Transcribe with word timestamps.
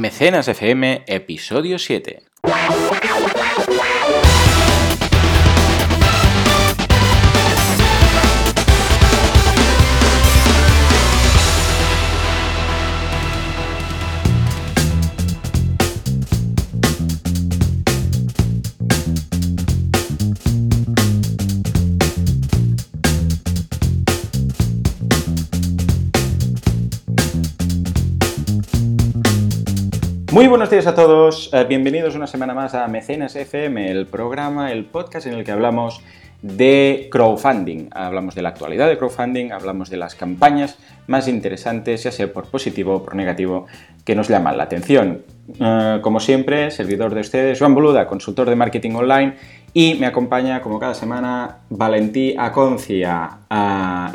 Mecenas 0.00 0.48
FM, 0.48 1.02
episodio 1.06 1.78
7. 1.78 2.22
Muy 30.40 30.48
buenos 30.48 30.70
días 30.70 30.86
a 30.86 30.94
todos, 30.94 31.50
eh, 31.52 31.66
bienvenidos 31.68 32.14
una 32.16 32.26
semana 32.26 32.54
más 32.54 32.72
a 32.72 32.88
Mecenas 32.88 33.36
FM, 33.36 33.90
el 33.90 34.06
programa, 34.06 34.72
el 34.72 34.86
podcast 34.86 35.26
en 35.26 35.34
el 35.34 35.44
que 35.44 35.52
hablamos 35.52 36.00
de 36.40 37.08
crowdfunding. 37.12 37.90
Hablamos 37.90 38.34
de 38.34 38.40
la 38.40 38.48
actualidad 38.48 38.88
de 38.88 38.96
crowdfunding, 38.96 39.52
hablamos 39.52 39.90
de 39.90 39.98
las 39.98 40.14
campañas 40.14 40.78
más 41.08 41.28
interesantes, 41.28 42.04
ya 42.04 42.10
sea 42.10 42.32
por 42.32 42.46
positivo 42.46 42.94
o 42.94 43.04
por 43.04 43.16
negativo, 43.16 43.66
que 44.02 44.14
nos 44.14 44.28
llaman 44.28 44.56
la 44.56 44.62
atención. 44.62 45.24
Eh, 45.60 45.98
como 46.00 46.20
siempre, 46.20 46.70
servidor 46.70 47.14
de 47.14 47.20
ustedes, 47.20 47.58
Juan 47.58 47.74
Boluda, 47.74 48.06
consultor 48.06 48.48
de 48.48 48.56
marketing 48.56 48.92
online, 48.92 49.34
y 49.74 49.96
me 49.96 50.06
acompaña, 50.06 50.62
como 50.62 50.80
cada 50.80 50.94
semana, 50.94 51.58
Valentí 51.68 52.34
Aconcia, 52.38 53.40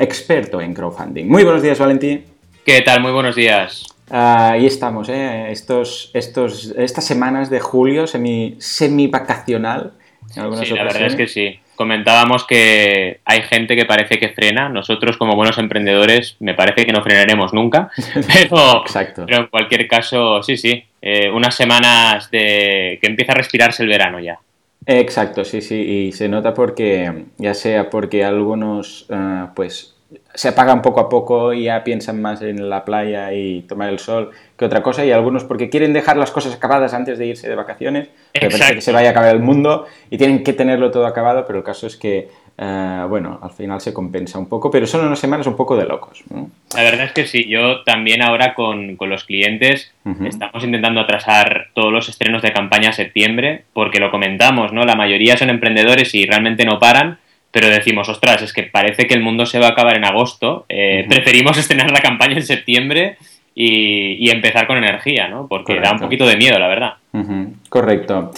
experto 0.00 0.60
en 0.60 0.74
crowdfunding. 0.74 1.26
Muy 1.26 1.44
buenos 1.44 1.62
días, 1.62 1.78
Valentí. 1.78 2.24
¿Qué 2.64 2.80
tal? 2.80 3.00
Muy 3.00 3.12
buenos 3.12 3.36
días. 3.36 3.95
Ahí 4.10 4.66
estamos, 4.66 5.08
¿eh? 5.08 5.50
estos, 5.50 6.10
estos, 6.14 6.72
estas 6.76 7.04
semanas 7.04 7.50
de 7.50 7.58
julio 7.60 8.06
semi, 8.06 8.54
semi 8.58 9.08
vacacional. 9.08 9.92
sí, 10.28 10.40
la 10.40 10.84
verdad 10.84 11.06
es 11.06 11.16
que 11.16 11.26
sí. 11.26 11.58
Comentábamos 11.74 12.46
que 12.46 13.20
hay 13.24 13.42
gente 13.42 13.76
que 13.76 13.84
parece 13.84 14.18
que 14.18 14.30
frena. 14.30 14.68
Nosotros, 14.68 15.16
como 15.18 15.34
buenos 15.34 15.58
emprendedores, 15.58 16.36
me 16.40 16.54
parece 16.54 16.86
que 16.86 16.92
no 16.92 17.02
frenaremos 17.02 17.52
nunca. 17.52 17.90
Pero, 18.32 18.82
Exacto. 18.82 19.26
pero 19.26 19.42
en 19.42 19.46
cualquier 19.48 19.86
caso, 19.86 20.42
sí, 20.42 20.56
sí. 20.56 20.82
Eh, 21.02 21.30
unas 21.30 21.54
semanas 21.54 22.30
de 22.30 22.98
que 23.00 23.06
empieza 23.08 23.32
a 23.32 23.36
respirarse 23.36 23.82
el 23.82 23.88
verano 23.90 24.20
ya. 24.20 24.38
Exacto, 24.86 25.44
sí, 25.44 25.60
sí. 25.60 25.74
Y 25.74 26.12
se 26.12 26.28
nota 26.28 26.54
porque, 26.54 27.26
ya 27.38 27.54
sea 27.54 27.90
porque 27.90 28.24
algunos, 28.24 29.06
uh, 29.10 29.52
pues 29.54 29.95
se 30.34 30.48
apagan 30.48 30.82
poco 30.82 31.00
a 31.00 31.08
poco 31.08 31.52
y 31.52 31.64
ya 31.64 31.82
piensan 31.82 32.22
más 32.22 32.40
en 32.40 32.70
la 32.70 32.84
playa 32.84 33.32
y 33.32 33.62
tomar 33.62 33.88
el 33.88 33.98
sol 33.98 34.30
que 34.56 34.64
otra 34.64 34.82
cosa 34.82 35.04
y 35.04 35.10
algunos 35.10 35.44
porque 35.44 35.68
quieren 35.68 35.92
dejar 35.92 36.16
las 36.16 36.30
cosas 36.30 36.54
acabadas 36.54 36.94
antes 36.94 37.18
de 37.18 37.26
irse 37.26 37.48
de 37.48 37.56
vacaciones, 37.56 38.08
que 38.32 38.48
parece 38.48 38.76
que 38.76 38.80
se 38.80 38.92
vaya 38.92 39.08
a 39.08 39.10
acabar 39.10 39.34
el 39.34 39.42
mundo 39.42 39.86
y 40.10 40.16
tienen 40.16 40.44
que 40.44 40.52
tenerlo 40.52 40.90
todo 40.90 41.06
acabado, 41.06 41.44
pero 41.44 41.58
el 41.58 41.64
caso 41.64 41.88
es 41.88 41.96
que, 41.96 42.28
uh, 42.58 43.08
bueno, 43.08 43.40
al 43.42 43.50
final 43.50 43.80
se 43.80 43.92
compensa 43.92 44.38
un 44.38 44.48
poco, 44.48 44.70
pero 44.70 44.86
son 44.86 45.04
unas 45.06 45.18
semanas 45.18 45.46
un 45.48 45.56
poco 45.56 45.76
de 45.76 45.86
locos. 45.86 46.22
¿no? 46.30 46.50
La 46.74 46.82
verdad 46.82 47.06
es 47.06 47.12
que 47.12 47.26
sí, 47.26 47.48
yo 47.48 47.82
también 47.82 48.22
ahora 48.22 48.54
con, 48.54 48.96
con 48.96 49.10
los 49.10 49.24
clientes 49.24 49.92
uh 50.04 50.10
-huh. 50.10 50.28
estamos 50.28 50.62
intentando 50.62 51.00
atrasar 51.00 51.68
todos 51.74 51.92
los 51.92 52.08
estrenos 52.08 52.42
de 52.42 52.52
campaña 52.52 52.90
a 52.90 52.92
septiembre, 52.92 53.64
porque 53.72 53.98
lo 53.98 54.10
comentamos, 54.10 54.72
¿no? 54.72 54.84
La 54.84 54.94
mayoría 54.94 55.36
son 55.36 55.50
emprendedores 55.50 56.14
y 56.14 56.26
realmente 56.26 56.64
no 56.64 56.78
paran 56.78 57.18
pero 57.50 57.68
decimos, 57.68 58.08
ostras, 58.08 58.42
es 58.42 58.52
que 58.52 58.64
parece 58.64 59.06
que 59.06 59.14
el 59.14 59.22
mundo 59.22 59.46
se 59.46 59.58
va 59.58 59.68
a 59.68 59.70
acabar 59.70 59.96
en 59.96 60.04
agosto, 60.04 60.66
eh, 60.68 61.02
uh 61.02 61.06
-huh. 61.06 61.08
preferimos 61.08 61.56
estrenar 61.58 61.90
la 61.90 62.00
campaña 62.00 62.36
en 62.36 62.42
septiembre 62.42 63.16
y, 63.54 64.26
y, 64.26 64.30
empezar 64.30 64.66
con 64.66 64.76
energía, 64.76 65.28
¿no? 65.28 65.46
Porque 65.48 65.72
Correcto. 65.72 65.88
da 65.88 65.94
un 65.94 66.00
poquito 66.00 66.26
de 66.26 66.36
miedo, 66.36 66.58
la 66.58 66.68
verdad. 66.68 66.94
Uh 67.12 67.18
-huh. 67.20 67.54
Correcto. 67.68 68.32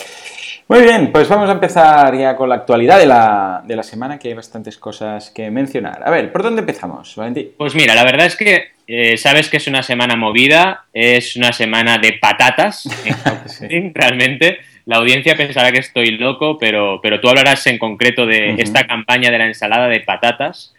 Muy 0.69 0.83
bien, 0.83 1.11
pues 1.11 1.27
vamos 1.31 1.49
a 1.49 1.53
empezar 1.53 2.15
ya 2.15 2.37
con 2.37 2.51
la 2.51 2.57
actualidad 2.57 2.99
de 2.99 3.07
la, 3.07 3.63
de 3.65 3.75
la, 3.75 3.83
semana, 3.83 4.19
que 4.19 4.29
hay 4.29 4.35
bastantes 4.35 4.77
cosas 4.77 5.31
que 5.31 5.51
mencionar. 5.51 6.03
A 6.05 6.11
ver, 6.11 6.31
¿por 6.31 6.43
dónde 6.43 6.61
empezamos, 6.61 7.17
Valentín? 7.17 7.53
Pues 7.57 7.75
mira, 7.75 7.95
la 7.95 8.05
verdad 8.05 8.27
es 8.27 8.37
que 8.37 8.73
eh, 8.87 9.17
sabes 9.17 9.49
que 9.49 9.57
es 9.57 9.67
una 9.67 9.83
semana 9.83 10.15
movida, 10.15 10.85
es 10.93 11.37
una 11.37 11.53
semana 11.53 11.97
de 11.97 12.19
patatas, 12.21 12.83
sí. 13.47 13.67
realmente 13.95 14.59
la 14.89 14.97
audiencia 14.97 15.37
pensará 15.37 15.71
que 15.71 15.81
estoy 15.81 16.13
loco, 16.13 16.57
pero, 16.57 17.01
pero 17.03 17.21
tú 17.21 17.29
hablarás 17.29 17.67
en 17.67 17.77
concreto 17.77 18.25
de 18.25 18.55
uh 18.55 18.57
-huh. 18.57 18.63
esta 18.63 18.87
campaña 18.87 19.31
de 19.31 19.37
la 19.37 19.45
ensalada 19.45 19.87
de 19.87 20.01
patatas. 20.01 20.75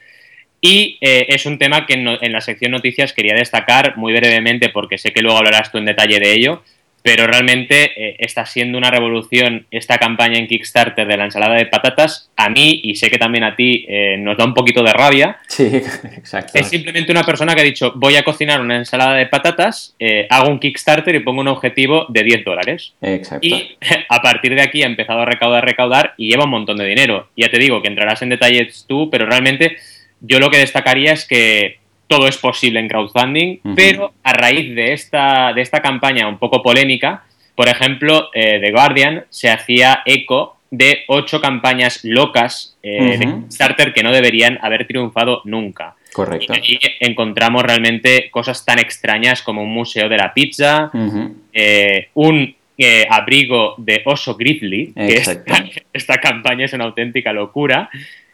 Y 0.61 0.97
eh, 0.99 1.27
es 1.29 1.45
un 1.45 1.59
tema 1.59 1.85
que 1.85 1.93
en, 1.93 2.07
en, 2.07 2.31
la 2.31 2.41
sección 2.41 2.71
noticias 2.71 3.13
quería 3.13 3.35
destacar 3.35 3.97
muy 3.97 4.11
brevemente 4.13 4.69
porque 4.69 4.97
sé 4.97 5.13
que 5.13 5.21
luego 5.21 5.37
hablarás 5.37 5.71
tú 5.71 5.77
en 5.77 5.85
detalle 5.85 6.19
de 6.19 6.33
ello, 6.33 6.63
pero 7.01 7.27
realmente 7.27 7.91
eh, 7.95 8.15
está 8.19 8.45
siendo 8.45 8.77
una 8.77 8.91
revolución 8.91 9.65
esta 9.71 9.97
campaña 9.97 10.37
en 10.37 10.47
Kickstarter 10.47 11.07
de 11.07 11.17
la 11.17 11.25
ensalada 11.25 11.55
de 11.55 11.65
patatas. 11.65 12.29
A 12.35 12.49
mí, 12.49 12.81
y 12.83 12.95
sé 12.95 13.09
que 13.09 13.17
también 13.17 13.43
a 13.43 13.55
ti, 13.55 13.85
eh, 13.87 14.17
nos 14.17 14.37
da 14.37 14.45
un 14.45 14.53
poquito 14.53 14.83
de 14.83 14.93
rabia. 14.93 15.37
Sí, 15.47 15.65
exacto. 16.17 16.51
Es 16.55 16.67
simplemente 16.67 17.11
una 17.11 17.23
persona 17.23 17.55
que 17.55 17.61
ha 17.61 17.63
dicho, 17.63 17.93
voy 17.95 18.15
a 18.15 18.23
cocinar 18.23 18.61
una 18.61 18.77
ensalada 18.77 19.15
de 19.15 19.27
patatas, 19.27 19.95
eh, 19.99 20.27
hago 20.29 20.49
un 20.49 20.59
Kickstarter 20.59 21.15
y 21.15 21.19
pongo 21.19 21.41
un 21.41 21.47
objetivo 21.47 22.05
de 22.09 22.23
10 22.23 22.45
dólares. 22.45 22.93
Exacto. 23.01 23.47
Y 23.47 23.77
a 24.09 24.21
partir 24.21 24.55
de 24.55 24.61
aquí 24.61 24.83
ha 24.83 24.87
empezado 24.87 25.21
a 25.21 25.25
recaudar, 25.25 25.65
recaudar 25.65 26.13
y 26.17 26.29
lleva 26.29 26.45
un 26.45 26.51
montón 26.51 26.77
de 26.77 26.85
dinero. 26.85 27.29
Ya 27.35 27.49
te 27.49 27.59
digo 27.59 27.81
que 27.81 27.87
entrarás 27.87 28.21
en 28.21 28.29
detalles 28.29 28.85
tú, 28.87 29.09
pero 29.09 29.25
realmente 29.25 29.77
yo 30.21 30.39
lo 30.39 30.49
que 30.49 30.57
destacaría 30.57 31.13
es 31.13 31.25
que 31.25 31.79
todo 32.09 32.27
es 32.27 32.37
posible 32.37 32.79
en 32.79 32.89
crowdfunding, 32.89 33.59
uh 33.63 33.69
-huh. 33.69 33.75
pero 33.75 34.13
a 34.23 34.33
raíz 34.33 34.75
de 34.75 34.93
esta, 34.93 35.53
de 35.53 35.61
esta 35.61 35.79
campaña 35.81 36.27
un 36.27 36.39
poco 36.39 36.61
polémica, 36.61 37.23
por 37.55 37.67
ejemplo, 37.69 38.29
eh, 38.33 38.59
The 38.59 38.71
Guardian 38.71 39.25
se 39.29 39.49
hacía 39.49 40.01
eco 40.05 40.57
de 40.71 41.03
ocho 41.07 41.39
campañas 41.39 42.03
locas 42.03 42.77
eh, 42.81 42.99
uh 42.99 43.05
-huh. 43.05 43.17
de 43.19 43.25
Kickstarter 43.25 43.93
que 43.93 44.03
no 44.03 44.11
deberían 44.11 44.57
haber 44.61 44.87
triunfado 44.87 45.41
nunca. 45.45 45.95
Correcto. 46.13 46.53
Y 46.53 46.57
ahí 46.57 46.79
encontramos 46.99 47.61
realmente 47.63 48.29
cosas 48.31 48.65
tan 48.65 48.79
extrañas 48.79 49.43
como 49.43 49.61
un 49.61 49.71
museo 49.71 50.09
de 50.09 50.17
la 50.17 50.33
pizza, 50.33 50.89
uh 50.93 50.97
-huh. 50.97 51.33
eh, 51.53 52.09
un 52.15 52.55
eh, 52.81 53.05
abrigo 53.09 53.75
de 53.77 54.01
oso 54.05 54.35
grizzly, 54.35 54.93
que 54.95 55.17
esta, 55.17 55.43
esta, 55.93 56.17
campaña 56.17 56.65
es 56.65 56.73
una 56.73 56.85
auténtica 56.85 57.33
locura. 57.33 57.89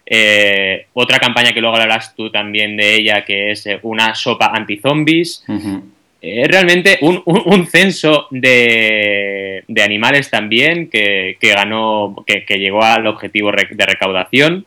Eh, 0.05 0.85
otra 0.93 1.17
campaña 1.19 1.51
que 1.51 1.61
luego 1.61 1.75
hablarás 1.75 2.15
tú 2.15 2.29
también 2.29 2.77
de 2.77 2.95
ella, 2.95 3.25
que 3.25 3.51
es 3.51 3.65
eh, 3.65 3.79
una 3.81 4.13
sopa 4.13 4.51
anti-zombies. 4.53 5.43
Uh 5.47 5.53
-huh. 5.53 5.81
eh, 6.21 6.47
realmente 6.47 6.99
un, 7.01 7.23
un, 7.25 7.41
un 7.45 7.67
censo 7.67 8.27
de, 8.29 9.63
de, 9.67 9.83
animales 9.83 10.29
también 10.29 10.89
que, 10.89 11.37
que 11.39 11.49
ganó, 11.49 12.23
que, 12.27 12.45
que, 12.45 12.59
llegó 12.59 12.83
al 12.83 13.07
objetivo 13.07 13.51
de 13.51 13.85
recaudación. 13.85 14.65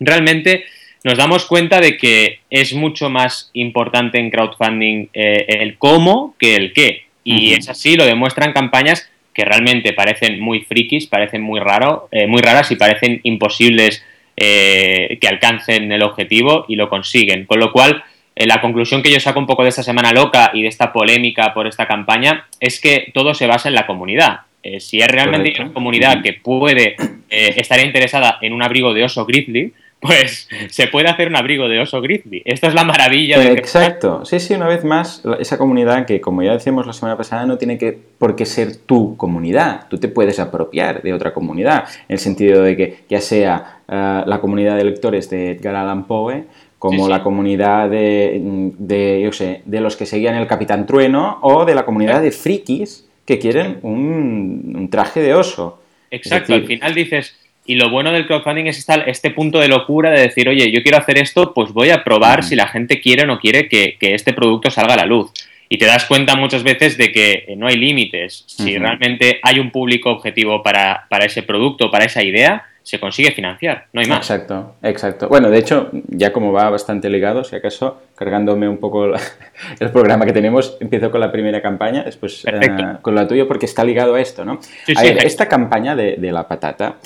Realmente 0.00 0.64
nos 1.04 1.18
damos 1.18 1.44
cuenta 1.44 1.80
de 1.80 1.98
que 1.98 2.38
es 2.48 2.72
mucho 2.72 3.10
más 3.10 3.50
importante 3.52 4.18
en 4.18 4.30
crowdfunding 4.30 5.08
eh, 5.12 5.44
el 5.60 5.76
cómo 5.76 6.34
que 6.38 6.56
el 6.56 6.72
qué. 6.72 7.04
Y 7.22 7.34
uh 7.34 7.38
-huh. 7.52 7.58
es 7.58 7.68
así, 7.68 7.96
lo 7.96 8.06
demuestran 8.06 8.54
campañas 8.54 9.10
que 9.34 9.44
realmente 9.44 9.92
parecen 9.92 10.40
muy 10.40 10.60
frikis, 10.60 11.06
parecen 11.06 11.42
muy, 11.42 11.58
raro, 11.58 12.08
muy 12.28 12.40
raras 12.40 12.70
y 12.70 12.76
parecen 12.76 13.18
imposibles 13.24 14.04
eh, 14.36 15.18
que 15.20 15.28
alcancen 15.28 15.90
el 15.92 16.02
objetivo 16.02 16.64
y 16.68 16.76
lo 16.76 16.88
consiguen. 16.88 17.46
Con 17.46 17.60
lo 17.60 17.72
cual, 17.72 18.02
eh, 18.34 18.46
la 18.46 18.60
conclusión 18.60 19.02
que 19.02 19.10
yo 19.10 19.20
saco 19.20 19.38
un 19.38 19.46
poco 19.46 19.62
de 19.62 19.68
esta 19.68 19.82
semana 19.82 20.12
loca 20.12 20.50
y 20.54 20.62
de 20.62 20.68
esta 20.68 20.92
polémica 20.92 21.54
por 21.54 21.66
esta 21.66 21.86
campaña 21.86 22.46
es 22.60 22.80
que 22.80 23.10
todo 23.14 23.34
se 23.34 23.46
basa 23.46 23.68
en 23.68 23.74
la 23.74 23.86
comunidad. 23.86 24.40
Eh, 24.62 24.80
si 24.80 25.00
es 25.00 25.08
realmente 25.08 25.50
Correcto. 25.50 25.62
una 25.62 25.74
comunidad 25.74 26.22
que 26.22 26.32
puede 26.32 26.96
eh, 27.28 27.54
estar 27.56 27.78
interesada 27.84 28.38
en 28.40 28.54
un 28.54 28.62
abrigo 28.62 28.94
de 28.94 29.04
oso 29.04 29.26
grizzly, 29.26 29.74
pues 30.06 30.50
se 30.68 30.86
puede 30.88 31.08
hacer 31.08 31.28
un 31.28 31.36
abrigo 31.36 31.66
de 31.66 31.80
oso 31.80 32.02
grizzly. 32.02 32.42
Esto 32.44 32.66
es 32.66 32.74
la 32.74 32.84
maravilla 32.84 33.38
de... 33.38 33.52
Exacto. 33.52 34.22
Sí, 34.26 34.38
sí, 34.38 34.52
una 34.52 34.68
vez 34.68 34.84
más, 34.84 35.22
esa 35.40 35.56
comunidad 35.56 36.04
que, 36.04 36.20
como 36.20 36.42
ya 36.42 36.52
decíamos 36.52 36.86
la 36.86 36.92
semana 36.92 37.16
pasada, 37.16 37.46
no 37.46 37.56
tiene 37.56 37.78
que, 37.78 37.96
por 38.18 38.36
qué 38.36 38.44
ser 38.44 38.76
tu 38.76 39.16
comunidad. 39.16 39.86
Tú 39.88 39.96
te 39.96 40.08
puedes 40.08 40.38
apropiar 40.38 41.00
de 41.00 41.14
otra 41.14 41.32
comunidad, 41.32 41.84
en 42.06 42.12
el 42.12 42.18
sentido 42.18 42.62
de 42.62 42.76
que 42.76 42.98
ya 43.08 43.22
sea 43.22 43.78
uh, 43.88 44.28
la 44.28 44.40
comunidad 44.42 44.76
de 44.76 44.84
lectores 44.84 45.30
de 45.30 45.52
Edgar 45.52 45.74
Allan 45.74 46.04
Poe, 46.04 46.44
como 46.78 46.98
sí, 46.98 47.04
sí. 47.04 47.10
la 47.10 47.22
comunidad 47.22 47.88
de, 47.88 48.42
de, 48.78 49.22
yo 49.22 49.32
sé, 49.32 49.62
de 49.64 49.80
los 49.80 49.96
que 49.96 50.04
seguían 50.04 50.34
el 50.34 50.46
Capitán 50.46 50.84
Trueno, 50.84 51.38
o 51.40 51.64
de 51.64 51.74
la 51.74 51.86
comunidad 51.86 52.20
de 52.20 52.30
frikis 52.30 53.08
que 53.24 53.38
quieren 53.38 53.78
un, 53.80 54.74
un 54.76 54.90
traje 54.90 55.22
de 55.22 55.32
oso. 55.32 55.80
Exacto, 56.10 56.52
decir, 56.52 56.62
al 56.62 56.66
final 56.66 56.94
dices 56.94 57.36
y 57.66 57.76
lo 57.76 57.90
bueno 57.90 58.12
del 58.12 58.26
crowdfunding 58.26 58.66
es 58.66 58.78
esta, 58.78 58.94
este 58.96 59.30
punto 59.30 59.58
de 59.58 59.68
locura 59.68 60.10
de 60.10 60.20
decir, 60.20 60.48
oye, 60.48 60.70
yo 60.70 60.82
quiero 60.82 60.98
hacer 60.98 61.18
esto, 61.18 61.54
pues 61.54 61.72
voy 61.72 61.90
a 61.90 62.04
probar 62.04 62.42
si 62.42 62.56
la 62.56 62.68
gente 62.68 63.00
quiere 63.00 63.22
o 63.22 63.26
no 63.26 63.38
quiere 63.38 63.68
que, 63.68 63.96
que, 63.98 64.14
este 64.14 64.32
producto 64.32 64.70
salga 64.70 64.94
a 64.94 64.98
la 64.98 65.06
luz. 65.06 65.32
Y 65.68 65.78
te 65.78 65.86
das 65.86 66.04
cuenta 66.04 66.36
muchas 66.36 66.62
veces 66.62 66.98
de 66.98 67.10
que 67.10 67.54
no 67.56 67.66
hay 67.66 67.76
límites. 67.76 68.44
Si 68.46 68.76
realmente 68.76 69.40
hay 69.42 69.58
un 69.58 69.70
público 69.70 70.10
objetivo 70.10 70.62
para, 70.62 71.06
para 71.08 71.24
ese 71.24 71.42
producto, 71.42 71.90
para 71.90 72.04
esa 72.04 72.22
idea, 72.22 72.66
se 72.84 73.00
consigue 73.00 73.30
financiar, 73.32 73.86
no 73.94 74.02
hay 74.02 74.06
más. 74.06 74.18
Exacto, 74.30 74.76
exacto. 74.82 75.28
Bueno, 75.28 75.48
de 75.48 75.58
hecho, 75.58 75.88
ya 76.06 76.34
como 76.34 76.52
va 76.52 76.68
bastante 76.68 77.08
ligado, 77.08 77.42
si 77.42 77.56
acaso, 77.56 78.02
cargándome 78.14 78.68
un 78.68 78.76
poco 78.76 79.06
el 79.80 79.90
programa 79.90 80.26
que 80.26 80.34
tenemos, 80.34 80.76
empiezo 80.80 81.10
con 81.10 81.20
la 81.20 81.32
primera 81.32 81.62
campaña, 81.62 82.02
después 82.04 82.44
eh, 82.44 82.96
con 83.00 83.14
la 83.14 83.26
tuya, 83.26 83.48
porque 83.48 83.64
está 83.64 83.84
ligado 83.84 84.16
a 84.16 84.20
esto, 84.20 84.44
¿no? 84.44 84.60
a 84.94 85.02
ver, 85.02 85.24
esta 85.24 85.48
campaña 85.48 85.96
de, 85.96 86.18
la 86.30 86.46
patata, 86.46 86.96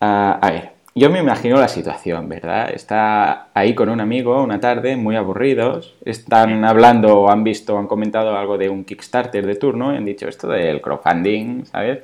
ah, 0.00 0.38
a 0.40 0.50
ver, 0.50 0.72
yo 0.94 1.10
me 1.10 1.20
imagino 1.20 1.58
la 1.60 1.68
situación, 1.68 2.28
¿verdad? 2.28 2.70
Está 2.74 3.48
ahí 3.54 3.74
con 3.74 3.88
un 3.88 4.00
amigo 4.00 4.42
una 4.42 4.58
tarde, 4.58 4.96
muy 4.96 5.14
aburridos, 5.14 5.94
están 6.04 6.64
hablando 6.64 7.20
o 7.20 7.30
han 7.30 7.44
visto 7.44 7.76
o 7.76 7.78
han 7.78 7.86
comentado 7.86 8.36
algo 8.36 8.58
de 8.58 8.68
un 8.68 8.84
Kickstarter 8.84 9.46
de 9.46 9.54
turno 9.54 9.92
y 9.92 9.96
han 9.96 10.04
dicho 10.04 10.26
esto 10.28 10.48
del 10.48 10.80
crowdfunding, 10.80 11.66
¿sabes? 11.66 12.00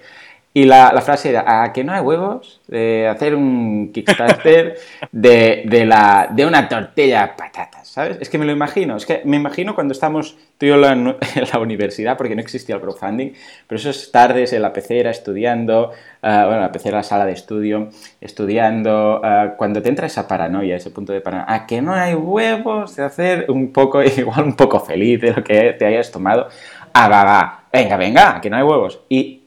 Y 0.56 0.66
la, 0.66 1.00
frase 1.02 1.30
era, 1.30 1.64
¿a 1.64 1.72
que 1.72 1.82
no 1.82 1.92
hay 1.92 2.00
huevos 2.00 2.60
de 2.68 3.08
hacer 3.08 3.34
un 3.34 3.90
Kickstarter 3.92 4.78
de, 5.10 5.64
de, 5.66 5.84
la, 5.84 6.28
de 6.30 6.46
una 6.46 6.68
tortilla 6.68 7.34
patatas? 7.36 7.88
¿Sabes? 7.88 8.18
Es 8.20 8.28
que 8.28 8.38
me 8.38 8.44
lo 8.44 8.52
imagino. 8.52 8.96
Es 8.96 9.04
que 9.04 9.22
me 9.24 9.36
imagino 9.36 9.74
cuando 9.74 9.90
estamos 9.90 10.36
tú 10.56 10.66
y 10.66 10.68
yo 10.68 10.76
en 10.76 11.16
la, 11.52 11.58
universidad, 11.60 12.16
porque 12.16 12.36
no 12.36 12.40
existía 12.40 12.76
el 12.76 12.80
crowdfunding, 12.80 13.32
pero 13.66 13.80
esas 13.80 14.12
tardes 14.12 14.52
en 14.52 14.62
la 14.62 14.72
pecera 14.72 15.10
estudiando, 15.10 15.90
uh, 15.90 16.46
bueno, 16.46 16.60
la 16.60 16.70
pecera, 16.70 16.98
la 16.98 17.02
sala 17.02 17.26
de 17.26 17.32
estudio, 17.32 17.88
estudiando, 18.20 19.22
uh, 19.24 19.56
cuando 19.56 19.82
te 19.82 19.88
entra 19.88 20.06
esa 20.06 20.28
paranoia, 20.28 20.76
ese 20.76 20.92
punto 20.92 21.12
de 21.12 21.20
paranoia, 21.20 21.52
¿a 21.52 21.66
que 21.66 21.82
no 21.82 21.92
hay 21.94 22.14
huevos 22.14 22.94
de 22.94 23.02
hacer 23.02 23.46
un 23.50 23.72
poco, 23.72 24.02
igual 24.16 24.44
un 24.44 24.54
poco 24.54 24.78
feliz 24.78 25.20
de 25.20 25.32
lo 25.32 25.42
que 25.42 25.72
te 25.72 25.84
hayas 25.84 26.12
tomado? 26.12 26.46
Ah, 26.92 27.08
va, 27.08 27.24
va, 27.24 27.64
venga, 27.72 27.96
venga, 27.96 28.40
que 28.40 28.48
no 28.48 28.56
hay 28.56 28.62
huevos. 28.62 29.00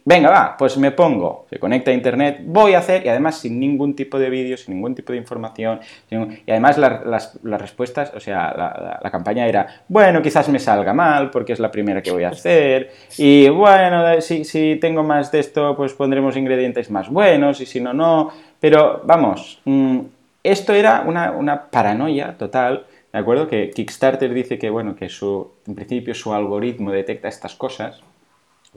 Venga, 0.07 0.29
va, 0.29 0.55
pues 0.57 0.77
me 0.77 0.91
pongo, 0.91 1.47
se 1.49 1.59
conecta 1.59 1.91
a 1.91 1.93
internet, 1.93 2.39
voy 2.45 2.75
a 2.75 2.77
hacer, 2.77 3.05
y 3.05 3.09
además 3.09 3.39
sin 3.39 3.59
ningún 3.59 3.93
tipo 3.93 4.17
de 4.17 4.29
vídeo, 4.29 4.55
sin 4.55 4.75
ningún 4.75 4.95
tipo 4.95 5.11
de 5.11 5.17
información, 5.17 5.81
y 6.09 6.49
además 6.49 6.77
las, 6.77 7.37
respuestas, 7.43 8.13
o 8.15 8.19
sea, 8.21 8.99
la, 9.03 9.11
campaña 9.11 9.45
era, 9.45 9.83
bueno, 9.89 10.21
quizás 10.21 10.47
me 10.47 10.59
salga 10.59 10.93
mal 10.93 11.29
porque 11.29 11.51
es 11.51 11.59
la 11.59 11.69
primera 11.69 12.01
que 12.01 12.11
voy 12.11 12.23
a 12.23 12.29
hacer, 12.29 12.89
y 13.17 13.49
bueno, 13.49 14.21
si, 14.21 14.45
si 14.45 14.77
tengo 14.77 15.03
más 15.03 15.29
de 15.29 15.41
esto, 15.41 15.75
pues 15.75 15.91
pondremos 15.91 16.37
ingredientes 16.37 16.89
más 16.89 17.09
buenos, 17.09 17.59
y 17.59 17.65
si 17.65 17.81
no, 17.81 17.91
no, 17.91 18.31
pero 18.61 19.01
vamos, 19.03 19.59
mm, 19.65 19.99
esto 20.41 20.73
era 20.73 21.03
una, 21.05 21.31
una 21.31 21.63
paranoia 21.69 22.37
total, 22.37 22.85
¿de 23.11 23.19
acuerdo? 23.19 23.49
Que 23.49 23.71
Kickstarter 23.71 24.33
dice 24.33 24.57
que, 24.57 24.69
bueno, 24.69 24.95
que 24.95 25.09
su, 25.09 25.51
en 25.67 25.75
principio 25.75 26.15
su 26.15 26.33
algoritmo 26.33 26.91
detecta 26.91 27.27
estas 27.27 27.55
cosas, 27.55 28.01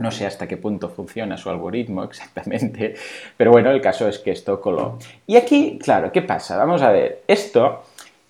no 0.01 0.11
sé 0.11 0.27
hasta 0.27 0.49
qué 0.49 0.57
punto 0.57 0.89
funciona 0.89 1.37
su 1.37 1.49
algoritmo 1.51 2.03
exactamente, 2.03 2.95
pero 3.37 3.53
bueno, 3.53 3.71
el 3.71 3.81
caso 3.81 4.09
es 4.09 4.19
que 4.19 4.33
esto 4.33 4.61
coló. 4.61 4.99
Y 5.27 5.37
aquí, 5.37 5.79
claro, 5.79 6.11
¿qué 6.11 6.23
pasa? 6.23 6.57
Vamos 6.57 6.83
a 6.83 6.91
ver, 6.91 7.23
esto 7.29 7.83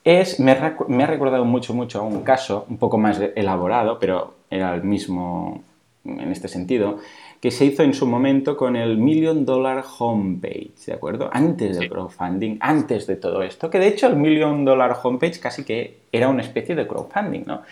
es, 0.04 0.40
me, 0.40 0.52
ha 0.52 1.06
recordado 1.06 1.44
mucho, 1.44 1.72
mucho 1.72 2.00
a 2.00 2.02
un 2.02 2.22
caso 2.22 2.66
un 2.68 2.76
poco 2.76 2.98
más 2.98 3.20
elaborado, 3.34 3.98
pero 3.98 4.34
era 4.50 4.74
el 4.74 4.82
mismo 4.82 5.62
en 6.04 6.32
este 6.32 6.48
sentido, 6.48 6.98
que 7.40 7.50
se 7.50 7.64
hizo 7.66 7.82
en 7.82 7.94
su 7.94 8.06
momento 8.06 8.56
con 8.56 8.74
el 8.74 8.96
Million 8.96 9.44
Dollar 9.44 9.84
Homepage, 9.98 10.72
¿de 10.86 10.92
acuerdo? 10.92 11.30
Antes 11.32 11.78
del 11.78 11.90
crowdfunding, 11.90 12.56
antes 12.60 13.06
de 13.06 13.16
todo 13.16 13.42
esto, 13.42 13.70
que 13.70 13.78
de 13.78 13.88
hecho 13.88 14.06
el 14.06 14.16
Million 14.16 14.64
Dollar 14.64 14.98
Homepage 15.02 15.38
casi 15.38 15.64
que 15.64 16.00
era 16.10 16.28
una 16.28 16.42
especie 16.42 16.74
de 16.74 16.86
crowdfunding, 16.86 17.44
¿no? 17.46 17.62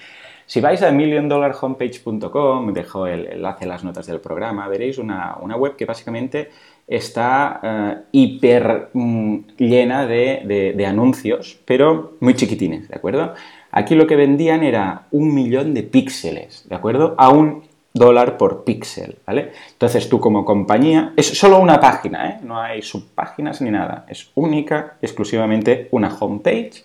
Si 0.48 0.62
vais 0.62 0.82
a 0.82 0.90
milliondollarhomepage.com, 0.90 2.72
dejo 2.72 3.06
el 3.06 3.26
enlace 3.26 3.64
en 3.64 3.68
las 3.68 3.84
notas 3.84 4.06
del 4.06 4.18
programa, 4.18 4.66
veréis 4.66 4.96
una, 4.96 5.36
web 5.36 5.76
que 5.76 5.84
básicamente 5.84 6.48
está 6.86 7.60
eh, 7.62 7.96
hiper 8.12 8.88
mm, 8.94 9.36
llena 9.58 10.06
de, 10.06 10.86
anuncios, 10.88 11.58
pero 11.66 12.14
muy 12.20 12.32
chiquitines, 12.32 12.88
¿de 12.88 12.96
acuerdo? 12.96 13.34
Aquí 13.72 13.94
lo 13.94 14.06
que 14.06 14.16
vendían 14.16 14.62
era 14.62 15.02
un 15.10 15.34
millón 15.34 15.74
de 15.74 15.82
píxeles, 15.82 16.66
¿de 16.66 16.74
acuerdo? 16.74 17.14
A 17.18 17.28
un 17.28 17.64
dólar 17.92 18.38
por 18.38 18.64
píxel, 18.64 19.18
¿vale? 19.26 19.52
Entonces 19.72 20.08
tú 20.08 20.18
como 20.18 20.46
compañía, 20.46 21.12
es 21.14 21.26
solo 21.26 21.58
una 21.58 21.78
página, 21.78 22.26
¿eh? 22.26 22.40
No 22.42 22.58
hay 22.58 22.80
subpáginas 22.80 23.60
ni 23.60 23.70
nada, 23.70 24.06
es 24.08 24.30
única, 24.34 24.96
exclusivamente 25.02 25.88
una 25.90 26.08
homepage 26.08 26.84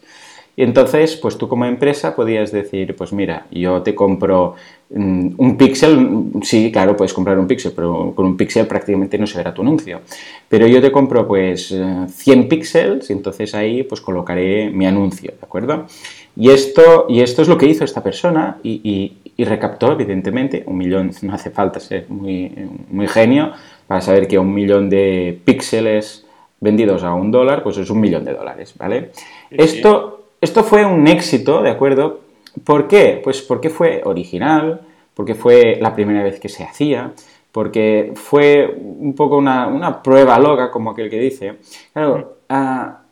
y 0.55 0.61
entonces, 0.61 1.15
pues 1.15 1.37
tú 1.37 1.47
como 1.47 1.65
empresa 1.65 2.15
podías 2.15 2.51
decir, 2.51 2.95
pues 2.95 3.11
mira, 3.11 3.47
yo 3.49 3.81
te 3.81 3.95
compro 3.95 4.53
mm, 4.91 5.29
un 5.35 5.57
píxel, 5.57 6.31
sí, 6.43 6.71
claro, 6.71 6.95
puedes 6.95 7.11
comprar 7.11 7.39
un 7.39 7.47
píxel, 7.47 7.71
pero 7.75 8.13
con 8.15 8.27
un 8.27 8.37
píxel 8.37 8.67
prácticamente 8.67 9.17
no 9.17 9.25
se 9.25 9.37
verá 9.37 9.51
tu 9.51 9.63
anuncio. 9.63 10.01
Pero 10.47 10.67
yo 10.67 10.79
te 10.79 10.91
compro 10.91 11.27
pues 11.27 11.69
100 11.69 12.39
eh, 12.39 12.43
píxeles 12.43 13.09
y 13.09 13.13
entonces 13.13 13.55
ahí 13.55 13.81
pues 13.81 13.99
colocaré 13.99 14.69
mi 14.69 14.85
anuncio, 14.85 15.31
¿de 15.31 15.43
acuerdo? 15.45 15.87
Y 16.35 16.51
esto, 16.51 17.07
y 17.09 17.21
esto 17.21 17.41
es 17.41 17.47
lo 17.47 17.57
que 17.57 17.65
hizo 17.65 17.83
esta 17.83 18.03
persona 18.03 18.57
y, 18.63 19.13
recaptó, 19.39 19.91
evidentemente, 19.91 20.63
un 20.67 20.77
millón, 20.77 21.11
no 21.23 21.33
hace 21.33 21.49
falta 21.49 21.79
ser 21.79 22.05
muy, 22.09 22.51
muy 22.89 23.07
genio 23.07 23.51
para 23.87 23.99
saber 23.99 24.27
que 24.27 24.37
un 24.37 24.53
millón 24.53 24.89
de 24.89 25.37
píxeles 25.43 26.25
vendidos 26.61 27.03
a 27.03 27.13
un 27.13 27.31
dólar, 27.31 27.61
pues 27.61 27.77
es 27.77 27.89
un 27.89 27.99
millón 27.99 28.23
de 28.23 28.33
dólares, 28.33 28.73
¿vale? 28.77 29.11
Esto 29.49 30.22
esto 30.43 30.63
fue 30.63 30.85
un 30.85 31.07
éxito, 31.07 31.61
¿de 31.61 31.69
acuerdo? 31.69 32.19
¿Por 32.65 32.89
qué? 32.89 33.21
Pues 33.23 33.41
porque 33.41 33.69
fue 33.69 34.01
original, 34.03 34.81
porque 35.13 35.35
fue 35.35 35.77
la 35.79 35.95
primera 35.95 36.21
vez 36.21 36.37
que 36.39 36.49
se 36.49 36.65
hacía, 36.65 37.13
porque 37.53 38.11
fue 38.15 38.77
un 38.77 39.15
poco 39.15 39.37
una, 39.37 40.03
prueba 40.03 40.37
loca, 40.39 40.69
como 40.69 40.91
aquel 40.91 41.09
que 41.09 41.19
dice. 41.19 41.55
Claro, 41.93 42.39
ah, 42.49 43.03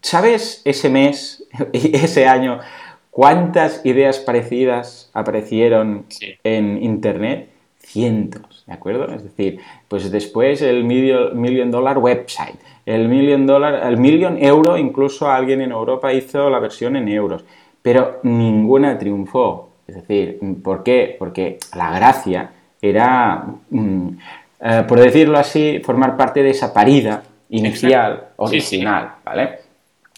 ¿sabes 0.00 0.62
ese 0.64 0.88
mes 0.88 1.44
y 1.72 1.94
ese 1.96 2.26
año 2.26 2.60
cuántas 3.10 3.84
ideas 3.84 4.18
parecidas 4.18 5.10
aparecieron 5.12 6.06
en 6.44 6.82
Internet? 6.82 7.50
Cientos, 7.78 8.42
¿de 8.66 8.72
acuerdo? 8.72 9.12
Es 9.12 9.24
decir, 9.24 9.60
pues 9.88 10.10
después 10.10 10.62
el 10.62 10.84
Million 10.84 11.70
Dollar 11.70 11.98
Website, 11.98 12.58
el 12.84 13.08
million 13.08 13.46
dollar, 13.46 13.86
el 13.86 13.96
million 13.96 14.36
euro, 14.42 14.76
incluso 14.76 15.30
alguien 15.30 15.60
en 15.60 15.70
Europa 15.70 16.12
hizo 16.12 16.50
la 16.50 16.58
versión 16.58 16.96
en 16.96 17.08
euros, 17.08 17.44
pero 17.80 18.20
ninguna 18.24 18.98
triunfó. 18.98 19.70
Es 19.86 19.96
decir, 19.96 20.38
¿por 20.62 20.82
qué? 20.82 21.16
Porque 21.18 21.58
la 21.76 21.92
gracia 21.92 22.50
era, 22.80 23.44
mm, 23.70 24.08
eh, 24.60 24.84
por 24.88 24.98
decirlo 24.98 25.38
así, 25.38 25.80
formar 25.84 26.16
parte 26.16 26.42
de 26.42 26.50
esa 26.50 26.72
parida 26.72 27.22
inicial, 27.50 28.28
original, 28.36 29.14
¿vale? 29.24 29.58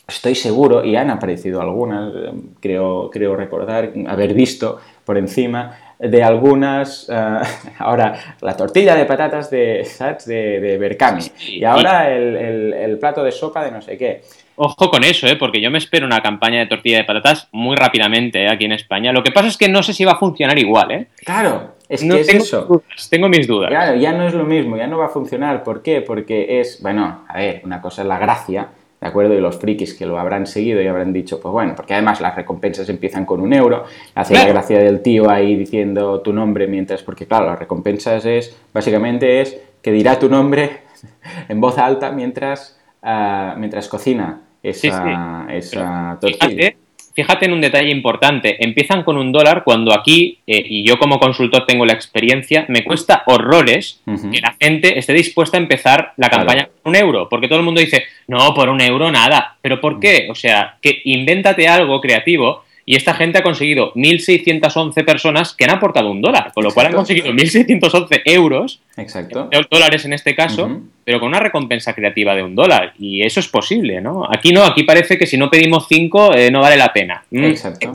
Estoy 0.06 0.35
seguro, 0.35 0.85
y 0.85 0.96
han 0.96 1.11
aparecido 1.11 1.61
algunas, 1.62 2.12
creo, 2.61 3.11
creo 3.11 3.37
recordar, 3.37 3.93
haber 4.06 4.35
visto 4.35 4.79
por 5.05 5.17
encima, 5.17 5.79
de 5.99 6.23
algunas, 6.23 7.08
eh, 7.08 7.38
ahora 7.79 8.14
la 8.41 8.56
tortilla 8.56 8.94
de 8.94 9.05
patatas 9.05 9.50
de, 9.50 9.87
de, 10.27 10.60
de 10.60 10.79
Berkami 10.79 11.24
y 11.48 11.65
ahora 11.65 12.10
el, 12.10 12.98
plato 13.01 13.22
de 13.24 13.32
sopa 13.32 13.65
de 13.65 13.70
no 13.70 13.82
sé 13.82 13.98
qué. 13.98 14.22
Ojo 14.56 14.89
con 14.89 15.03
eso, 15.03 15.27
¿eh? 15.27 15.36
porque 15.36 15.60
yo 15.60 15.70
me 15.70 15.79
espero 15.79 16.06
una 16.06 16.22
campaña 16.22 16.60
de 16.60 16.67
tortilla 16.67 16.98
de 16.98 17.05
patatas 17.05 17.48
muy 17.51 17.74
rápidamente 17.74 18.44
¿eh? 18.44 18.48
aquí 18.48 18.67
en 18.67 18.72
España. 18.72 19.13
Lo 19.13 19.22
que 19.24 19.32
pasa 19.32 19.48
es 19.48 19.56
que 19.56 19.69
no 19.69 19.82
sé 19.82 19.93
si 19.93 20.05
va 20.05 20.13
a 20.13 20.17
funcionar 20.17 20.56
igual. 20.58 20.93
¿eh? 20.93 21.06
Claro, 21.24 21.74
es 21.89 22.03
que 22.03 22.20
es 22.20 22.27
tengo 22.27 22.44
eso. 22.44 22.82
tengo 23.10 23.29
mis 23.29 23.48
dudas. 23.48 23.70
Claro, 23.70 23.96
ya 23.96 24.13
no 24.13 24.27
es 24.29 24.32
lo 24.32 24.44
mismo, 24.44 24.77
ya 24.77 24.86
no 24.86 24.98
va 24.98 25.06
a 25.06 25.08
funcionar. 25.08 25.65
¿Por 25.65 25.82
qué? 25.82 26.03
Porque 26.03 26.60
es, 26.60 26.81
bueno, 26.81 27.24
a 27.29 27.39
ver, 27.39 27.63
una 27.65 27.82
cosa 27.82 28.03
es 28.03 28.08
la 28.08 28.19
gracia 28.19 28.69
¿de 29.05 29.11
acuerdo? 29.11 29.34
Y 29.34 29.41
los 29.41 29.58
frikis 29.58 29.93
que 29.93 30.06
lo 30.06 30.19
habrán 30.19 30.46
seguido 30.46 30.81
y 30.81 30.87
habrán 30.87 31.13
dicho, 31.13 31.39
pues 31.39 31.53
bueno, 31.53 31.75
porque 31.77 31.93
además 31.93 32.23
las 32.23 32.34
recompensas 32.34 32.89
empiezan 32.89 33.27
con 33.27 33.43
un 33.43 33.53
euro, 33.53 33.84
hace 34.15 34.32
la 34.32 34.46
gracia 34.46 34.79
del 34.79 35.03
tío 35.03 35.29
ahí 35.29 35.56
diciendo 35.56 36.23
tu 36.23 36.32
nombre 36.32 36.67
mientras, 36.67 37.03
porque 37.03 37.27
claro, 37.27 37.44
las 37.44 37.58
recompensas 37.58 38.25
es, 38.25 38.56
básicamente 38.73 39.43
es 39.43 39.61
que 39.82 39.93
dirá 39.93 40.19
tu 40.19 40.31
nombre 40.31 40.84
en 41.51 41.61
voz 41.61 41.77
alta 41.77 42.13
mientras, 42.13 42.81
ah, 43.03 43.55
mientras 43.58 43.89
cocina 43.89 44.41
esa, 44.63 45.49
esa 45.51 46.17
tortilla. 46.19 46.49
fíjate 46.49 46.83
en 47.17 47.53
un 47.53 47.61
detalle 47.61 47.91
importante, 47.91 48.63
empiezan 48.65 49.03
con 49.03 49.17
un 49.17 49.33
dólar 49.33 49.63
cuando 49.65 49.93
aquí, 49.93 50.39
eh, 50.47 50.65
y 50.67 50.87
yo 50.87 50.99
como 50.99 51.19
consultor 51.19 51.65
tengo 51.67 51.87
la 51.87 51.93
experiencia, 51.93 52.65
me 52.69 52.85
cuesta 52.85 53.23
horrores 53.27 54.03
que 54.05 54.41
la 54.41 54.56
gente 54.61 54.99
esté 54.99 55.13
dispuesta 55.13 55.56
a 55.56 55.61
empezar 55.61 56.13
la 56.17 56.29
campaña 56.29 56.69
con 56.83 56.91
un 56.91 56.97
euro, 56.97 57.29
porque 57.29 57.49
todo 57.49 57.59
el 57.59 57.65
mundo 57.65 57.81
dice, 57.81 58.05
no, 58.27 58.53
por 58.55 58.69
un 58.69 58.81
euro 58.81 59.11
nada, 59.11 59.56
pero 59.61 59.81
¿por 59.81 60.01
qué? 60.01 60.29
O 60.31 60.35
sea, 60.35 60.77
que 60.81 61.03
invéntate 61.05 61.69
algo 61.69 62.01
creativo 62.01 62.65
y 62.86 62.96
esta 62.96 63.14
gente 63.14 63.38
ha 63.38 63.43
conseguido 63.43 63.94
1.611 63.94 65.05
personas 65.05 65.55
que 65.55 65.64
han 65.64 65.70
aportado 65.70 66.10
un 66.10 66.20
dólar, 66.20 66.53
con 66.53 66.64
lo 66.64 66.70
cual 66.70 66.86
han 66.86 66.93
conseguido 66.93 67.32
1.611 67.32 68.22
euros, 68.26 68.81
Exacto. 68.96 69.48
dólares 69.70 70.05
en 70.05 70.12
este 70.12 70.34
caso, 70.34 70.81
pero 71.05 71.19
con 71.19 71.29
una 71.29 71.41
recompensa 71.41 71.94
creativa 71.94 72.34
de 72.34 72.43
un 72.43 72.55
dólar. 72.55 72.93
Y 72.98 73.22
eso 73.22 73.41
es 73.41 73.48
posible, 73.48 74.03
¿no? 74.03 74.29
Aquí 74.31 74.53
no, 74.53 74.64
aquí 74.64 74.82
parece 74.82 75.17
que 75.17 75.26
si 75.26 75.38
no 75.38 75.48
pedimos 75.48 75.86
5 75.88 76.34
eh, 76.34 76.50
no 76.50 76.60
vale 76.60 76.76
la 76.76 76.93
pena. 76.93 77.24
Mm, 77.31 77.44
Exacto. 77.44 77.93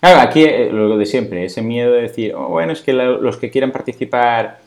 Claro, 0.00 0.20
aquí 0.20 0.44
eh, 0.44 0.68
lo 0.70 0.98
de 0.98 1.06
siempre, 1.06 1.46
ese 1.46 1.62
miedo 1.62 1.92
de 1.92 2.02
decir, 2.02 2.34
oh, 2.34 2.48
bueno, 2.48 2.72
es 2.72 2.82
que 2.82 2.92
los 2.92 3.38
que 3.38 3.50
quieran 3.50 3.72
participar, 3.72 4.58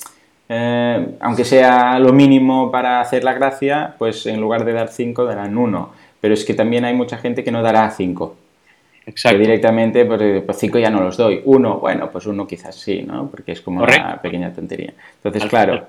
eh, 0.49 1.07
aunque 1.19 1.45
sea 1.45 1.99
lo 1.99 2.11
mínimo 2.11 2.71
para 2.71 3.01
hacer 3.01 3.23
la 3.23 3.33
gracia, 3.33 3.93
pues 3.99 4.25
en 4.25 4.41
lugar 4.41 4.65
de 4.65 4.73
dar 4.73 4.87
5 4.87 5.25
darán 5.25 5.57
1. 5.57 5.93
Pero 6.19 6.33
es 6.33 6.43
que 6.43 6.55
también 6.55 6.85
hay 6.85 6.95
mucha 6.95 7.17
gente 7.17 7.43
que 7.43 7.51
no 7.51 7.61
dará 7.61 7.89
5. 7.91 8.35
Exacto. 9.09 9.37
Que 9.37 9.41
directamente, 9.41 10.05
pues 10.05 10.57
5 10.57 10.71
pues 10.71 10.81
ya 10.81 10.89
no 10.89 11.01
los 11.01 11.17
doy. 11.17 11.41
Uno, 11.45 11.79
bueno, 11.79 12.09
pues 12.11 12.25
uno 12.25 12.47
quizás 12.47 12.75
sí, 12.75 13.01
¿no? 13.01 13.29
Porque 13.29 13.53
es 13.53 13.61
como 13.61 13.83
una 13.83 14.21
pequeña 14.21 14.53
tontería. 14.53 14.93
Entonces, 15.17 15.49
claro. 15.49 15.87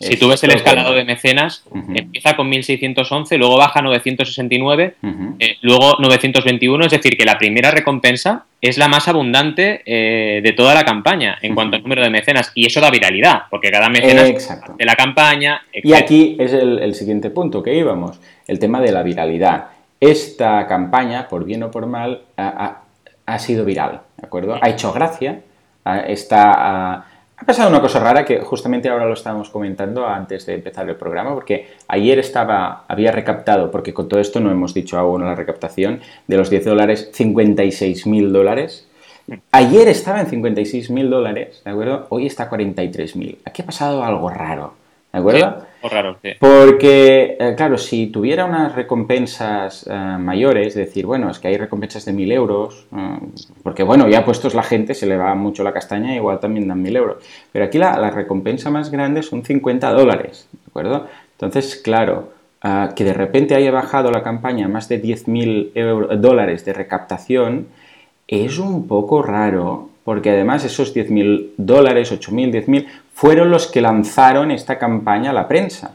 Si 0.00 0.16
tú 0.16 0.28
ves 0.28 0.42
el 0.44 0.52
escalado 0.52 0.94
de 0.94 1.04
mecenas, 1.04 1.62
empieza 1.94 2.34
con 2.34 2.48
1611, 2.48 3.36
luego 3.36 3.58
baja 3.58 3.80
a 3.80 3.82
969, 3.82 4.94
eh, 5.38 5.56
luego 5.60 5.96
921, 5.98 6.86
es 6.86 6.90
decir, 6.90 7.18
que 7.18 7.26
la 7.26 7.36
primera 7.36 7.70
recompensa 7.70 8.46
es 8.62 8.78
la 8.78 8.88
más 8.88 9.08
abundante 9.08 9.82
eh, 9.84 10.40
de 10.42 10.52
toda 10.52 10.72
la 10.72 10.86
campaña 10.86 11.36
en 11.42 11.54
cuanto 11.54 11.76
al 11.76 11.82
número 11.82 12.02
de 12.02 12.08
mecenas. 12.08 12.50
Y 12.54 12.64
eso 12.64 12.80
da 12.80 12.90
viralidad, 12.90 13.42
porque 13.50 13.70
cada 13.70 13.90
mecenas 13.90 14.48
de 14.78 14.84
la 14.86 14.94
campaña. 14.94 15.60
Y 15.70 15.92
aquí 15.92 16.34
es 16.38 16.54
el, 16.54 16.94
siguiente 16.94 17.28
punto 17.28 17.62
que 17.62 17.74
íbamos, 17.74 18.20
el 18.46 18.58
tema 18.58 18.80
de 18.80 18.92
la 18.92 19.02
viralidad. 19.02 19.66
Esta 20.00 20.66
campaña, 20.66 21.28
por 21.28 21.44
bien 21.44 21.62
o 21.62 21.70
por 21.70 21.86
mal, 21.86 22.22
ha, 22.36 23.38
sido 23.38 23.64
viral, 23.64 24.00
¿de 24.16 24.26
acuerdo? 24.26 24.58
Ha 24.60 24.68
hecho 24.70 24.92
gracia, 24.92 25.42
está 26.06 27.04
ha 27.40 27.46
pasado 27.46 27.70
una 27.70 27.80
cosa 27.80 28.00
rara 28.00 28.22
que 28.22 28.40
justamente 28.40 28.90
ahora 28.90 29.06
lo 29.06 29.14
estábamos 29.14 29.48
comentando 29.48 30.06
antes 30.06 30.44
de 30.44 30.56
empezar 30.56 30.86
el 30.90 30.96
programa, 30.96 31.32
porque 31.32 31.68
ayer 31.88 32.18
estaba, 32.18 32.84
había 32.86 33.12
recaptado, 33.12 33.70
porque 33.70 33.94
con 33.94 34.10
todo 34.10 34.20
esto 34.20 34.40
no 34.40 34.50
hemos 34.50 34.74
dicho 34.74 34.98
aún 34.98 35.24
la 35.24 35.34
recaptación, 35.34 36.00
de 36.26 36.36
los 36.36 36.50
10 36.50 36.66
dólares, 36.66 37.08
56 37.14 38.06
mil 38.06 38.30
dólares. 38.30 38.86
Ayer 39.52 39.88
estaba 39.88 40.20
en 40.20 40.26
56 40.26 40.90
mil 40.90 41.08
dólares, 41.08 41.62
¿de 41.64 41.70
acuerdo? 41.70 42.06
Hoy 42.10 42.26
está 42.26 42.42
a 42.42 42.48
43 42.50 43.16
mil. 43.16 43.38
Aquí 43.46 43.62
ha 43.62 43.66
pasado 43.66 44.04
algo 44.04 44.28
raro. 44.28 44.74
¿De 45.12 45.18
acuerdo? 45.18 45.66
raro, 45.88 46.18
Porque, 46.38 47.36
eh, 47.40 47.54
claro, 47.56 47.78
si 47.78 48.08
tuviera 48.08 48.44
unas 48.44 48.74
recompensas 48.74 49.86
eh, 49.90 49.94
mayores, 50.18 50.68
es 50.68 50.74
decir, 50.74 51.06
bueno, 51.06 51.30
es 51.30 51.38
que 51.38 51.48
hay 51.48 51.56
recompensas 51.56 52.04
de 52.04 52.12
mil 52.12 52.30
euros, 52.30 52.86
eh, 52.94 53.18
porque 53.62 53.82
bueno, 53.82 54.08
ya 54.08 54.24
puestos 54.24 54.54
la 54.54 54.62
gente, 54.62 54.94
se 54.94 55.06
le 55.06 55.16
va 55.16 55.34
mucho 55.34 55.64
la 55.64 55.72
castaña, 55.72 56.14
igual 56.14 56.38
también 56.38 56.68
dan 56.68 56.82
mil 56.82 56.94
euros. 56.94 57.24
Pero 57.50 57.64
aquí 57.64 57.78
la, 57.78 58.10
recompensa 58.10 58.70
más 58.70 58.90
grande 58.90 59.22
son 59.22 59.42
50 59.44 59.92
dólares, 59.92 60.48
¿de 60.52 60.58
acuerdo? 60.68 61.06
Entonces, 61.32 61.76
claro, 61.76 62.32
que 62.94 63.04
de 63.04 63.14
repente 63.14 63.54
haya 63.54 63.70
bajado 63.70 64.10
la 64.10 64.22
campaña 64.22 64.66
a 64.66 64.68
más 64.68 64.88
de 64.88 65.02
10.000 65.02 66.18
dólares 66.18 66.66
de 66.66 66.74
recaptación, 66.74 67.68
es 68.28 68.58
un 68.58 68.86
poco 68.86 69.22
raro, 69.22 69.88
porque 70.04 70.30
además 70.30 70.64
esos 70.64 70.94
10.000 70.94 71.52
dólares, 71.56 72.12
8.000, 72.12 72.66
10.000, 72.66 72.86
fueron 73.20 73.50
los 73.50 73.66
que 73.66 73.82
lanzaron 73.82 74.50
esta 74.50 74.78
campaña 74.78 75.28
a 75.28 75.34
la 75.34 75.46
prensa. 75.46 75.92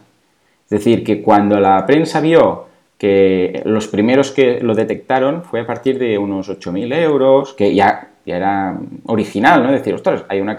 Es 0.65 0.69
decir, 0.69 1.03
que 1.03 1.23
cuando 1.23 1.59
la 1.59 1.83
prensa 1.83 2.21
vio 2.21 2.67
que 2.99 3.63
los 3.65 3.87
primeros 3.87 4.29
que 4.29 4.59
lo 4.59 4.75
detectaron 4.75 5.41
fue 5.41 5.61
a 5.61 5.65
partir 5.65 5.97
de 5.97 6.19
unos 6.19 6.47
8.000 6.49 6.93
euros, 6.93 7.55
que 7.55 7.73
ya, 7.73 8.09
ya, 8.27 8.37
era 8.37 8.77
original, 9.07 9.63
¿no? 9.63 9.69
Es 9.69 9.79
decir, 9.79 9.95
ostras, 9.95 10.23
hay 10.27 10.39
una, 10.39 10.55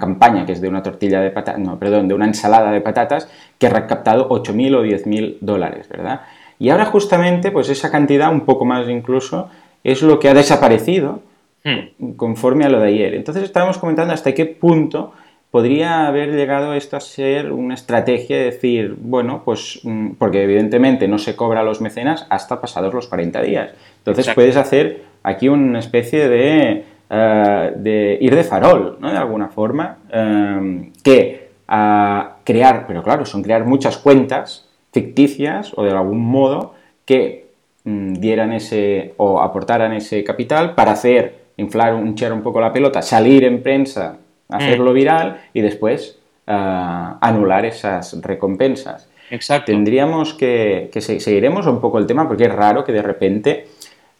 campaña 0.00 0.44
que 0.44 0.54
es 0.54 0.60
de 0.60 0.68
una 0.68 0.82
tortilla 0.82 1.20
de 1.20 1.30
patatas, 1.30 1.60
no, 1.60 1.78
perdón, 1.78 2.08
de 2.08 2.14
una 2.14 2.26
ensalada 2.26 2.72
de 2.72 2.80
patatas 2.80 3.30
que 3.56 3.68
ha 3.68 3.70
recaptado 3.70 4.28
8.000 4.28 4.74
o 4.74 4.84
10.000 4.84 5.36
dólares, 5.40 5.88
¿verdad? 5.88 6.22
Y 6.58 6.70
ahora 6.70 6.86
justamente, 6.86 7.52
pues 7.52 7.68
esa 7.68 7.92
cantidad, 7.92 8.32
un 8.32 8.40
poco 8.40 8.64
más 8.64 8.88
incluso, 8.88 9.48
es 9.84 10.02
lo 10.02 10.18
que 10.18 10.30
ha 10.30 10.34
desaparecido 10.34 11.22
hmm. 11.62 12.14
conforme 12.16 12.64
a 12.64 12.68
lo 12.70 12.80
de 12.80 12.88
ayer. 12.88 13.14
Entonces 13.14 13.44
estábamos 13.44 13.78
comentando 13.78 14.12
hasta 14.12 14.34
qué 14.34 14.46
punto 14.46 15.12
podría 15.50 16.06
haber 16.06 16.34
llegado 16.34 16.74
esto 16.74 16.96
a 16.96 17.00
ser 17.00 17.52
una 17.52 17.74
estrategia 17.74 18.36
de 18.36 18.44
decir, 18.44 18.96
bueno, 18.98 19.42
pues 19.44 19.80
mm, 19.82 20.12
porque 20.18 20.44
evidentemente 20.44 21.08
no 21.08 21.18
se 21.18 21.36
cobra 21.36 21.60
a 21.60 21.64
los 21.64 21.80
mecenas 21.80 22.26
hasta 22.30 22.60
pasados 22.60 22.94
los 22.94 23.08
40 23.08 23.42
días. 23.42 23.70
Entonces 23.98 24.32
puedes 24.34 24.56
hacer 24.56 25.02
aquí 25.22 25.48
una 25.48 25.80
especie 25.80 26.28
de, 26.28 26.84
eh, 27.10 27.72
de, 27.76 28.18
ir 28.20 28.34
de 28.34 28.44
farol, 28.44 28.98
¿no? 29.00 29.10
De 29.10 29.18
alguna 29.18 29.48
forma, 29.48 29.98
eh, 30.12 30.92
que 31.02 31.50
a 31.66 32.36
crear, 32.44 32.86
pero 32.86 33.02
claro, 33.02 33.24
son 33.24 33.42
crear 33.42 33.64
muchas 33.64 33.98
cuentas 33.98 34.68
ficticias 34.92 35.72
o 35.76 35.84
de 35.84 35.90
algún 35.90 36.20
modo 36.20 36.74
que 37.04 37.50
mm, 37.84 38.14
dieran 38.14 38.52
ese 38.52 39.14
o 39.16 39.40
aportaran 39.40 39.92
ese 39.92 40.22
capital 40.24 40.74
para 40.74 40.92
hacer 40.92 41.40
inflar, 41.56 41.94
hinchar 41.94 42.32
un 42.32 42.42
poco 42.42 42.60
la 42.60 42.72
pelota, 42.72 43.02
salir 43.02 43.44
en 43.44 43.62
prensa 43.62 44.18
hacerlo 44.52 44.90
mm. 44.90 44.94
viral 44.94 45.40
y 45.52 45.60
después 45.60 46.18
ah, 46.46 47.18
anular 47.20 47.64
esas 47.64 48.20
recompensas. 48.22 49.08
Exacto. 49.30 49.72
Tendríamos 49.72 50.34
que, 50.34 50.90
que 50.92 51.00
seguiremos 51.00 51.66
un 51.66 51.80
poco 51.80 51.98
el 51.98 52.06
tema 52.06 52.26
porque 52.26 52.44
es 52.44 52.52
raro 52.52 52.84
que 52.84 52.92
de 52.92 53.02
repente 53.02 53.66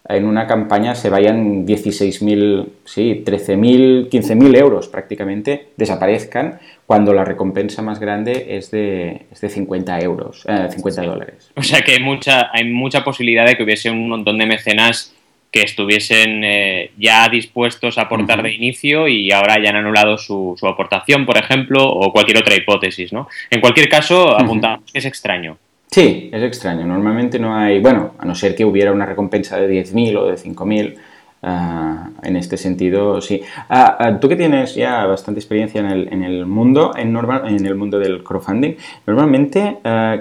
en 0.08 0.24
una 0.24 0.46
campaña 0.46 0.94
se 0.94 1.10
vayan 1.10 1.66
16.000, 1.66 2.66
sí, 2.84 3.22
13.000, 3.24 4.08
15.000 4.08 4.56
euros 4.56 4.88
prácticamente, 4.88 5.68
desaparezcan 5.76 6.58
cuando 6.86 7.12
la 7.12 7.24
recompensa 7.24 7.82
más 7.82 8.00
grande 8.00 8.56
es 8.56 8.70
de, 8.70 9.26
es 9.30 9.40
de 9.40 9.48
50 9.48 10.00
euros, 10.00 10.44
50 10.70 11.02
eh, 11.02 11.06
dólares. 11.06 11.52
O 11.54 11.62
sea 11.62 11.82
que 11.82 11.92
hay 11.92 12.00
mucha, 12.00 12.50
hay 12.52 12.64
mucha 12.64 13.04
posibilidad 13.04 13.46
de 13.46 13.56
que 13.56 13.62
hubiese 13.62 13.90
un 13.90 14.08
montón 14.08 14.38
de 14.38 14.46
mecenas 14.46 15.14
que 15.50 15.62
estuviesen 15.62 16.44
eh, 16.44 16.92
ya 16.96 17.28
dispuestos 17.28 17.98
a 17.98 18.02
aportar 18.02 18.42
de 18.42 18.52
inicio 18.52 19.08
y 19.08 19.32
ahora 19.32 19.56
ya 19.62 19.70
han 19.70 19.76
anulado 19.76 20.16
su, 20.16 20.56
aportación, 20.62 21.26
por 21.26 21.36
ejemplo, 21.38 21.86
o 21.86 22.12
cualquier 22.12 22.38
otra 22.38 22.54
hipótesis, 22.54 23.12
¿no? 23.12 23.28
En 23.50 23.60
cualquier 23.60 23.88
caso, 23.88 24.36
apuntamos 24.38 24.90
que 24.92 24.98
es 24.98 25.04
extraño. 25.04 25.56
Sí, 25.90 26.30
es 26.32 26.42
extraño. 26.44 26.86
Normalmente 26.86 27.40
no 27.40 27.56
hay, 27.56 27.80
bueno, 27.80 28.14
a 28.18 28.24
no 28.24 28.34
ser 28.36 28.54
que 28.54 28.64
hubiera 28.64 28.92
una 28.92 29.06
recompensa 29.06 29.58
de 29.60 29.82
10.000 29.82 30.18
o 30.18 30.26
de 30.26 30.36
5.000, 30.36 30.94
ah, 31.42 32.10
en 32.22 32.36
este 32.36 32.56
sentido, 32.56 33.20
sí. 33.20 33.42
Ah, 33.68 33.96
ah, 33.98 34.20
tú 34.20 34.28
que 34.28 34.36
tienes 34.36 34.76
ya 34.76 35.04
bastante 35.06 35.40
experiencia 35.40 35.80
en 35.80 35.86
el, 35.86 36.12
en 36.12 36.22
el 36.22 36.46
mundo, 36.46 36.92
en, 36.96 37.12
normal, 37.12 37.42
en 37.48 37.66
el 37.66 37.74
mundo 37.74 37.98
del 37.98 38.22
crowdfunding, 38.22 38.74
normalmente, 39.04 39.78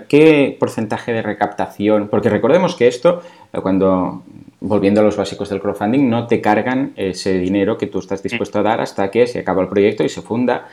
¿qué 0.07 0.57
porcentaje 0.59 1.13
de 1.13 1.21
recaptación? 1.21 2.07
Porque 2.07 2.29
recordemos 2.29 2.75
que 2.75 2.88
esto, 2.88 3.21
cuando 3.62 4.24
volviendo 4.61 5.01
a 5.01 5.03
los 5.03 5.17
básicos 5.17 5.49
del 5.49 5.61
crowdfunding, 5.61 6.09
no 6.09 6.27
te 6.27 6.41
cargan 6.41 6.93
ese 6.95 7.39
dinero 7.39 7.77
que 7.77 7.87
tú 7.87 7.99
estás 7.99 8.21
dispuesto 8.21 8.59
a 8.59 8.63
dar 8.63 8.81
hasta 8.81 9.09
que 9.09 9.27
se 9.27 9.39
acaba 9.39 9.61
el 9.61 9.69
proyecto 9.69 10.03
y 10.03 10.09
se 10.09 10.21
funda. 10.21 10.67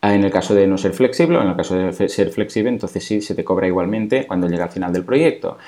Ah, 0.00 0.14
en 0.14 0.24
el 0.24 0.30
caso 0.30 0.54
de 0.54 0.66
no 0.66 0.78
ser 0.78 0.92
flexible, 0.92 1.38
en 1.38 1.48
el 1.48 1.56
caso 1.56 1.74
de 1.74 2.08
ser 2.08 2.30
flexible, 2.30 2.70
entonces 2.70 3.04
sí 3.04 3.20
se 3.20 3.34
te 3.34 3.44
cobra 3.44 3.66
igualmente 3.66 4.26
cuando 4.26 4.46
llega 4.48 4.64
al 4.64 4.70
final 4.70 4.92
del 4.92 5.04
proyecto. 5.04 5.58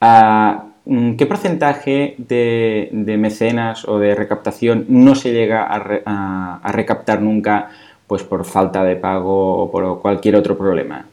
Ah, 0.00 0.64
mm, 0.84 1.16
¿Qué 1.16 1.26
porcentaje 1.26 2.14
de, 2.18 2.90
mecenas 3.18 3.86
o 3.86 3.98
de 3.98 4.14
recaptación 4.14 4.86
no 4.88 5.14
se 5.14 5.32
llega 5.32 5.64
a, 5.64 6.72
recaptar 6.72 7.22
nunca 7.22 7.70
pues 8.06 8.22
por 8.22 8.44
falta 8.44 8.84
de 8.84 8.96
pago 8.96 9.62
o 9.62 9.70
por 9.70 10.00
cualquier 10.00 10.36
otro 10.36 10.56
problema? 10.58 11.06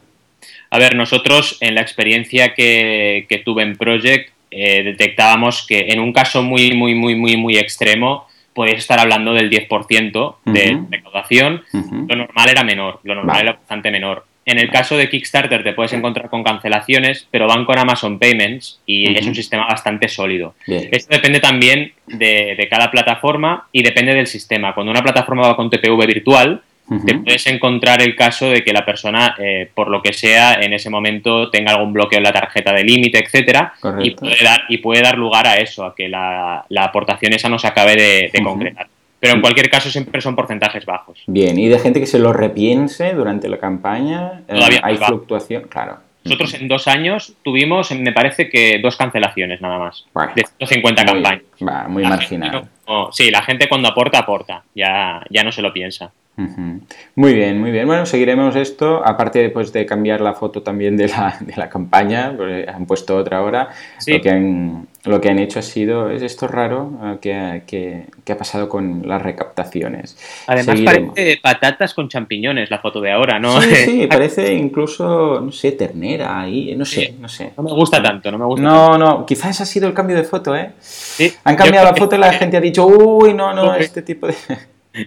A 0.70 0.78
ver, 0.78 0.96
nosotros 0.96 1.58
en 1.60 1.76
la 1.76 1.80
experiencia 1.80 2.54
que 2.54 3.42
tuve 3.44 3.62
en 3.62 3.76
Project 3.76 4.33
eh, 4.56 4.82
detectábamos 4.84 5.66
que 5.66 5.86
en 5.88 5.98
un 5.98 6.12
caso 6.12 6.42
muy, 6.42 6.72
muy, 6.72 6.94
muy, 6.94 7.16
muy, 7.16 7.36
muy 7.36 7.56
extremo, 7.56 8.26
podéis 8.54 8.78
estar 8.78 9.00
hablando 9.00 9.34
del 9.34 9.50
10% 9.50 10.36
de 10.44 10.80
recaudación. 10.90 11.62
Lo 11.72 12.14
normal 12.14 12.48
era 12.48 12.62
menor, 12.62 13.00
lo 13.02 13.16
normal 13.16 13.42
era 13.42 13.52
bastante 13.54 13.90
menor. 13.90 14.24
En 14.46 14.58
el 14.58 14.70
caso 14.70 14.96
de 14.96 15.08
Kickstarter 15.08 15.64
te 15.64 15.72
puedes 15.72 15.92
encontrar 15.94 16.28
con 16.28 16.44
cancelaciones, 16.44 17.26
pero 17.30 17.48
van 17.48 17.64
con 17.64 17.78
Amazon 17.78 18.18
Payments 18.18 18.80
y 18.86 19.12
es 19.16 19.26
un 19.26 19.34
sistema 19.34 19.66
bastante 19.66 20.06
sólido. 20.06 20.54
Esto 20.66 21.14
depende 21.14 21.40
también 21.40 21.92
de, 22.06 22.54
de, 22.56 22.68
cada 22.68 22.90
plataforma 22.90 23.68
y 23.72 23.82
depende 23.82 24.14
del 24.14 24.26
sistema. 24.26 24.74
Cuando 24.74 24.92
una 24.92 25.02
plataforma 25.02 25.48
va 25.48 25.56
con 25.56 25.70
TPV 25.70 26.06
virtual, 26.06 26.62
te 27.06 27.14
puedes 27.18 27.46
encontrar 27.46 28.02
el 28.02 28.14
caso 28.14 28.50
de 28.50 28.62
que 28.62 28.72
la 28.72 28.84
persona, 28.84 29.34
eh, 29.38 29.70
por 29.74 29.88
lo 29.88 30.02
que 30.02 30.12
sea, 30.12 30.54
en 30.54 30.74
ese 30.74 30.90
momento 30.90 31.50
tenga 31.50 31.72
algún 31.72 31.92
bloqueo 31.92 32.18
en 32.18 32.24
la 32.24 32.32
tarjeta 32.32 32.72
de 32.72 32.84
límite, 32.84 33.24
etcétera, 33.24 33.72
y 34.02 34.10
puede, 34.10 34.44
dar, 34.44 34.60
y 34.68 34.78
puede 34.78 35.02
dar 35.02 35.16
lugar 35.16 35.46
a 35.46 35.56
eso, 35.56 35.84
a 35.84 35.94
que 35.94 36.08
la, 36.08 36.66
aportación 36.78 37.32
esa 37.32 37.48
no 37.48 37.58
se 37.58 37.68
acabe 37.68 37.96
de, 37.96 38.42
concretar. 38.42 38.86
Pero 39.18 39.36
en 39.36 39.40
cualquier 39.40 39.70
caso 39.70 39.88
siempre 39.88 40.20
son 40.20 40.36
porcentajes 40.36 40.84
bajos. 40.84 41.22
Bien, 41.26 41.58
y 41.58 41.68
de 41.68 41.78
gente 41.78 42.00
que 42.00 42.06
se 42.06 42.18
lo 42.18 42.34
repiense 42.34 43.14
durante 43.14 43.48
la 43.48 43.58
campaña, 43.58 44.42
eh, 44.46 44.80
hay 44.82 44.96
fluctuación, 44.98 45.62
claro. 45.68 45.98
Nosotros 46.24 46.54
en 46.54 46.68
dos 46.68 46.88
años 46.88 47.34
tuvimos, 47.42 47.90
me 47.92 48.12
parece 48.12 48.48
que 48.48 48.78
dos 48.82 48.96
cancelaciones 48.96 49.60
nada 49.60 49.78
más. 49.78 50.06
de 50.34 50.42
150 50.58 51.04
campañas. 51.04 51.42
muy 51.88 52.02
marginal. 52.02 52.68
sí, 53.12 53.30
la 53.30 53.42
gente 53.42 53.68
cuando 53.68 53.88
aporta, 53.88 54.18
aporta. 54.18 54.64
Ya, 54.74 55.22
ya 55.30 55.42
no 55.42 55.52
se 55.52 55.60
lo 55.60 55.72
piensa. 55.72 56.12
Muy 56.36 57.32
bien, 57.32 57.60
muy 57.60 57.70
bien. 57.70 57.86
Bueno, 57.86 58.06
seguiremos 58.06 58.56
esto, 58.56 59.06
aparte 59.06 59.50
pues, 59.50 59.72
de 59.72 59.86
cambiar 59.86 60.20
la 60.20 60.34
foto 60.34 60.62
también 60.62 60.96
de 60.96 61.08
la, 61.08 61.36
de 61.40 61.54
la 61.56 61.68
campaña, 61.68 62.34
porque 62.36 62.66
han 62.68 62.86
puesto 62.86 63.16
otra 63.16 63.38
ahora, 63.38 63.70
lo 64.06 64.20
que 64.20 64.30
han, 64.30 64.88
lo 65.04 65.20
que 65.20 65.28
han 65.28 65.38
hecho 65.38 65.60
ha 65.60 65.62
sido, 65.62 66.10
es 66.10 66.22
esto 66.22 66.48
raro 66.48 66.98
eh, 67.04 67.62
que, 67.66 68.06
que, 68.24 68.32
ha 68.32 68.36
pasado 68.36 68.68
con 68.68 69.06
las 69.06 69.22
recaptaciones. 69.22 70.16
Además 70.48 70.80
parece 70.80 71.38
patatas 71.40 71.94
con 71.94 72.08
champiñones 72.08 72.68
la 72.68 72.80
foto 72.80 73.00
de 73.00 73.12
ahora, 73.12 73.38
¿no? 73.38 73.60
Sí, 73.62 73.74
sí, 73.76 74.06
parece 74.10 74.54
incluso, 74.54 75.40
no 75.40 75.52
sé, 75.52 75.72
ternera 75.72 76.40
ahí, 76.40 76.74
no 76.74 76.84
sé, 76.84 77.14
no 77.20 77.28
sé. 77.28 77.52
No 77.56 77.62
me 77.62 77.72
gusta 77.72 78.02
tanto, 78.02 78.32
no 78.32 78.38
me 78.38 78.46
gusta 78.46 78.62
No, 78.62 78.98
no, 78.98 79.24
quizás 79.24 79.60
ha 79.60 79.66
sido 79.66 79.86
el 79.86 79.94
cambio 79.94 80.16
de 80.16 80.24
foto, 80.24 80.56
¿eh? 80.56 80.72
Sí. 80.80 81.32
Han 81.44 81.54
cambiado 81.54 81.86
la 81.86 81.94
foto 81.94 82.16
y 82.16 82.18
la 82.18 82.32
gente 82.32 82.56
ha 82.56 82.60
dicho, 82.60 82.84
uy, 82.86 83.34
no, 83.34 83.54
no, 83.54 83.76
este 83.76 84.02
tipo 84.02 84.26
de... 84.26 84.34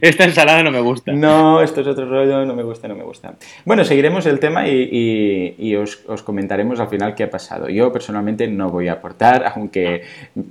Esta 0.02 0.26
ensalada 0.26 0.64
no 0.64 0.72
me 0.72 0.82
gusta. 0.82 1.14
No, 1.14 1.62
esto 1.62 1.80
es 1.80 1.88
otro 1.88 2.10
rollo, 2.10 2.46
no 2.46 2.54
me 2.54 2.64
gusta, 2.64 2.90
no 2.90 2.96
me 2.96 3.04
gusta. 3.04 3.36
Bueno, 3.64 3.86
seguiremos 3.86 4.26
el 4.26 4.40
tema 4.40 4.68
y, 4.68 5.76
os, 5.76 5.98
comentaremos 6.24 6.80
al 6.80 6.90
final 6.90 7.16
qué 7.16 7.24
ha 7.24 7.30
pasado. 7.30 7.70
Yo 7.70 7.92
personalmente 7.92 8.48
no 8.48 8.70
voy 8.70 8.90
a 8.90 8.94
aportar, 8.94 9.54
aunque 9.56 10.04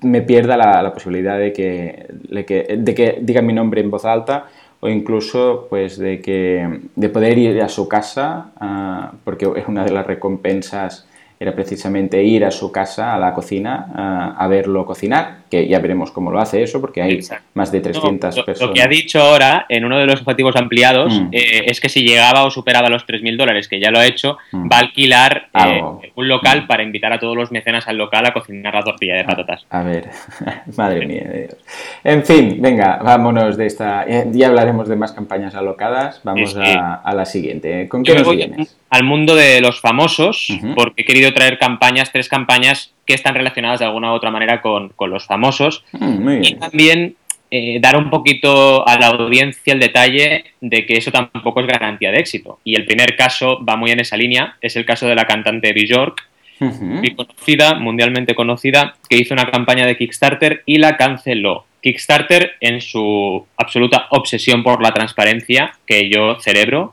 me 0.02 0.22
pierda 0.22 0.56
la, 0.56 0.92
posibilidad 0.92 1.38
de 1.38 1.52
que, 1.52 2.06
de 2.08 2.94
que, 2.94 3.18
diga 3.20 3.42
mi 3.42 3.52
nombre 3.52 3.82
en 3.82 3.90
voz 3.90 4.06
alta 4.06 4.46
o 4.80 4.88
incluso 4.88 5.66
pues 5.68 5.98
de 5.98 6.20
que 6.20 6.80
de 6.94 7.08
poder 7.08 7.38
ir 7.38 7.62
a 7.62 7.68
su 7.68 7.88
casa 7.88 8.52
ah, 8.60 9.12
porque 9.24 9.46
una 9.46 9.84
de 9.84 9.90
las 9.90 10.06
recompensas 10.06 11.06
era 11.38 11.54
precisamente 11.54 12.22
ir 12.22 12.44
a 12.44 12.50
su 12.50 12.72
casa, 12.72 13.14
a 13.14 13.18
la 13.18 13.34
cocina, 13.34 14.34
a, 14.38 14.46
verlo 14.48 14.86
cocinar, 14.86 15.40
que 15.50 15.68
ya 15.68 15.78
veremos 15.78 16.10
cómo 16.10 16.30
lo 16.30 16.40
hace 16.40 16.62
eso, 16.62 16.80
porque 16.80 17.02
hay 17.02 17.20
más 17.54 17.70
de 17.70 17.80
300 17.80 18.34
personas. 18.42 18.60
Lo 18.60 18.74
que 18.74 18.82
ha 18.82 18.88
dicho 18.88 19.20
ahora, 19.20 19.66
en 19.68 19.84
uno 19.84 19.98
de 19.98 20.06
los 20.06 20.20
objetivos 20.20 20.56
ampliados, 20.56 21.12
mm. 21.12 21.28
eh, 21.32 21.64
es 21.66 21.80
que 21.80 21.88
si 21.88 22.02
llegaba 22.02 22.44
o 22.44 22.50
superaba 22.50 22.88
los 22.88 23.06
3.000 23.06 23.36
dólares, 23.36 23.68
que 23.68 23.80
ya 23.80 23.90
lo 23.90 23.98
ha 23.98 24.06
hecho, 24.06 24.38
mm. 24.52 24.68
va 24.70 24.76
a 24.76 24.80
alquilar 24.80 25.48
eh, 25.54 25.82
un 26.14 26.28
local 26.28 26.62
mm. 26.62 26.66
para 26.66 26.82
invitar 26.82 27.12
a 27.12 27.20
todos 27.20 27.36
los 27.36 27.52
mecenas 27.52 27.86
al 27.88 27.96
local 27.96 28.26
a 28.26 28.32
cocinar 28.32 28.74
la 28.74 28.82
tortilla 28.82 29.16
de 29.16 29.24
patatas. 29.24 29.66
A 29.70 29.82
ver, 29.82 30.10
madre 30.76 31.06
mía 31.06 31.24
de 31.28 31.38
Dios. 31.38 31.56
En 32.02 32.24
fin, 32.24 32.56
venga, 32.60 32.98
vámonos 33.02 33.56
de 33.56 33.66
esta... 33.66 34.04
Eh, 34.06 34.26
ya 34.32 34.48
hablaremos 34.48 34.88
de 34.88 34.96
más 34.96 35.12
campañas 35.12 35.54
alocadas, 35.54 36.20
vamos 36.24 36.56
a, 36.56 37.14
la 37.14 37.24
siguiente. 37.24 37.88
¿Con 37.88 38.02
qué 38.02 38.14
nos 38.14 38.30
vienes? 38.30 38.76
al 38.88 39.04
mundo 39.04 39.34
de 39.34 39.60
los 39.60 39.80
famosos, 39.80 40.48
porque 40.74 41.02
he 41.02 41.04
querido 41.04 41.32
traer 41.32 41.58
campañas, 41.58 42.12
tres 42.12 42.28
campañas 42.28 42.92
que 43.06 43.14
están 43.14 43.34
relacionadas 43.34 43.78
de 43.78 43.86
alguna 43.86 44.12
u 44.12 44.14
otra 44.14 44.30
manera 44.30 44.60
con, 44.60 44.92
los 44.98 45.26
famosos. 45.26 45.84
Mm, 45.92 46.42
y 46.42 46.54
también 46.56 47.16
eh, 47.50 47.78
dar 47.80 47.96
un 47.96 48.10
poquito 48.10 48.86
a 48.86 48.98
la 48.98 49.06
audiencia 49.06 49.72
el 49.72 49.78
detalle 49.78 50.44
de 50.60 50.84
que 50.84 50.96
eso 50.96 51.12
tampoco 51.12 51.60
es 51.60 51.66
garantía 51.66 52.10
de 52.10 52.18
éxito. 52.18 52.58
Y 52.64 52.74
el 52.74 52.84
primer 52.84 53.16
caso 53.16 53.64
va 53.64 53.76
muy 53.76 53.92
en 53.92 54.00
esa 54.00 54.16
línea, 54.16 54.56
es 54.60 54.74
el 54.76 54.84
caso 54.84 55.06
de 55.06 55.14
la 55.14 55.26
cantante 55.26 55.72
Bjork, 55.72 56.28
muy 56.58 57.14
conocida, 57.14 57.74
mundialmente 57.74 58.34
conocida, 58.34 58.96
que 59.08 59.18
hizo 59.18 59.34
una 59.34 59.50
campaña 59.50 59.86
de 59.86 59.96
Kickstarter 59.96 60.62
y 60.66 60.78
la 60.78 60.96
canceló. 60.96 61.66
Kickstarter, 61.82 62.52
en 62.60 62.80
su 62.80 63.46
absoluta 63.56 64.06
obsesión 64.10 64.64
por 64.64 64.82
la 64.82 64.92
transparencia, 64.92 65.74
que 65.86 66.10
yo 66.10 66.40
celebro, 66.40 66.92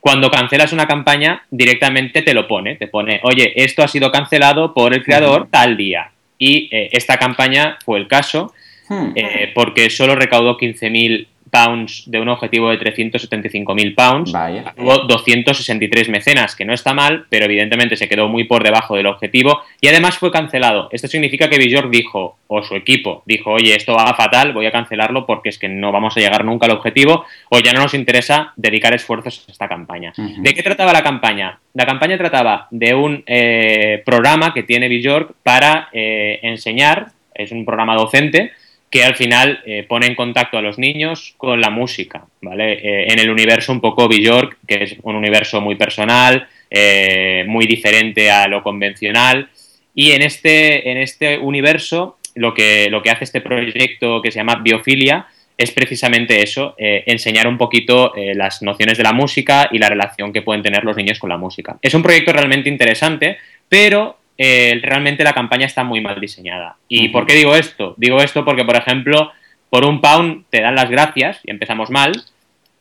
cuando 0.00 0.30
cancelas 0.30 0.72
una 0.72 0.86
campaña, 0.86 1.44
directamente 1.50 2.22
te 2.22 2.34
lo 2.34 2.46
pone. 2.46 2.76
Te 2.76 2.86
pone, 2.86 3.20
oye, 3.24 3.52
esto 3.56 3.82
ha 3.82 3.88
sido 3.88 4.10
cancelado 4.10 4.74
por 4.74 4.94
el 4.94 5.02
creador 5.02 5.48
tal 5.50 5.76
día. 5.76 6.10
Y 6.38 6.68
eh, 6.72 6.90
esta 6.92 7.18
campaña 7.18 7.78
fue 7.84 7.98
el 7.98 8.08
caso, 8.08 8.52
hmm. 8.88 9.12
eh, 9.14 9.52
porque 9.54 9.90
solo 9.90 10.14
recaudó 10.14 10.58
15.000 10.58 11.26
pounds 11.52 12.04
de 12.06 12.18
un 12.18 12.30
objetivo 12.30 12.70
de 12.70 12.78
375.000 12.78 13.94
pounds. 13.94 14.32
Vaya. 14.32 14.72
Hubo 14.78 15.00
263 15.00 16.08
mecenas, 16.08 16.56
que 16.56 16.64
no 16.64 16.72
está 16.72 16.94
mal, 16.94 17.26
pero 17.28 17.44
evidentemente 17.44 17.94
se 17.96 18.08
quedó 18.08 18.26
muy 18.28 18.44
por 18.44 18.64
debajo 18.64 18.96
del 18.96 19.06
objetivo 19.06 19.60
y 19.78 19.88
además 19.88 20.16
fue 20.16 20.30
cancelado. 20.30 20.88
Esto 20.90 21.08
significa 21.08 21.50
que 21.50 21.58
Bjork 21.58 21.90
dijo, 21.90 22.38
o 22.46 22.62
su 22.62 22.74
equipo, 22.74 23.22
dijo, 23.26 23.50
oye, 23.50 23.76
esto 23.76 23.92
va 23.92 24.14
fatal, 24.14 24.54
voy 24.54 24.64
a 24.64 24.72
cancelarlo 24.72 25.26
porque 25.26 25.50
es 25.50 25.58
que 25.58 25.68
no 25.68 25.92
vamos 25.92 26.16
a 26.16 26.20
llegar 26.20 26.42
nunca 26.42 26.64
al 26.64 26.72
objetivo 26.72 27.26
o 27.50 27.58
ya 27.58 27.74
no 27.74 27.82
nos 27.82 27.92
interesa 27.92 28.54
dedicar 28.56 28.94
esfuerzos 28.94 29.44
a 29.46 29.52
esta 29.52 29.68
campaña. 29.68 30.14
¿De 30.16 30.54
qué 30.54 30.62
trataba 30.62 30.94
la 30.94 31.02
campaña? 31.02 31.58
La 31.74 31.84
campaña 31.84 32.16
trataba 32.16 32.66
de 32.70 32.94
un 32.94 33.24
eh, 33.26 34.02
programa 34.06 34.54
que 34.54 34.62
tiene 34.62 34.88
Bjork 34.88 35.34
para 35.42 35.90
eh, 35.92 36.40
enseñar, 36.42 37.08
es 37.34 37.52
un 37.52 37.66
programa 37.66 37.94
docente, 37.94 38.52
que 38.92 39.02
al 39.02 39.16
final 39.16 39.62
eh, 39.64 39.86
pone 39.88 40.06
en 40.06 40.14
contacto 40.14 40.58
a 40.58 40.60
los 40.60 40.78
niños 40.78 41.32
con 41.38 41.62
la 41.62 41.70
música, 41.70 42.26
¿vale? 42.42 42.74
Eh, 42.74 43.06
en 43.10 43.18
el 43.18 43.30
universo 43.30 43.72
un 43.72 43.80
poco 43.80 44.06
Bjork, 44.06 44.58
que 44.68 44.84
es 44.84 44.96
un 45.02 45.16
universo 45.16 45.62
muy 45.62 45.76
personal, 45.76 46.46
eh, 46.70 47.42
muy 47.48 47.66
diferente 47.66 48.30
a 48.30 48.46
lo 48.48 48.62
convencional, 48.62 49.48
y 49.94 50.10
en 50.10 50.20
este, 50.20 50.90
en 50.90 50.98
este 50.98 51.38
universo 51.38 52.18
lo 52.34 52.52
que, 52.52 52.90
lo 52.90 53.02
que 53.02 53.08
hace 53.08 53.24
este 53.24 53.40
proyecto 53.40 54.20
que 54.20 54.30
se 54.30 54.40
llama 54.40 54.56
Biofilia 54.56 55.26
es 55.56 55.70
precisamente 55.70 56.42
eso, 56.42 56.74
enseñar 56.78 57.46
un 57.46 57.56
poquito 57.56 58.12
las 58.34 58.62
nociones 58.62 58.96
de 58.96 59.04
la 59.04 59.12
música 59.12 59.68
y 59.70 59.78
la 59.78 59.88
relación 59.88 60.32
que 60.32 60.42
pueden 60.42 60.62
tener 60.62 60.82
los 60.82 60.96
niños 60.96 61.18
con 61.18 61.28
la 61.28 61.36
música. 61.36 61.76
Es 61.82 61.94
un 61.94 62.02
proyecto 62.02 62.32
realmente 62.32 62.70
interesante, 62.70 63.36
pero 63.68 64.21
eh, 64.44 64.80
realmente 64.82 65.22
la 65.22 65.32
campaña 65.32 65.66
está 65.66 65.84
muy 65.84 66.00
mal 66.00 66.20
diseñada. 66.20 66.74
¿Y 66.88 67.10
por 67.10 67.26
qué 67.26 67.34
digo 67.34 67.54
esto? 67.54 67.94
Digo 67.96 68.18
esto 68.20 68.44
porque, 68.44 68.64
por 68.64 68.74
ejemplo, 68.74 69.30
por 69.70 69.84
un 69.84 70.00
pound 70.00 70.46
te 70.50 70.60
dan 70.60 70.74
las 70.74 70.90
gracias 70.90 71.38
y 71.44 71.52
empezamos 71.52 71.90
mal. 71.90 72.10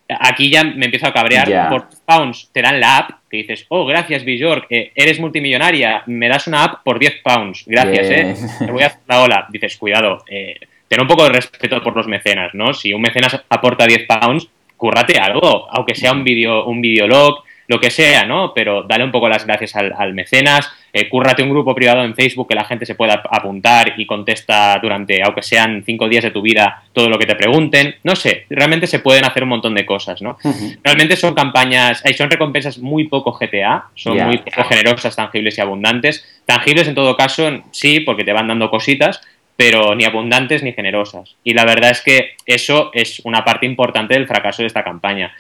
Aquí 0.10 0.50
ya 0.50 0.64
me 0.64 0.86
empiezo 0.86 1.06
a 1.06 1.14
cabrear. 1.14 1.70
Por 1.70 1.88
pounds 2.04 2.50
te 2.52 2.64
dan 2.64 2.80
la 2.80 2.98
app 2.98 3.12
que 3.30 3.38
dices, 3.38 3.68
oh, 3.70 3.86
gracias, 3.86 4.26
Bjork, 4.26 4.66
eh, 4.72 4.92
eres 4.96 5.20
multimillonaria, 5.20 6.02
me 6.08 6.30
das 6.30 6.48
una 6.48 6.64
app 6.64 6.84
por 6.84 6.98
10 6.98 7.22
pounds. 7.24 7.64
Gracias, 7.68 8.10
eh. 8.10 8.36
Te 8.66 8.72
voy 8.72 8.82
a 8.82 8.88
hacer 8.88 9.02
la 9.08 9.22
ola. 9.22 9.46
Dices, 9.50 9.78
cuidado, 9.78 10.24
eh, 10.28 10.56
ten 10.88 11.00
un 11.00 11.08
poco 11.08 11.26
de 11.26 11.30
respeto 11.30 11.80
por 11.84 11.96
los 11.96 12.08
mecenas, 12.08 12.56
¿no? 12.56 12.74
Si 12.74 12.92
un 12.92 13.04
mecenas 13.04 13.40
aporta 13.50 13.86
10 13.86 14.08
pounds, 14.08 14.50
cúrrate 14.78 15.20
algo, 15.20 15.68
aunque 15.70 15.94
sea 15.94 16.12
un 16.12 16.24
video, 16.24 16.66
un 16.66 16.82
videolog, 16.82 17.44
lo 17.72 17.80
que 17.80 17.90
sea, 17.90 18.26
¿no? 18.26 18.54
Pero 18.54 18.84
dale 18.84 19.06
un 19.06 19.12
poco 19.12 19.30
las 19.30 19.46
gracias 19.46 19.78
al, 19.78 20.14
mecenas, 20.14 20.70
eh, 20.92 21.08
cúrrate 21.08 21.42
un 21.42 21.50
grupo 21.50 21.74
privado 21.74 22.04
en 22.04 22.14
Facebook 22.14 22.50
que 22.50 22.56
la 22.56 22.66
gente 22.66 22.86
se 22.86 22.96
pueda 22.96 23.24
apuntar 23.32 23.94
y 23.96 24.06
contesta 24.06 24.78
durante, 24.82 25.24
aunque 25.24 25.42
sean 25.42 25.82
cinco 25.86 26.10
días 26.10 26.26
de 26.26 26.32
tu 26.32 26.42
vida, 26.42 26.84
todo 26.92 27.08
lo 27.08 27.18
que 27.18 27.26
te 27.26 27.36
pregunten. 27.36 27.96
No 28.04 28.18
sé, 28.18 28.46
realmente 28.50 28.88
se 28.88 29.00
pueden 29.00 29.24
hacer 29.24 29.44
un 29.44 29.50
montón 29.50 29.74
de 29.74 29.86
cosas, 29.86 30.22
¿no? 30.22 30.38
Realmente 30.84 31.16
son 31.16 31.34
campañas, 31.34 32.04
son 32.18 32.30
recompensas 32.30 32.78
muy 32.78 33.06
poco 33.08 33.32
GTA, 33.32 33.86
son 33.96 34.18
muy 34.18 34.40
poco 34.40 34.68
generosas, 34.68 35.16
tangibles 35.16 35.58
y 35.58 35.62
abundantes. 35.62 36.42
Tangibles 36.46 36.90
en 36.90 36.96
todo 36.96 37.16
caso, 37.16 37.64
sí, 37.72 38.02
porque 38.02 38.26
te 38.26 38.34
van 38.34 38.50
dando 38.50 38.70
cositas, 38.70 39.22
pero 39.56 39.96
ni 39.96 40.04
abundantes 40.04 40.62
ni 40.62 40.74
generosas. 40.74 41.38
Y 41.44 41.54
la 41.54 41.64
verdad 41.64 41.92
es 41.92 42.02
que 42.02 42.36
eso 42.46 42.92
es 42.94 43.22
una 43.24 43.46
parte 43.46 43.66
importante 43.66 44.16
del 44.16 44.28
fracaso 44.28 44.62
de 44.62 44.68
esta 44.68 44.84
campaña. 44.84 45.32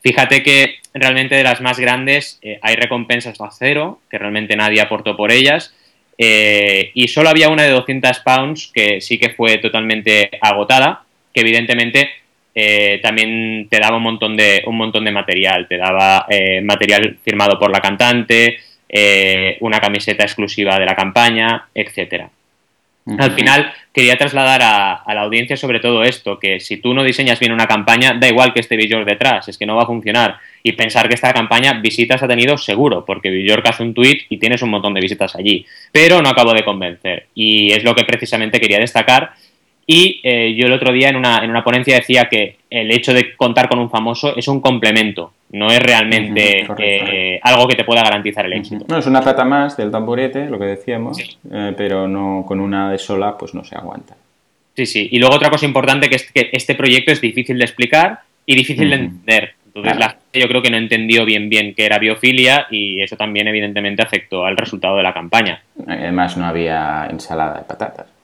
Fíjate 0.00 0.42
que 0.42 0.76
realmente 0.94 1.34
de 1.34 1.42
las 1.42 1.60
más 1.60 1.78
grandes 1.78 2.38
eh, 2.42 2.58
hay 2.62 2.76
recompensas 2.76 3.40
a 3.40 3.50
cero, 3.50 4.00
que 4.10 4.18
realmente 4.18 4.56
nadie 4.56 4.80
aportó 4.80 5.16
por 5.16 5.32
ellas, 5.32 5.74
eh, 6.16 6.90
y 6.94 7.08
solo 7.08 7.28
había 7.28 7.48
una 7.48 7.64
de 7.64 7.70
200 7.70 8.20
pounds 8.20 8.70
que 8.72 9.00
sí 9.00 9.18
que 9.18 9.30
fue 9.30 9.58
totalmente 9.58 10.30
agotada, 10.40 11.02
que 11.32 11.40
evidentemente 11.40 12.10
eh, 12.54 13.00
también 13.02 13.68
te 13.68 13.78
daba 13.78 13.96
un 13.96 14.02
montón 14.02 14.36
de, 14.36 14.62
un 14.66 14.76
montón 14.76 15.04
de 15.04 15.12
material, 15.12 15.68
te 15.68 15.76
daba 15.76 16.26
material 16.62 17.18
firmado 17.22 17.58
por 17.58 17.70
la 17.70 17.80
cantante, 17.80 18.58
una 19.60 19.80
camiseta 19.80 20.24
exclusiva 20.24 20.78
de 20.78 20.86
la 20.86 20.96
campaña, 20.96 21.68
etcétera. 21.74 22.30
Al 23.18 23.32
final 23.32 23.72
quería 23.92 24.16
trasladar 24.16 24.60
a, 24.62 25.14
la 25.14 25.22
audiencia 25.22 25.56
sobre 25.56 25.80
todo 25.80 26.02
esto, 26.04 26.38
que 26.38 26.60
si 26.60 26.76
tú 26.76 26.94
no 26.94 27.02
diseñas 27.02 27.40
bien 27.40 27.52
una 27.52 27.66
campaña, 27.66 28.14
da 28.14 28.28
igual 28.28 28.52
que 28.52 28.60
esté 28.60 28.76
Bjork 28.76 29.06
detrás, 29.06 29.48
es 29.48 29.56
que 29.56 29.66
no 29.66 29.76
va 29.76 29.82
a 29.82 29.86
funcionar. 29.86 30.36
Y 30.62 30.72
pensar 30.72 31.08
que 31.08 31.14
esta 31.14 31.32
campaña 31.32 31.80
visitas 31.80 32.22
ha 32.22 32.28
tenido 32.28 32.58
seguro, 32.58 33.04
porque 33.04 33.30
Bjork 33.30 33.66
hace 33.66 33.82
un 33.82 33.94
tweet 33.94 34.26
y 34.28 34.38
tienes 34.38 34.62
un 34.62 34.70
montón 34.70 34.94
de 34.94 35.00
visitas 35.00 35.34
allí. 35.34 35.64
Pero 35.92 36.20
no 36.20 36.28
acabo 36.28 36.52
de 36.52 36.64
convencer. 36.64 37.26
Y 37.34 37.72
es 37.72 37.84
lo 37.84 37.94
que 37.94 38.04
precisamente 38.04 38.60
quería 38.60 38.78
destacar 38.78 39.32
y 39.90 40.20
eh, 40.22 40.54
yo 40.54 40.66
el 40.66 40.74
otro 40.74 40.92
día 40.92 41.08
en 41.08 41.16
una, 41.16 41.42
en 41.42 41.48
una 41.48 41.64
ponencia 41.64 41.96
decía 41.96 42.28
que 42.28 42.56
el 42.68 42.90
hecho 42.90 43.14
de 43.14 43.34
contar 43.34 43.70
con 43.70 43.78
un 43.78 43.88
famoso 43.88 44.36
es 44.36 44.46
un 44.46 44.60
complemento, 44.60 45.32
no 45.52 45.68
es 45.68 45.82
realmente 45.82 46.66
eh, 46.78 47.40
algo 47.42 47.66
que 47.66 47.74
te 47.74 47.84
pueda 47.84 48.02
garantizar 48.02 48.44
el 48.44 48.52
éxito. 48.52 48.84
No, 48.86 48.98
es 48.98 49.06
una 49.06 49.22
plata 49.22 49.46
más 49.46 49.78
del 49.78 49.90
tamborete, 49.90 50.50
lo 50.50 50.58
que 50.58 50.66
decíamos, 50.66 51.18
eh, 51.50 51.72
pero 51.74 52.06
no 52.06 52.44
con 52.46 52.60
una 52.60 52.90
de 52.90 52.98
sola 52.98 53.38
pues 53.38 53.54
no 53.54 53.64
se 53.64 53.76
aguanta. 53.76 54.14
Sí, 54.76 54.84
sí. 54.84 55.08
Y 55.10 55.18
luego 55.18 55.36
otra 55.36 55.48
cosa 55.48 55.64
importante 55.64 56.10
que 56.10 56.16
es 56.16 56.30
que 56.30 56.50
este 56.52 56.74
proyecto 56.74 57.10
es 57.10 57.22
difícil 57.22 57.56
de 57.56 57.64
explicar 57.64 58.20
y 58.44 58.56
difícil 58.56 58.90
de 58.90 58.96
entender. 58.96 59.54
Entonces 59.68 59.98
la 59.98 60.08
gente 60.10 60.40
yo 60.40 60.48
creo 60.48 60.60
que 60.60 60.70
no 60.70 60.76
entendió 60.76 61.24
bien 61.24 61.48
bien 61.48 61.72
qué 61.74 61.86
era 61.86 61.98
biofilia 61.98 62.66
y 62.70 63.00
eso 63.00 63.16
también 63.16 63.48
evidentemente 63.48 64.02
afectó 64.02 64.44
al 64.44 64.58
resultado 64.58 64.98
de 64.98 65.02
la 65.02 65.14
campaña. 65.14 65.62
Además 65.86 66.36
no 66.36 66.44
había 66.44 67.08
ensalada 67.10 67.56
de 67.56 67.64
patatas. 67.64 68.17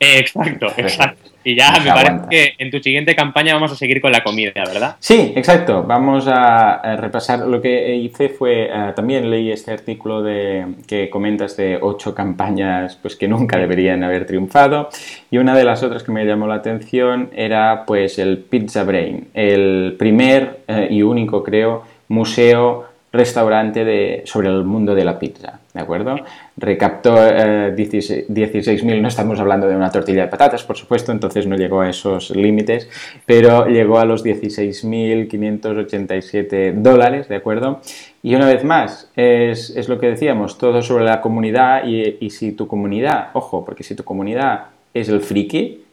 Exacto, 0.00 0.66
exacto. 0.76 1.30
Y 1.44 1.56
ya 1.56 1.72
me 1.82 1.90
parece 1.90 2.28
que 2.28 2.52
en 2.58 2.70
tu 2.70 2.78
siguiente 2.80 3.16
campaña 3.16 3.54
vamos 3.54 3.72
a 3.72 3.74
seguir 3.74 4.00
con 4.00 4.12
la 4.12 4.22
comida, 4.22 4.52
¿verdad? 4.54 4.96
Sí, 4.98 5.32
exacto. 5.34 5.82
Vamos 5.82 6.26
a, 6.28 6.96
repasar. 6.96 7.46
Lo 7.46 7.62
que 7.62 7.94
hice 7.96 8.28
fue, 8.28 8.64
eh, 8.64 8.92
también 8.94 9.30
leí 9.30 9.50
este 9.50 9.70
artículo 9.70 10.22
de, 10.22 10.66
que 10.86 11.08
comentas 11.08 11.56
de 11.56 11.78
ocho 11.80 12.14
campañas 12.14 12.96
pues, 12.96 13.16
que 13.16 13.28
nunca 13.28 13.56
deberían 13.56 14.02
haber 14.02 14.26
triunfado. 14.26 14.90
Y 15.30 15.38
una 15.38 15.56
de 15.56 15.64
las 15.64 15.82
otras 15.82 16.02
que 16.02 16.12
me 16.12 16.26
llamó 16.26 16.46
la 16.46 16.56
atención 16.56 17.30
era 17.34 17.84
pues 17.86 18.18
el 18.18 18.38
Pizza 18.38 18.82
Brain, 18.82 19.28
el 19.32 19.96
primer 19.98 20.60
eh, 20.68 20.88
y 20.90 21.02
único, 21.02 21.42
creo, 21.42 21.84
museo 22.08 22.88
restaurante 23.10 23.84
de, 23.84 24.22
sobre 24.26 24.48
el 24.48 24.62
mundo 24.64 24.94
de 24.94 25.04
la 25.04 25.18
pizza, 25.18 25.58
¿de 25.72 25.80
acuerdo? 25.80 26.16
Recaptó 26.56 27.16
16.000, 27.16 28.92
eh, 28.92 29.00
no 29.00 29.08
estamos 29.08 29.40
hablando 29.40 29.66
de 29.66 29.74
una 29.74 29.90
tortilla 29.90 30.20
de 30.22 30.28
patatas, 30.28 30.62
por 30.62 30.76
supuesto, 30.76 31.10
entonces 31.10 31.46
no 31.46 31.56
llegó 31.56 31.80
a 31.80 31.88
esos 31.88 32.28
límites, 32.30 32.86
pero 33.24 33.66
llegó 33.66 33.98
a 33.98 34.04
los 34.04 34.22
16.587 34.24 36.74
dólares, 36.74 37.28
¿de 37.28 37.36
acuerdo? 37.36 37.80
Y 38.22 38.34
una 38.34 38.46
vez 38.46 38.62
más, 38.64 39.10
es, 39.16 39.70
es, 39.70 39.88
lo 39.88 39.98
que 39.98 40.08
decíamos, 40.08 40.58
todo 40.58 40.82
sobre 40.82 41.04
la 41.04 41.22
comunidad 41.22 41.86
y, 41.86 42.18
y 42.20 42.28
si 42.30 42.52
tu 42.52 42.66
comunidad, 42.66 43.28
ojo, 43.32 43.64
porque 43.64 43.84
si 43.84 43.94
tu 43.94 44.04
comunidad 44.04 44.66
es 44.92 45.08
el 45.08 45.20
friki, 45.20 45.84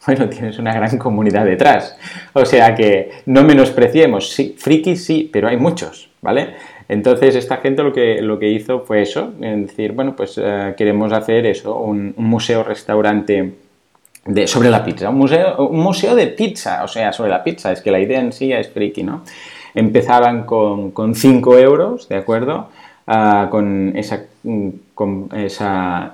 bueno, 0.06 0.28
tienes 0.28 0.58
una 0.58 0.72
gran 0.72 0.98
comunidad 0.98 1.44
detrás. 1.44 1.96
O 2.32 2.44
sea 2.44 2.74
que 2.74 3.10
no 3.26 3.42
menospreciemos, 3.42 4.30
sí, 4.30 4.54
frikis 4.58 5.04
sí, 5.04 5.28
pero 5.32 5.48
hay 5.48 5.56
muchos, 5.56 6.10
¿vale? 6.22 6.54
Entonces 6.88 7.36
esta 7.36 7.58
gente 7.58 7.82
lo 7.82 7.92
que, 7.92 8.20
lo 8.20 8.38
que 8.38 8.48
hizo 8.48 8.80
fue 8.80 9.02
eso, 9.02 9.32
es 9.40 9.66
decir, 9.68 9.92
bueno, 9.92 10.16
pues 10.16 10.40
eh, 10.42 10.74
queremos 10.76 11.12
hacer 11.12 11.46
eso, 11.46 11.78
un, 11.78 12.14
museo-restaurante 12.16 13.52
de, 14.24 14.46
sobre 14.46 14.70
la 14.70 14.84
pizza, 14.84 15.08
un 15.08 15.18
museo, 15.18 15.68
un 15.68 15.78
museo 15.78 16.16
de 16.16 16.26
pizza, 16.28 16.82
o 16.82 16.88
sea, 16.88 17.12
sobre 17.12 17.30
la 17.30 17.44
pizza, 17.44 17.70
es 17.70 17.80
que 17.80 17.92
la 17.92 18.00
idea 18.00 18.20
en 18.20 18.32
sí 18.32 18.52
es 18.52 18.68
friki, 18.70 19.04
¿no? 19.04 19.22
Empezaban 19.72 20.44
con 20.44 21.14
5 21.14 21.58
euros, 21.58 22.08
¿de 22.08 22.16
acuerdo? 22.16 22.70
Ah, 23.12 23.48
con 23.50 23.92
esa, 23.96 24.28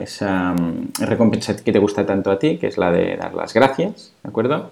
esa, 0.00 0.54
mm, 0.54 0.92
recompensa 1.00 1.54
que 1.56 1.70
te 1.70 1.78
gusta 1.78 2.06
tanto 2.06 2.30
a 2.30 2.38
ti, 2.38 2.56
que 2.56 2.68
es 2.68 2.78
la 2.78 2.90
de 2.90 3.16
dar 3.18 3.34
las 3.34 3.52
gracias, 3.52 4.14
¿de 4.22 4.28
acuerdo? 4.30 4.70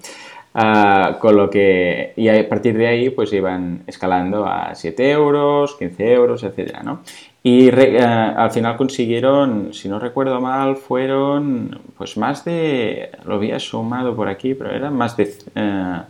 Ah, 0.55 1.19
con 1.21 1.37
lo 1.37 1.51
que, 1.51 2.15
y 2.17 2.29
a 2.29 2.49
partir 2.49 2.79
de 2.79 2.87
ahí 2.87 3.11
pues 3.11 3.31
iban 3.35 3.83
escalando 3.87 4.47
a 4.47 4.75
7 4.75 5.11
euros, 5.11 5.77
15 5.79 6.13
euros, 6.15 6.43
etcétera, 6.45 6.83
¿no? 6.83 7.01
Y 7.43 7.69
ah, 8.01 8.35
al 8.39 8.51
final 8.53 8.79
consiguieron, 8.79 9.75
si 9.75 9.91
no 9.91 9.99
recuerdo 9.99 10.41
mal, 10.41 10.77
fueron 10.77 11.79
pues 11.99 12.17
más 12.17 12.43
de, 12.47 13.11
lo 13.27 13.35
había 13.35 13.59
sumado 13.61 14.17
por 14.17 14.29
aquí, 14.29 14.55
pero 14.55 14.71
eran 14.71 14.97
más 14.97 15.15
de, 15.19 15.25
eh, 15.55 16.01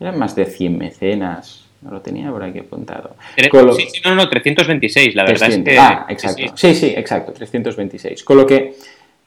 eran 0.00 0.18
más 0.18 0.36
de 0.36 0.44
100 0.44 0.76
mecenas, 0.76 1.61
no 1.82 1.90
lo 1.90 2.00
tenía 2.00 2.30
por 2.30 2.42
aquí 2.42 2.60
apuntado. 2.60 3.16
Sí, 3.36 3.86
sí, 3.92 4.00
no, 4.04 4.14
no, 4.14 4.28
326, 4.28 5.14
la 5.14 5.24
verdad 5.24 5.48
es 5.48 5.58
que... 5.58 5.78
Ah, 5.78 6.06
exacto. 6.08 6.42
Sí, 6.54 6.74
sí, 6.74 6.94
exacto, 6.96 7.32
326. 7.32 8.22
Con 8.24 8.36
lo 8.36 8.46
que 8.46 8.74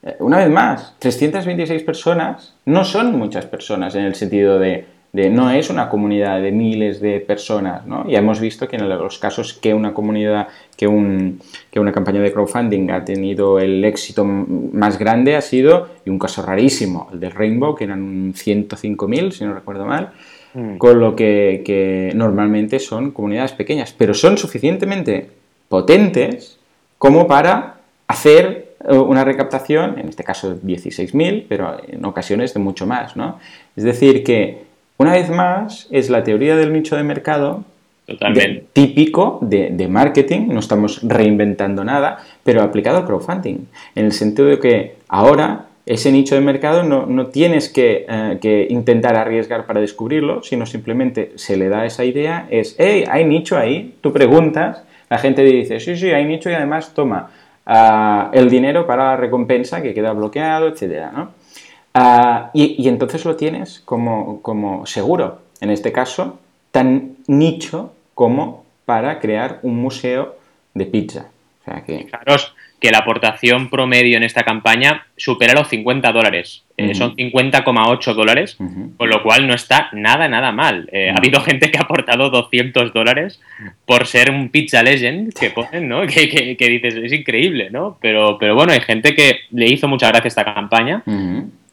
eh, 0.02 0.16
una 0.20 0.38
vez 0.38 0.50
más, 0.50 0.94
326 0.98 1.82
personas 1.82 2.54
no 2.64 2.84
son 2.84 3.16
muchas 3.16 3.46
personas 3.46 3.94
en 3.94 4.04
el 4.04 4.14
sentido 4.14 4.58
de, 4.58 4.86
no 5.12 5.50
es 5.50 5.70
una 5.70 5.88
comunidad 5.88 6.40
de 6.42 6.52
miles 6.52 7.00
de 7.00 7.20
personas, 7.20 7.86
¿no? 7.86 8.06
Ya 8.08 8.18
hemos 8.18 8.38
visto 8.38 8.68
que 8.68 8.76
en 8.76 8.88
los 8.88 9.18
casos 9.18 9.54
que 9.54 9.72
una 9.72 9.94
comunidad, 9.94 10.48
que, 10.76 10.86
un, 10.86 11.40
que 11.70 11.80
una 11.80 11.90
campaña 11.90 12.20
de 12.20 12.32
crowdfunding 12.32 12.90
ha 12.90 13.04
tenido 13.04 13.58
el 13.58 13.82
éxito 13.84 14.24
más 14.24 14.98
grande 14.98 15.34
ha 15.34 15.40
sido, 15.40 15.88
y 16.04 16.10
un 16.10 16.18
caso 16.18 16.42
rarísimo, 16.42 17.08
el 17.12 17.20
del 17.20 17.32
Rainbow, 17.32 17.74
que 17.74 17.84
eran 17.84 18.34
105.000, 18.34 19.30
si 19.32 19.44
no 19.44 19.54
recuerdo 19.54 19.86
mal, 19.86 20.12
mm. 20.56 20.78
con 20.78 20.98
lo 20.98 21.14
que, 21.14 21.62
que 21.64 22.12
normalmente 22.14 22.78
son 22.78 23.10
comunidades 23.10 23.52
pequeñas, 23.52 23.94
pero 23.96 24.14
son 24.14 24.38
suficientemente 24.38 25.28
potentes 25.68 26.58
como 26.98 27.26
para 27.26 27.76
hacer 28.08 28.74
eh, 28.88 28.96
una 28.96 29.24
recaptación, 29.24 29.98
en 29.98 30.08
este 30.08 30.24
caso 30.24 30.58
16.000, 30.60 31.46
pero 31.48 31.76
en 31.86 32.04
ocasiones 32.04 32.54
de 32.54 32.60
mucho 32.60 32.86
más, 32.86 33.16
¿no? 33.16 33.38
Es 33.76 33.84
decir, 33.84 34.24
que 34.24 34.64
una 34.98 35.12
vez 35.12 35.30
más 35.30 35.88
es 35.90 36.08
la 36.10 36.24
teoría 36.24 36.56
del 36.56 36.72
nicho 36.72 36.96
de 36.96 37.02
mercado 37.02 37.64
típico 38.72 39.38
de, 39.42 39.88
marketing, 39.88 40.48
no 40.48 40.60
estamos 40.60 41.00
reinventando 41.02 41.84
nada, 41.84 42.18
pero 42.44 42.62
aplicado 42.62 42.98
al 42.98 43.04
crowdfunding, 43.04 43.66
en 43.96 44.04
el 44.04 44.12
sentido 44.12 44.48
de 44.48 44.60
que 44.60 44.96
ahora 45.08 45.66
ese 45.86 46.10
nicho 46.10 46.34
de 46.34 46.40
mercado 46.40 46.82
no, 46.82 47.26
tienes 47.28 47.68
que, 47.68 48.04
eh, 48.08 48.38
que, 48.40 48.66
intentar 48.68 49.16
arriesgar 49.16 49.66
para 49.66 49.80
descubrirlo, 49.80 50.42
sino 50.42 50.66
simplemente 50.66 51.32
se 51.36 51.56
le 51.56 51.68
da 51.68 51.86
esa 51.86 52.04
idea, 52.04 52.48
es, 52.50 52.74
hey, 52.78 53.04
hay 53.08 53.24
nicho 53.24 53.56
ahí, 53.56 53.94
tú 54.00 54.12
preguntas, 54.12 54.82
la 55.08 55.18
gente 55.18 55.44
dice, 55.44 55.78
sí, 55.78 55.96
sí, 55.96 56.10
hay 56.10 56.24
nicho 56.24 56.50
y 56.50 56.54
además 56.54 56.92
toma, 56.92 57.30
el 58.32 58.50
dinero 58.50 58.86
para 58.86 59.04
la 59.06 59.16
recompensa 59.16 59.80
que 59.80 59.94
queda 59.94 60.12
bloqueado, 60.12 60.68
etc. 60.68 61.06
y, 62.52 62.88
entonces 62.88 63.24
lo 63.24 63.36
tienes 63.36 63.80
como, 63.84 64.42
como 64.42 64.86
seguro, 64.86 65.40
en 65.60 65.70
este 65.70 65.92
caso, 65.92 66.40
tan 66.72 67.16
nicho 67.28 67.92
como 68.14 68.64
para 68.84 69.20
crear 69.20 69.60
un 69.62 69.76
museo 69.76 70.36
de 70.74 70.86
pizza. 70.86 71.28
O 71.62 71.64
sea 71.64 71.84
que 72.80 72.90
la 72.90 72.98
aportación 72.98 73.70
promedio 73.70 74.16
en 74.16 74.22
esta 74.22 74.42
campaña 74.42 75.06
supera 75.16 75.54
los 75.54 75.68
50 75.68 76.12
dólares. 76.12 76.64
Eh, 76.76 76.94
son 76.94 77.16
50,8 77.16 78.14
dólares, 78.14 78.58
con 78.98 79.08
lo 79.08 79.22
cual 79.22 79.46
no 79.46 79.54
está 79.54 79.88
nada, 79.92 80.28
nada 80.28 80.52
mal. 80.52 80.88
Eh, 80.92 81.10
ha 81.10 81.16
habido 81.16 81.40
gente 81.40 81.70
que 81.70 81.78
ha 81.78 81.82
aportado 81.82 82.28
200 82.28 82.92
dólares 82.92 83.40
por 83.86 84.06
ser 84.06 84.30
un 84.30 84.50
pizza 84.50 84.82
legend 84.82 85.32
que 85.32 85.50
ponen, 85.50 85.88
¿no? 85.88 86.02
Que, 86.06 86.56
que, 86.56 86.68
dices, 86.68 86.94
es 86.96 87.12
increíble, 87.12 87.70
¿no? 87.70 87.96
Pero, 88.00 88.36
pero 88.38 88.54
bueno, 88.54 88.72
hay 88.72 88.80
gente 88.80 89.14
que 89.14 89.40
le 89.50 89.66
hizo 89.66 89.88
mucha 89.88 90.08
gracia 90.08 90.28
esta 90.28 90.44
campaña. 90.44 91.02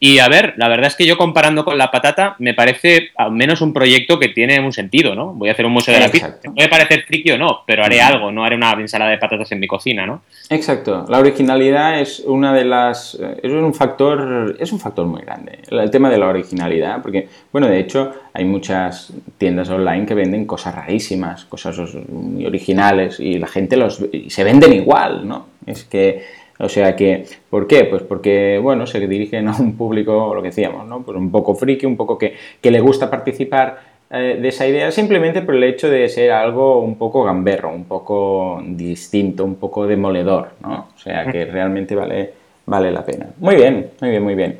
Y 0.00 0.18
a 0.18 0.28
ver, 0.28 0.54
la 0.56 0.68
verdad 0.68 0.88
es 0.88 0.96
que 0.96 1.06
yo 1.06 1.16
comparando 1.16 1.64
con 1.64 1.78
la 1.78 1.90
patata, 1.90 2.36
me 2.38 2.52
parece 2.52 3.10
al 3.16 3.32
menos 3.32 3.60
un 3.60 3.72
proyecto 3.72 4.18
que 4.18 4.28
tiene 4.28 4.60
un 4.60 4.72
sentido, 4.72 5.14
¿no? 5.14 5.32
Voy 5.32 5.48
a 5.48 5.52
hacer 5.52 5.64
un 5.64 5.72
museo 5.72 5.94
de 5.94 6.00
la 6.00 6.10
pizza. 6.10 6.36
puede 6.54 6.68
parecer 6.68 7.04
friki 7.06 7.30
o 7.30 7.38
no, 7.38 7.62
pero 7.66 7.84
haré 7.84 8.00
algo, 8.00 8.30
no 8.30 8.44
haré 8.44 8.56
una 8.56 8.72
ensalada 8.72 9.10
de 9.10 9.18
patatas 9.18 9.50
en 9.52 9.60
mi 9.60 9.66
cocina, 9.66 10.06
¿no? 10.06 10.22
Exacto. 10.50 11.06
La 11.08 11.18
originalidad 11.18 12.00
es 12.00 12.20
una 12.20 12.52
de 12.52 12.64
las. 12.64 13.18
Es 13.42 13.52
un 13.52 13.72
factor. 13.72 14.56
Es 14.58 14.72
un 14.72 14.80
factor 14.80 15.06
muy 15.06 15.22
grande. 15.22 15.60
El 15.70 15.90
tema 15.90 16.10
de 16.10 16.18
la 16.18 16.28
originalidad, 16.28 17.00
porque, 17.00 17.28
bueno, 17.52 17.68
de 17.68 17.80
hecho, 17.80 18.12
hay 18.32 18.44
muchas 18.44 19.12
tiendas 19.38 19.70
online 19.70 20.06
que 20.06 20.14
venden 20.14 20.44
cosas 20.44 20.74
rarísimas, 20.74 21.44
cosas 21.44 21.78
muy 22.08 22.44
originales, 22.44 23.20
y 23.20 23.38
la 23.38 23.46
gente 23.46 23.76
los. 23.76 24.04
y 24.12 24.28
se 24.30 24.44
venden 24.44 24.72
igual, 24.72 25.26
¿no? 25.26 25.46
Es 25.66 25.84
que 25.84 26.43
o 26.58 26.68
sea 26.68 26.94
que, 26.94 27.24
¿por 27.50 27.66
qué? 27.66 27.84
Pues 27.84 28.02
porque, 28.02 28.58
bueno, 28.62 28.86
se 28.86 29.04
dirigen 29.06 29.48
a 29.48 29.56
un 29.56 29.76
público, 29.76 30.34
lo 30.34 30.42
que 30.42 30.48
decíamos, 30.48 30.86
¿no? 30.86 31.02
Pues 31.02 31.16
un 31.16 31.30
poco 31.30 31.54
friki, 31.54 31.86
un 31.86 31.96
poco 31.96 32.16
que, 32.18 32.36
le 32.62 32.80
gusta 32.80 33.10
participar 33.10 33.78
eh, 34.10 34.38
de 34.40 34.48
esa 34.48 34.66
idea 34.66 34.90
simplemente 34.92 35.42
por 35.42 35.56
el 35.56 35.64
hecho 35.64 35.88
de 35.88 36.08
ser 36.08 36.30
algo 36.30 36.80
un 36.80 36.96
poco 36.96 37.24
gamberro, 37.24 37.70
un 37.74 37.84
poco 37.84 38.62
distinto, 38.64 39.44
un 39.44 39.56
poco 39.56 39.86
demoledor, 39.86 40.50
¿no? 40.62 40.88
O 40.94 40.98
sea 40.98 41.26
que 41.30 41.44
realmente 41.44 41.94
vale, 41.96 42.32
vale 42.66 42.92
la 42.92 43.04
pena. 43.04 43.26
Muy 43.38 43.56
bien, 43.56 43.90
muy 44.00 44.10
bien, 44.10 44.22
muy 44.22 44.34
bien. 44.34 44.58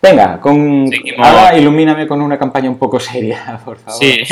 Venga, 0.00 0.40
con... 0.40 0.90
ahora 1.18 1.56
ilumíname 1.56 2.08
con 2.08 2.20
una 2.20 2.36
campaña 2.36 2.68
un 2.68 2.78
poco 2.78 2.98
seria, 2.98 3.60
por 3.64 3.78
favor. 3.78 4.00
Sí, 4.00 4.22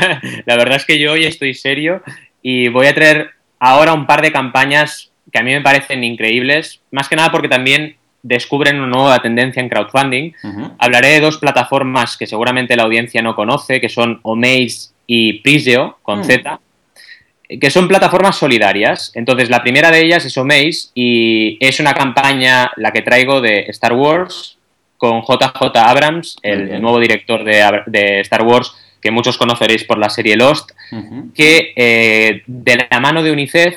la 0.46 0.56
verdad 0.56 0.76
es 0.76 0.84
que 0.84 0.98
yo 0.98 1.12
hoy 1.12 1.24
estoy 1.24 1.54
serio 1.54 2.02
y 2.42 2.68
voy 2.68 2.86
a 2.86 2.94
traer 2.94 3.30
ahora 3.58 3.92
un 3.92 4.06
par 4.06 4.22
de 4.22 4.30
campañas 4.30 5.10
que 5.32 5.38
a 5.38 5.42
mí 5.42 5.52
me 5.52 5.60
parecen 5.60 6.04
increíbles, 6.04 6.80
más 6.90 7.08
que 7.08 7.16
nada 7.16 7.30
porque 7.30 7.48
también 7.48 7.96
descubren 8.22 8.80
una 8.80 8.88
nueva 8.88 9.18
tendencia 9.20 9.60
en 9.60 9.68
crowdfunding. 9.68 10.32
Hablaré 10.78 11.08
de 11.08 11.20
dos 11.20 11.38
plataformas 11.38 12.16
que 12.16 12.26
seguramente 12.26 12.76
la 12.76 12.82
audiencia 12.82 13.22
no 13.22 13.36
conoce, 13.36 13.80
que 13.80 13.88
son 13.88 14.20
Omaze 14.22 14.90
y 15.06 15.34
Priseo, 15.40 15.98
con 16.02 16.20
mm. 16.20 16.24
Z, 16.24 16.60
que 17.60 17.70
son 17.70 17.86
plataformas 17.86 18.36
solidarias. 18.36 19.12
Entonces, 19.14 19.48
la 19.48 19.62
primera 19.62 19.90
de 19.90 20.04
ellas 20.04 20.24
es 20.24 20.36
Omaze 20.36 20.90
y 20.94 21.56
es 21.60 21.78
una 21.78 21.94
campaña, 21.94 22.72
la 22.76 22.92
que 22.92 23.02
traigo 23.02 23.40
de 23.40 23.60
Star 23.68 23.92
Wars, 23.92 24.58
con 24.96 25.22
JJ 25.22 25.76
Abrams, 25.76 26.36
el 26.42 26.80
nuevo 26.80 26.98
director 26.98 27.44
de, 27.44 28.20
Star 28.20 28.42
Wars, 28.42 28.74
que 29.00 29.10
muchos 29.10 29.36
conoceréis 29.36 29.84
por 29.84 29.98
la 29.98 30.10
serie 30.10 30.36
Lost, 30.36 30.70
que 31.34 31.72
eh, 31.76 32.42
de 32.46 32.86
la 32.90 32.98
mano 32.98 33.22
de 33.22 33.30
UNICEF 33.30 33.76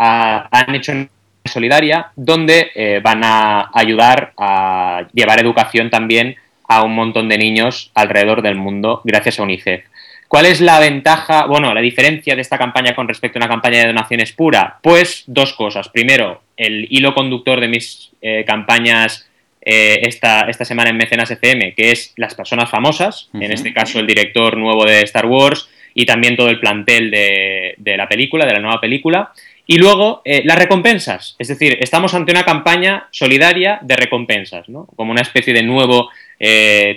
han 0.00 0.74
hecho 0.74 0.92
una 0.92 1.08
solidaria 1.44 2.10
donde 2.16 2.70
eh, 2.74 3.00
van 3.02 3.20
a 3.22 3.70
ayudar 3.74 4.32
a 4.38 5.06
llevar 5.12 5.40
educación 5.40 5.90
también 5.90 6.36
a 6.66 6.82
un 6.82 6.94
montón 6.94 7.28
de 7.28 7.36
niños 7.36 7.90
alrededor 7.94 8.42
del 8.42 8.54
mundo 8.54 9.02
gracias 9.04 9.38
a 9.38 9.42
UNICEF. 9.42 9.84
¿Cuál 10.28 10.46
es 10.46 10.60
la 10.60 10.78
ventaja, 10.78 11.46
bueno, 11.46 11.74
la 11.74 11.80
diferencia 11.80 12.36
de 12.36 12.40
esta 12.40 12.56
campaña 12.56 12.94
con 12.94 13.08
respecto 13.08 13.38
a 13.38 13.40
una 13.40 13.48
campaña 13.48 13.80
de 13.80 13.88
donaciones 13.88 14.32
pura? 14.32 14.78
Pues 14.80 15.24
dos 15.26 15.52
cosas. 15.54 15.88
Primero, 15.88 16.42
el 16.56 16.86
hilo 16.88 17.14
conductor 17.14 17.60
de 17.60 17.68
mis 17.68 18.12
eh, 18.22 18.44
campañas 18.46 19.26
esta, 19.62 20.48
esta 20.48 20.64
semana 20.64 20.88
en 20.88 20.96
Mecenas 20.96 21.30
FM, 21.30 21.74
que 21.74 21.90
es 21.90 22.14
las 22.16 22.34
personas 22.34 22.70
famosas, 22.70 23.28
en 23.34 23.52
este 23.52 23.74
caso 23.74 24.00
el 24.00 24.06
director 24.06 24.56
nuevo 24.56 24.86
de 24.86 25.02
Star 25.02 25.26
Wars 25.26 25.68
y 25.92 26.06
también 26.06 26.34
todo 26.34 26.48
el 26.48 26.58
plantel 26.58 27.10
de, 27.10 27.74
de 27.76 27.96
la 27.98 28.08
película, 28.08 28.46
de 28.46 28.54
la 28.54 28.60
nueva 28.60 28.80
película. 28.80 29.32
Y 29.72 29.78
luego, 29.78 30.22
las 30.24 30.58
recompensas. 30.58 31.36
Es 31.38 31.46
decir, 31.46 31.78
estamos 31.80 32.12
ante 32.14 32.32
una 32.32 32.44
campaña 32.44 33.06
solidaria 33.12 33.78
de 33.82 33.94
recompensas, 33.94 34.68
¿no? 34.68 34.86
Como 34.96 35.12
una 35.12 35.20
especie 35.22 35.54
de 35.54 35.62
nuevo 35.62 36.08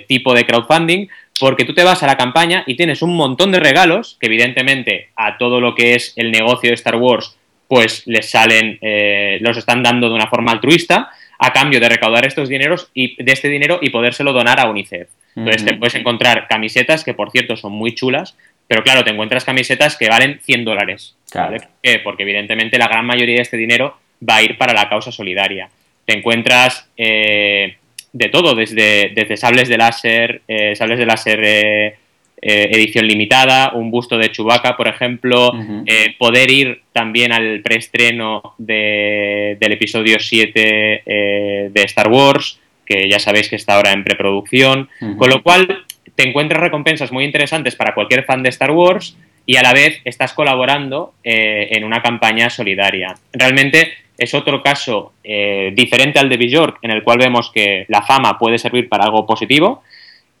tipo 0.08 0.34
de 0.34 0.44
crowdfunding, 0.44 1.06
porque 1.38 1.64
tú 1.64 1.72
te 1.72 1.84
vas 1.84 2.02
a 2.02 2.08
la 2.08 2.16
campaña 2.16 2.64
y 2.66 2.74
tienes 2.74 3.00
un 3.02 3.14
montón 3.14 3.52
de 3.52 3.60
regalos 3.60 4.16
que 4.20 4.26
evidentemente 4.26 5.10
a 5.14 5.38
todo 5.38 5.60
lo 5.60 5.76
que 5.76 5.94
es 5.94 6.14
el 6.16 6.32
negocio 6.32 6.70
de 6.70 6.74
Star 6.74 6.96
Wars 6.96 7.36
pues 7.68 8.02
les 8.06 8.30
salen, 8.30 8.78
eh, 8.82 9.38
los 9.40 9.56
están 9.56 9.82
dando 9.82 10.08
de 10.08 10.14
una 10.14 10.26
forma 10.26 10.52
altruista 10.52 11.10
a 11.38 11.52
cambio 11.52 11.80
de 11.80 11.88
recaudar 11.88 12.26
estos 12.26 12.48
dineros 12.48 12.90
y 12.94 13.22
de 13.22 13.32
este 13.32 13.48
dinero 13.48 13.78
y 13.82 13.90
podérselo 13.90 14.32
donar 14.32 14.60
a 14.60 14.68
UNICEF. 14.68 15.08
Entonces 15.36 15.64
te 15.64 15.74
puedes 15.74 15.96
encontrar 15.96 16.46
camisetas 16.48 17.02
que 17.02 17.14
por 17.14 17.32
cierto 17.32 17.56
son 17.56 17.72
muy 17.72 17.94
chulas, 17.94 18.36
pero 18.66 18.82
claro, 18.82 19.04
te 19.04 19.10
encuentras 19.10 19.44
camisetas 19.44 19.96
que 19.96 20.08
valen 20.08 20.40
100 20.42 20.64
dólares. 20.64 21.16
Porque 22.02 22.22
evidentemente 22.22 22.78
la 22.78 22.88
gran 22.88 23.04
mayoría 23.04 23.36
de 23.36 23.42
este 23.42 23.56
dinero 23.56 23.98
va 24.28 24.36
a 24.36 24.42
ir 24.42 24.56
para 24.56 24.72
la 24.72 24.88
causa 24.88 25.12
solidaria. 25.12 25.68
Te 26.06 26.16
encuentras 26.16 26.88
eh, 26.96 27.76
de 28.14 28.28
todo, 28.28 28.54
desde, 28.54 29.10
desde 29.12 29.36
sables 29.36 29.68
de 29.68 29.76
láser, 29.76 30.42
eh, 30.46 30.76
sables 30.76 31.00
de 31.00 31.06
láser 31.06 31.40
eh, 31.42 31.96
eh, 32.40 32.68
edición 32.70 33.08
limitada, 33.08 33.72
un 33.74 33.90
busto 33.90 34.16
de 34.16 34.30
Chewbacca, 34.30 34.76
por 34.76 34.86
ejemplo, 34.86 35.52
poder 36.18 36.50
ir 36.50 36.82
también 36.92 37.32
al 37.32 37.60
preestreno 37.60 38.54
de, 38.56 39.56
del 39.58 39.72
episodio 39.72 40.20
7 40.20 41.02
de 41.04 41.82
Star 41.82 42.08
Wars, 42.08 42.60
que 42.86 43.08
ya 43.08 43.18
sabéis 43.18 43.48
que 43.48 43.56
está 43.56 43.76
ahora 43.76 43.92
en 43.92 44.04
preproducción, 44.04 44.88
con 45.16 45.30
lo 45.30 45.42
cual 45.42 45.83
te 46.14 46.28
encuentras 46.28 46.60
recompensas 46.60 47.12
muy 47.12 47.24
interesantes 47.24 47.76
para 47.76 47.94
cualquier 47.94 48.24
fan 48.24 48.42
de 48.42 48.50
Star 48.50 48.70
Wars 48.70 49.16
y 49.46 49.56
a 49.56 49.62
la 49.62 49.72
vez 49.72 50.00
estás 50.04 50.32
colaborando 50.32 51.14
en 51.22 51.84
una 51.84 52.00
campaña 52.00 52.48
solidaria. 52.48 53.14
Realmente 53.32 53.92
es 54.16 54.34
otro 54.34 54.62
caso 54.62 55.12
eh, 55.24 55.72
diferente 55.74 56.18
al 56.18 56.28
de 56.28 56.36
Bjork, 56.36 56.78
en 56.82 56.90
el 56.90 57.02
cual 57.02 57.18
vemos 57.18 57.50
que 57.50 57.84
la 57.88 58.02
fama 58.02 58.38
puede 58.38 58.58
servir 58.58 58.88
para 58.88 59.04
algo 59.04 59.26
positivo 59.26 59.82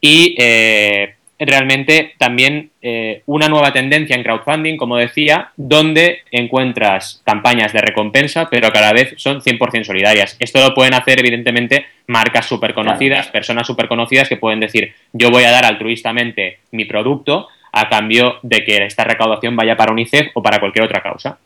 y 0.00 0.34
eh, 0.38 1.14
realmente 1.38 2.14
también 2.18 2.70
eh, 2.80 3.22
una 3.26 3.48
nueva 3.48 3.72
tendencia 3.72 4.14
en 4.16 4.22
crowdfunding, 4.22 4.76
como 4.76 4.96
decía, 4.96 5.50
donde 5.56 6.20
encuentras 6.30 7.22
campañas 7.24 7.72
de 7.72 7.80
recompensa, 7.80 8.48
pero 8.48 8.72
cada 8.72 8.92
vez 8.92 9.14
son 9.16 9.40
100% 9.40 9.84
solidarias. 9.84 10.36
Esto 10.38 10.60
lo 10.60 10.74
pueden 10.74 10.94
hacer, 10.94 11.18
evidentemente, 11.18 11.86
marcas 12.06 12.46
súper 12.46 12.74
conocidas, 12.74 13.28
personas 13.28 13.66
súper 13.66 13.88
conocidas 13.88 14.28
que 14.28 14.36
pueden 14.36 14.60
decir, 14.60 14.94
yo 15.12 15.30
voy 15.30 15.44
a 15.44 15.50
dar 15.50 15.64
altruistamente 15.64 16.58
mi 16.70 16.84
producto 16.84 17.48
a 17.72 17.88
cambio 17.88 18.36
de 18.42 18.64
que 18.64 18.84
esta 18.84 19.04
recaudación 19.04 19.56
vaya 19.56 19.76
para 19.76 19.92
UNICEF 19.92 20.28
o 20.34 20.42
para 20.42 20.60
cualquier 20.60 20.84
otra 20.84 21.02
causa. 21.02 21.38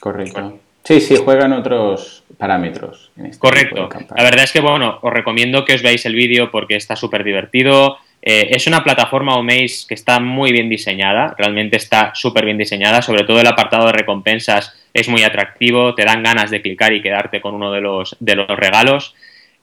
Correcto. 0.00 0.58
Sí, 0.82 1.00
sí, 1.00 1.16
juegan 1.16 1.52
otros 1.52 2.21
parámetros. 2.42 3.12
Este 3.16 3.38
Correcto. 3.38 3.88
La 4.16 4.24
verdad 4.24 4.42
es 4.42 4.50
que, 4.50 4.58
bueno, 4.58 4.98
os 5.00 5.12
recomiendo 5.12 5.64
que 5.64 5.74
os 5.74 5.82
veáis 5.82 6.04
el 6.06 6.16
vídeo 6.16 6.50
porque 6.50 6.74
está 6.74 6.96
súper 6.96 7.22
divertido. 7.22 7.98
Eh, 8.20 8.48
es 8.50 8.66
una 8.66 8.82
plataforma 8.82 9.36
Omaze 9.36 9.86
que 9.86 9.94
está 9.94 10.18
muy 10.18 10.50
bien 10.50 10.68
diseñada, 10.68 11.36
realmente 11.38 11.76
está 11.76 12.10
súper 12.16 12.44
bien 12.44 12.58
diseñada, 12.58 13.00
sobre 13.00 13.22
todo 13.22 13.40
el 13.40 13.46
apartado 13.46 13.86
de 13.86 13.92
recompensas 13.92 14.76
es 14.92 15.08
muy 15.08 15.22
atractivo, 15.22 15.94
te 15.94 16.04
dan 16.04 16.24
ganas 16.24 16.50
de 16.50 16.60
clicar 16.60 16.92
y 16.92 17.00
quedarte 17.00 17.40
con 17.40 17.54
uno 17.54 17.70
de 17.70 17.80
los, 17.80 18.16
de 18.18 18.34
los 18.34 18.48
regalos. 18.48 19.14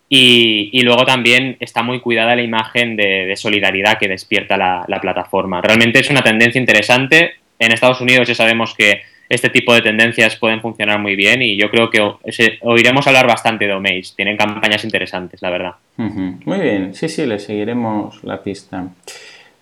Y, 0.08 0.82
luego 0.82 1.06
también 1.06 1.58
está 1.60 1.84
muy 1.84 2.00
cuidada 2.00 2.36
la 2.36 2.44
imagen 2.44 2.96
de, 2.96 3.36
solidaridad 3.36 4.00
que 4.00 4.08
despierta 4.08 4.56
la, 4.56 4.86
la 4.88 5.02
plataforma. 5.02 5.60
Realmente 5.62 6.00
es 6.00 6.10
una 6.10 6.22
tendencia 6.22 6.60
interesante. 6.60 7.34
En 7.60 7.74
Estados 7.74 8.00
Unidos 8.00 8.26
ya 8.26 8.36
sabemos 8.36 8.74
que 8.74 9.02
este 9.30 9.50
tipo 9.50 9.74
de 9.74 9.82
tendencias 9.82 10.36
pueden 10.36 10.60
funcionar 10.60 11.00
muy 11.00 11.16
bien 11.16 11.42
y 11.44 11.56
yo 11.56 11.70
creo 11.70 11.90
que 11.90 12.02
oiremos 12.62 13.08
hablar 13.08 13.28
bastante 13.28 13.68
de 13.68 13.74
Omaze. 13.74 14.16
Tienen 14.16 14.36
campañas 14.36 14.84
interesantes, 14.84 15.42
la 15.42 15.52
verdad. 15.52 15.72
Muy 15.98 16.60
bien, 16.60 16.96
sí, 16.96 17.08
sí, 17.08 17.26
le 17.26 17.38
seguiremos 17.38 18.24
la 18.24 18.42
pista. 18.42 18.88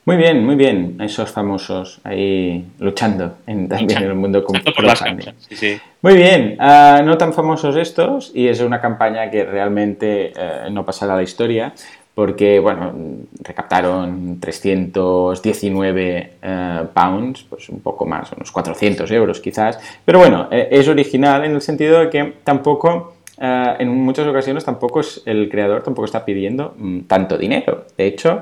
Muy 0.05 0.15
bien, 0.15 0.45
muy 0.45 0.55
bien, 0.55 0.95
esos 1.01 1.29
famosos 1.33 1.99
ahí 2.05 2.65
luchando 2.79 3.39
en, 3.45 3.67
también 3.67 4.03
en 4.03 4.09
el 4.09 4.15
mundo 4.15 4.41
con 4.41 4.61
por 4.61 4.85
las 4.85 5.03
sí, 5.49 5.55
sí. 5.57 5.77
Muy 6.01 6.15
bien, 6.15 6.55
ah, 6.59 7.01
no 7.03 7.17
tan 7.17 7.33
famosos 7.33 7.75
estos 7.75 8.31
y 8.33 8.47
es 8.47 8.61
una 8.61 8.79
campaña 8.79 9.29
que 9.29 9.43
realmente 9.43 10.31
eh, 10.33 10.69
no 10.71 10.85
pasará 10.85 11.15
a 11.15 11.17
la 11.17 11.23
historia, 11.23 11.73
porque, 12.17 12.59
bueno, 12.59 12.95
recaptaron 13.43 14.39
319 14.39 16.33
eh, 16.41 16.83
pounds, 16.91 17.45
pues 17.47 17.69
un 17.69 17.79
poco 17.81 18.07
más, 18.07 18.31
unos 18.31 18.51
400 18.51 19.11
euros 19.11 19.39
quizás, 19.39 19.77
pero 20.03 20.17
bueno, 20.17 20.47
eh, 20.49 20.67
es 20.71 20.87
original 20.87 21.45
en 21.45 21.51
el 21.51 21.61
sentido 21.61 21.99
de 21.99 22.09
que 22.09 22.33
tampoco, 22.43 23.17
eh, 23.39 23.75
en 23.77 23.89
muchas 23.89 24.25
ocasiones 24.25 24.65
tampoco 24.65 25.01
es 25.01 25.21
el 25.27 25.47
creador, 25.47 25.83
tampoco 25.83 26.05
está 26.05 26.25
pidiendo 26.25 26.73
mm, 26.75 27.01
tanto 27.01 27.37
dinero. 27.37 27.85
De 27.95 28.07
hecho, 28.07 28.41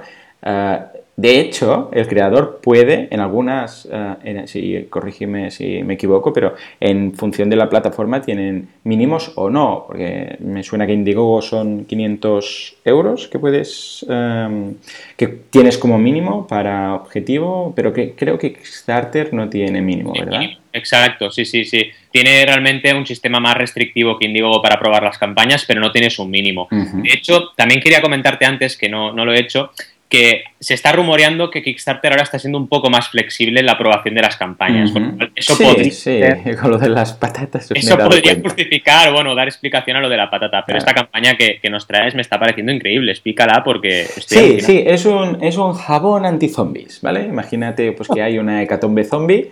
de 1.18 1.40
hecho, 1.40 1.90
el 1.94 2.08
creador 2.08 2.60
puede, 2.62 3.08
en 3.10 3.22
algunas, 3.22 3.88
eh, 3.90 4.44
si 4.48 4.86
corrígeme 4.90 5.50
si 5.50 5.82
me 5.82 5.94
equivoco, 5.94 6.34
pero 6.34 6.56
en 6.82 7.14
función 7.14 7.50
de 7.50 7.56
la 7.56 7.70
plataforma 7.70 8.22
tienen 8.22 8.68
mínimos 8.84 9.32
o 9.36 9.50
no, 9.50 9.86
porque 9.88 10.36
me 10.40 10.62
suena 10.62 10.86
que 10.86 10.92
Indiegogo 10.92 11.42
son 11.42 11.86
500 11.86 12.78
euros 12.84 13.30
que 13.30 13.40
puedes, 13.40 14.06
em, 14.10 14.76
que 15.16 15.28
tienes 15.28 15.78
como 15.78 15.98
mínimo 15.98 16.48
para 16.48 16.96
objetivo, 16.96 17.72
pero 17.74 17.94
que 17.94 18.12
creo 18.12 18.38
que 18.38 18.52
Kickstarter 18.52 19.34
no 19.34 19.48
tiene 19.50 19.82
mínimo, 19.82 20.12
¿verdad? 20.12 20.42
Exacto, 20.74 21.32
sí, 21.32 21.46
sí, 21.46 21.64
sí. 21.64 21.90
Tiene 22.12 22.46
realmente 22.46 22.94
un 22.94 23.08
sistema 23.08 23.40
más 23.40 23.56
restrictivo 23.56 24.18
que 24.18 24.26
Indiegogo 24.26 24.62
para 24.62 24.78
probar 24.78 25.04
las 25.04 25.18
campañas, 25.18 25.64
pero 25.66 25.80
no 25.80 25.94
tienes 25.94 26.20
un 26.20 26.30
mínimo. 26.30 26.68
De 26.70 27.14
hecho, 27.14 27.52
también 27.56 27.80
quería 27.80 28.02
comentarte 28.02 28.44
antes, 28.44 28.76
que 28.76 28.90
no, 28.90 29.14
no 29.14 29.24
lo 29.24 29.34
he 29.34 29.40
hecho, 29.40 29.72
que 30.10 30.44
se 30.60 30.76
está 30.76 30.92
rumoreando 30.92 31.50
que 31.50 31.64
Kickstarter 31.64 32.12
ahora 32.12 32.24
está 32.24 32.38
siendo 32.38 32.60
un 32.60 32.68
poco 32.68 32.90
más 32.90 33.10
flexible 33.10 33.60
en 33.60 33.66
la 33.66 33.74
aprobación 33.74 34.14
de 34.14 34.22
las 34.22 34.38
campañas. 34.38 34.92
Eso 35.36 35.58
podría, 35.58 35.92
sí, 35.92 36.22
con 36.62 36.72
lo 36.72 36.78
de 36.78 36.90
las 36.90 37.14
patatas. 37.14 37.72
Eso 37.74 37.98
podría 37.98 38.36
justificar, 38.40 39.12
bueno, 39.12 39.34
dar 39.34 39.48
explicación 39.48 39.98
a 39.98 40.02
lo 40.02 40.10
de 40.10 40.18
la 40.18 40.30
patata, 40.30 40.64
pero 40.66 40.78
esta 40.78 40.94
campaña 40.94 41.36
que, 41.36 41.60
nos 41.70 41.88
traes 41.88 42.14
me 42.14 42.22
está 42.22 42.40
pareciendo 42.40 42.72
increíble. 42.72 43.12
Explícala 43.12 43.64
porque 43.64 44.06
Sí, 44.06 44.60
sí, 44.62 44.84
es 44.86 45.06
un, 45.06 45.44
es 45.44 45.58
un 45.58 45.74
jabón 45.74 46.26
anti-zombies, 46.26 47.02
¿vale? 47.02 47.24
Imagínate 47.24 47.92
pues, 47.92 48.08
que 48.14 48.22
hay 48.22 48.38
una 48.38 48.62
hecatombe 48.62 49.04
zombie 49.04 49.50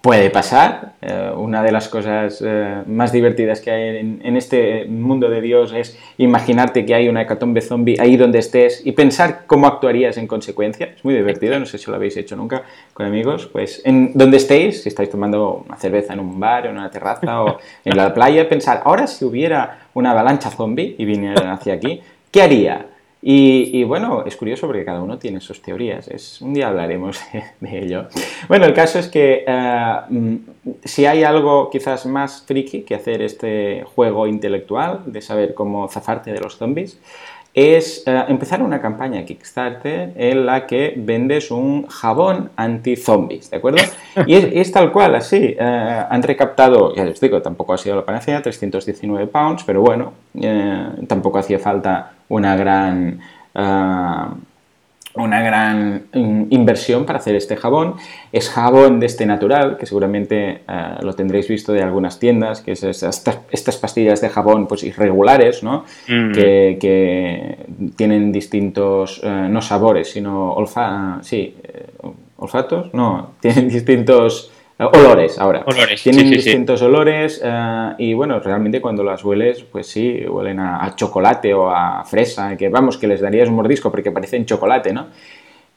puede 0.00 0.30
pasar. 0.30 0.92
Eh, 1.02 1.30
una 1.36 1.62
de 1.62 1.72
las 1.72 1.88
cosas 1.88 2.42
eh, 2.44 2.82
más 2.86 3.12
divertidas 3.12 3.60
que 3.60 3.70
hay 3.70 3.96
en, 3.98 4.36
este 4.36 4.86
mundo 4.86 5.28
de 5.28 5.40
Dios 5.40 5.72
es 5.72 5.98
imaginarte 6.18 6.84
que 6.86 6.94
hay 6.94 7.08
una 7.08 7.22
hecatombe 7.22 7.60
zombie 7.60 7.96
ahí 8.00 8.16
donde 8.16 8.38
estés 8.38 8.84
y 8.84 8.92
pensar 8.92 9.44
cómo 9.46 9.66
actuarías 9.66 10.16
en 10.16 10.26
consecuencia. 10.26 10.92
Es 10.96 11.04
muy 11.04 11.14
divertido, 11.14 11.58
no 11.58 11.66
sé 11.66 11.78
si 11.78 11.90
lo 11.90 11.96
habéis 11.96 12.16
hecho 12.16 12.36
nunca 12.36 12.62
con 12.94 13.06
amigos. 13.06 13.46
Pues 13.46 13.82
en 13.84 14.12
donde 14.14 14.38
estéis, 14.38 14.82
si 14.82 14.88
estáis 14.88 15.10
tomando 15.10 15.64
una 15.66 15.76
cerveza 15.76 16.14
en 16.14 16.20
un 16.20 16.40
bar, 16.40 16.66
en 16.66 16.72
una 16.72 16.90
terraza 16.90 17.42
o 17.42 17.58
en 17.84 17.96
la 17.96 18.14
playa, 18.14 18.48
pensar, 18.48 18.82
ahora 18.84 19.06
si 19.06 19.24
hubiera 19.24 19.86
una 19.94 20.12
avalancha 20.12 20.50
zombie 20.50 20.94
y 20.98 21.04
vinieran 21.04 21.48
hacia 21.48 21.74
aquí, 21.74 22.00
¿qué 22.30 22.42
haría? 22.42 22.86
Y, 23.22 23.84
bueno, 23.84 24.24
es 24.24 24.34
curioso 24.34 24.66
porque 24.66 24.84
cada 24.84 25.02
uno 25.02 25.18
tiene 25.18 25.40
sus 25.40 25.60
teorías. 25.60 26.08
Es, 26.08 26.40
un 26.40 26.54
día 26.54 26.68
hablaremos 26.68 27.20
de 27.60 27.78
ello. 27.78 28.06
Bueno, 28.48 28.64
el 28.64 28.72
caso 28.72 28.98
es 28.98 29.08
que 29.08 29.44
eh, 29.46 29.96
mm, 30.08 30.36
si 30.84 31.04
hay 31.04 31.22
algo 31.22 31.68
quizás 31.68 32.06
más 32.06 32.42
friki 32.46 32.82
que 32.82 32.94
hacer 32.94 33.20
este 33.20 33.84
juego 33.94 34.26
intelectual 34.26 35.02
de 35.04 35.20
saber 35.20 35.52
cómo 35.52 35.86
zafarte 35.88 36.32
de 36.32 36.40
los 36.40 36.56
zombies, 36.56 36.98
es 37.52 38.04
eh, 38.06 38.24
empezar 38.28 38.62
una 38.62 38.80
campaña 38.80 39.24
Kickstarter 39.24 40.12
en 40.16 40.46
la 40.46 40.66
que 40.66 40.94
vendes 40.96 41.50
un 41.50 41.86
jabón 41.88 42.50
anti-zombies, 42.56 43.50
¿de 43.50 43.56
acuerdo? 43.56 43.78
Y 44.26 44.34
es, 44.34 44.70
tal 44.72 44.92
cual, 44.92 45.14
así. 45.14 45.56
Eh, 45.58 46.04
han 46.10 46.22
recaptado, 46.22 46.94
ya 46.94 47.04
les 47.04 47.20
digo, 47.20 47.42
tampoco 47.42 47.74
ha 47.74 47.78
sido 47.78 47.96
la 47.96 48.04
panacea, 48.04 48.42
319 48.42 49.26
pounds, 49.26 49.64
pero 49.64 49.80
bueno, 49.80 50.12
tampoco 51.06 51.38
hacía 51.38 51.58
falta 51.58 52.12
una 52.28 52.56
gran, 52.56 53.20
una 55.14 55.42
gran 55.42 56.04
inversión 56.12 57.04
para 57.04 57.18
hacer 57.18 57.34
este 57.34 57.56
jabón. 57.56 57.94
Es 58.32 58.48
jabón 58.48 59.00
de 59.00 59.06
este 59.06 59.26
natural, 59.26 59.76
que 59.76 59.86
seguramente 59.86 60.62
ah, 60.68 60.98
lo 61.02 61.14
tendréis 61.14 61.48
visto 61.48 61.72
de 61.72 61.82
algunas 61.82 62.18
tiendas, 62.18 62.60
que 62.60 62.72
es 62.72 62.84
estas, 62.84 63.76
pastillas 63.78 64.20
de 64.20 64.28
jabón 64.28 64.66
pues, 64.68 64.84
irregulares, 64.84 65.62
¿no? 65.62 65.84
Mm. 66.08 66.32
que, 66.32 67.58
tienen 67.96 68.30
distintos, 68.30 69.20
ah, 69.24 69.48
no 69.50 69.60
sabores, 69.62 70.12
sino 70.12 70.52
olfa 70.52 71.18
sí, 71.22 71.56
eh, 71.62 71.86
olfatos, 72.36 72.92
no, 72.94 73.32
tienen 73.40 73.68
distintos 73.68 74.52
olores, 74.86 75.38
ahora. 75.38 75.62
Olores, 75.66 76.02
Tienen 76.02 76.26
sí, 76.26 76.34
sí, 76.34 76.40
sí. 76.40 76.48
distintos 76.48 76.82
olores 76.82 77.40
eh, 77.44 77.94
y 77.98 78.14
bueno, 78.14 78.40
realmente 78.40 78.80
cuando 78.80 79.02
las 79.02 79.24
hueles, 79.24 79.62
pues 79.64 79.86
sí, 79.86 80.24
huelen 80.26 80.60
a, 80.60 80.84
a 80.84 80.94
chocolate 80.94 81.52
o 81.54 81.70
a 81.70 82.04
fresa, 82.04 82.56
que 82.56 82.68
vamos, 82.68 82.96
que 82.96 83.06
les 83.06 83.20
darías 83.20 83.48
un 83.48 83.56
mordisco 83.56 83.90
porque 83.90 84.10
parecen 84.10 84.46
chocolate, 84.46 84.92
¿no? 84.92 85.06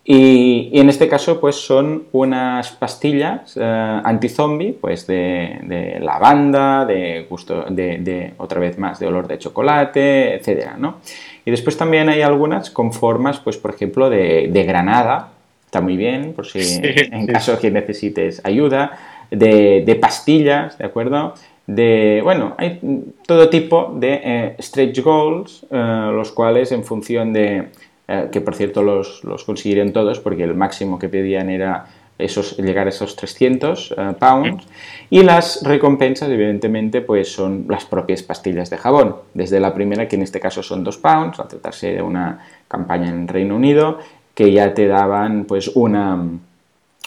Y, 0.06 0.70
y 0.74 0.82
en 0.82 0.90
este 0.90 1.08
caso, 1.08 1.40
pues 1.40 1.56
son 1.56 2.08
unas 2.12 2.72
pastillas 2.74 3.56
eh, 3.56 4.02
anti-zombie, 4.04 4.74
pues 4.74 5.08
de, 5.08 5.60
de 5.64 6.00
lavanda, 6.02 6.86
de 6.86 7.26
gusto, 7.30 7.64
de, 7.70 8.00
de, 8.00 8.34
otra 8.38 8.60
vez 8.60 8.78
más, 8.78 9.00
de 9.00 9.08
olor 9.08 9.28
de 9.28 9.40
chocolate, 9.40 10.36
etcétera, 10.36 10.76
¿no? 10.78 10.98
Y 11.46 11.52
después 11.52 11.78
también 11.78 12.10
hay 12.10 12.22
algunas 12.22 12.70
con 12.70 12.92
formas, 12.92 13.40
pues 13.40 13.58
por 13.58 13.74
ejemplo, 13.74 14.10
de, 14.10 14.50
de 14.52 14.64
granada, 14.66 15.30
está 15.74 15.82
muy 15.82 15.98
bien, 15.98 16.34
por 16.34 16.46
si 16.46 16.64
Sí, 16.64 16.82
en 16.84 17.26
sí. 17.26 17.34
caso 17.34 17.58
que 17.60 17.72
necesites 17.72 18.42
ayuda, 18.46 18.92
de, 19.32 19.82
de 19.84 19.96
pastillas, 19.96 20.78
¿de 20.78 20.86
acuerdo? 20.86 21.34
De, 21.66 22.22
bueno, 22.24 22.54
hay 22.60 22.80
todo 23.26 23.50
tipo 23.50 23.96
de 23.98 24.22
eh, 24.24 24.56
stretch 24.60 25.00
goals, 25.02 25.66
eh, 25.72 26.12
los 26.14 26.32
cuales 26.32 26.72
en 26.72 26.84
función 26.84 27.34
de, 27.34 27.70
eh, 28.08 28.28
que 28.32 28.42
por 28.42 28.54
cierto 28.54 28.84
los, 28.84 29.24
los 29.24 29.44
consiguieron 29.46 29.92
todos, 29.94 30.20
porque 30.20 30.44
el 30.44 30.54
máximo 30.54 31.00
que 31.00 31.10
pedían 31.10 31.50
era 31.50 31.88
esos, 32.20 32.58
llegar 32.58 32.86
a 32.86 32.90
esos 32.90 33.16
300 33.16 33.96
eh, 33.98 34.14
pounds, 34.20 34.68
y 35.10 35.24
las 35.24 35.64
recompensas, 35.64 36.30
evidentemente, 36.30 37.02
pues 37.02 37.34
son 37.34 37.66
las 37.68 37.86
propias 37.86 38.22
pastillas 38.22 38.70
de 38.70 38.78
jabón, 38.78 39.16
desde 39.34 39.60
la 39.60 39.74
primera, 39.74 40.08
que 40.08 40.18
en 40.18 40.22
este 40.22 40.40
caso 40.40 40.62
son 40.62 40.84
2 40.84 40.98
pounds, 41.00 41.40
al 41.40 41.48
tratarse 41.48 41.94
de 41.94 42.02
una 42.04 42.46
campaña 42.68 43.10
en 43.10 43.28
Reino 43.28 43.56
Unido, 43.56 43.98
que 44.34 44.52
ya 44.52 44.74
te 44.74 44.88
daban 44.88 45.46
pues 45.46 45.70
una, 45.76 46.28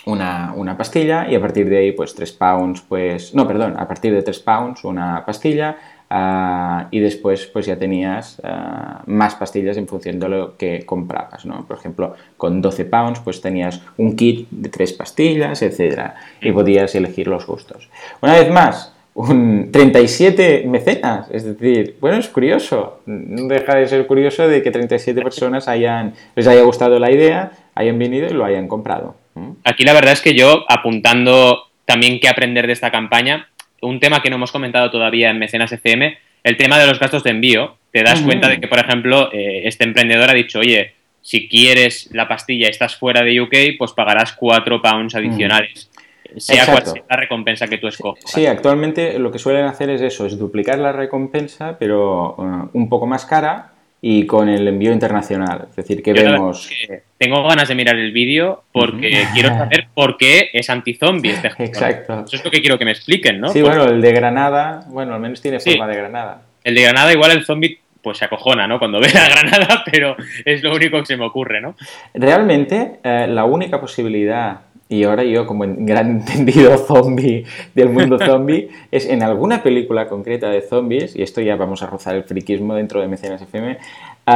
una, 0.07 0.53
una, 0.55 0.77
pastilla 0.77 1.29
y 1.29 1.35
a 1.35 1.41
partir 1.41 1.69
de 1.69 1.79
ahí 1.79 1.93
pues 1.93 2.15
3 2.15 2.33
pounds, 2.33 2.83
pues 2.83 3.35
no, 3.35 3.47
perdón, 3.47 3.75
a 3.79 3.89
partir 3.89 4.13
de 4.13 4.23
3 4.23 4.39
pounds 4.41 4.85
una 4.85 5.25
pastilla 5.27 5.77
uh, 6.11 6.87
y 6.91 7.01
después 7.01 7.47
pues 7.47 7.67
ya 7.67 7.77
tenías 7.77 8.41
uh, 8.45 9.11
más 9.11 9.35
pastillas 9.35 9.77
en 9.77 9.89
función 9.89 10.21
de 10.21 10.29
lo 10.29 10.57
que 10.57 10.87
comprabas, 10.87 11.45
¿no? 11.45 11.67
Por 11.67 11.79
ejemplo, 11.79 12.15
con 12.37 12.63
12 12.63 12.85
pounds 12.85 13.21
pues 13.21 13.41
tenías 13.41 13.83
un 13.97 14.15
kit 14.15 14.49
de 14.51 14.69
3 14.69 14.93
pastillas, 14.93 15.63
etcétera 15.63 16.15
y 16.41 16.53
podías 16.53 16.95
elegir 16.95 17.27
los 17.27 17.47
gustos. 17.47 17.91
Una 18.23 18.35
vez 18.35 18.51
más, 18.51 18.96
un 19.17 19.73
37 19.73 20.65
mecenas, 20.67 21.29
es 21.31 21.45
decir, 21.45 21.97
bueno, 22.01 22.19
es 22.19 22.29
curioso, 22.29 23.01
no 23.07 23.49
deja 23.49 23.75
de 23.75 23.89
ser 23.89 24.07
curioso 24.07 24.47
de 24.47 24.63
que 24.63 24.71
37 24.71 25.23
personas 25.23 25.69
hayan, 25.69 26.13
les 26.35 26.47
haya 26.47 26.63
gustado 26.63 26.99
la 26.99 27.11
idea, 27.11 27.51
hayan 27.75 27.99
venido 27.99 28.29
y 28.29 28.35
lo 28.35 28.45
hayan 28.45 28.69
comprado. 28.69 29.17
Aquí 29.65 29.85
la 29.85 29.95
verdad 29.95 30.13
es 30.13 30.21
que 30.21 30.35
yo, 30.35 30.67
apuntando 30.69 31.65
también 31.87 32.21
qué 32.21 32.29
aprender 32.29 32.67
de 32.67 32.75
esta 32.75 32.91
campaña, 32.91 33.49
un 33.81 34.01
tema 34.01 34.21
que 34.21 34.29
no 34.29 34.37
hemos 34.37 34.53
comentado 34.53 34.91
todavía 34.91 35.31
en 35.31 35.39
Mecenas 35.39 35.73
FM, 35.73 36.19
el 36.45 36.57
tema 36.59 36.79
de 36.79 36.87
los 36.87 36.99
gastos 36.99 37.25
de 37.25 37.31
envío. 37.31 37.77
Te 37.93 38.03
das 38.03 38.21
cuenta 38.21 38.49
de 38.49 38.61
que, 38.61 38.69
por 38.69 38.79
ejemplo, 38.79 39.33
eh, 39.33 39.63
este 39.65 39.85
emprendedor 39.85 40.29
ha 40.29 40.35
dicho, 40.35 40.59
oye, 40.59 40.93
si 41.23 41.49
quieres 41.49 42.11
la 42.13 42.29
pastilla 42.29 42.67
y 42.67 42.71
estás 42.71 42.97
fuera 42.97 43.23
de 43.23 43.41
UK, 43.41 43.79
pues 43.79 43.93
pagarás 43.93 44.33
4 44.35 44.83
pounds 44.83 45.15
adicionales. 45.15 45.91
Sea 46.37 46.63
Exacto. 46.63 46.83
cual 46.83 46.95
sea 46.95 47.05
la 47.09 47.17
recompensa 47.17 47.67
que 47.67 47.79
tú 47.79 47.89
escojas. 47.89 48.25
Sí, 48.27 48.47
actualmente 48.47 49.19
lo 49.19 49.31
que 49.31 49.39
suelen 49.39 49.65
hacer 49.65 49.91
es 49.91 50.01
eso, 50.01 50.27
es 50.27 50.39
duplicar 50.39 50.79
la 50.79 50.93
recompensa, 50.93 51.77
pero 51.79 52.35
uh, 52.37 52.69
un 52.73 52.89
poco 52.89 53.07
más 53.07 53.25
cara 53.25 53.73
y 54.01 54.27
con 54.27 54.49
el 54.49 54.69
envío 54.69 54.93
internacional. 54.93 55.67
Es 55.71 55.77
decir, 55.77 56.03
que 56.03 56.15
Yo 56.15 56.23
vemos... 56.23 56.69
Que 56.69 57.03
tengo 57.19 57.43
ganas 57.43 57.69
de 57.69 57.75
mirar 57.75 57.97
el 57.97 58.13
vídeo 58.13 58.65
porque 58.73 59.27
quiero 59.33 59.49
saber 59.57 59.89
por 59.95 60.17
qué 60.17 60.51
es 60.53 60.69
anti-zombie 60.71 61.31
este 61.31 61.51
juego. 61.51 61.73
Exacto. 61.73 62.25
Eso 62.27 62.37
es 62.37 62.45
lo 62.45 62.51
que 62.51 62.61
quiero 62.61 62.79
que 62.79 62.85
me 62.85 62.93
expliquen, 62.93 63.41
¿no? 63.41 63.49
Sí, 63.49 63.63
porque... 63.63 63.79
bueno, 63.79 63.93
el 63.93 64.01
de 64.01 64.13
Granada, 64.13 64.85
bueno, 64.89 65.15
al 65.15 65.21
menos 65.21 65.41
tiene 65.41 65.61
forma 65.61 65.87
sí. 65.87 65.91
de 65.91 65.97
Granada. 65.97 66.43
El 66.63 66.75
de 66.75 66.83
Granada 66.83 67.13
igual 67.13 67.33
el 67.33 67.45
zombie 67.45 67.81
pues 68.07 68.19
se 68.19 68.25
acojona, 68.25 68.69
¿no? 68.69 68.79
Cuando 68.79 69.01
ve 69.01 69.09
la 69.13 69.29
granada, 69.29 69.83
pero 69.85 70.15
es 70.45 70.63
lo 70.63 70.73
único 70.73 71.01
que 71.01 71.07
se 71.07 71.17
me 71.17 71.25
ocurre, 71.25 71.61
¿no? 71.61 71.75
Realmente, 72.15 73.01
eh, 73.03 73.27
la 73.29 73.45
única 73.45 73.81
posibilidad 73.81 74.61
y 74.89 75.05
ahora 75.05 75.25
yo, 75.25 75.47
como 75.47 75.65
en 75.65 75.85
gran 75.85 76.11
entendido 76.21 76.77
zombie 76.79 77.45
del 77.75 77.89
mundo 77.91 78.19
zombie, 78.19 78.69
es 78.91 79.07
en 79.07 79.23
alguna 79.23 79.63
película 79.63 80.09
concreta 80.09 80.49
de 80.51 80.61
zombies, 80.61 81.17
y 81.17 81.23
esto 81.23 81.41
ya 81.41 81.57
vamos 81.57 81.83
a 81.83 81.87
rozar 81.87 82.15
el 82.15 82.25
friquismo 82.25 82.75
dentro 82.75 83.01
de 83.01 83.09
Mecenas 83.09 83.43
FM, 83.43 83.79
uh, 84.27 84.33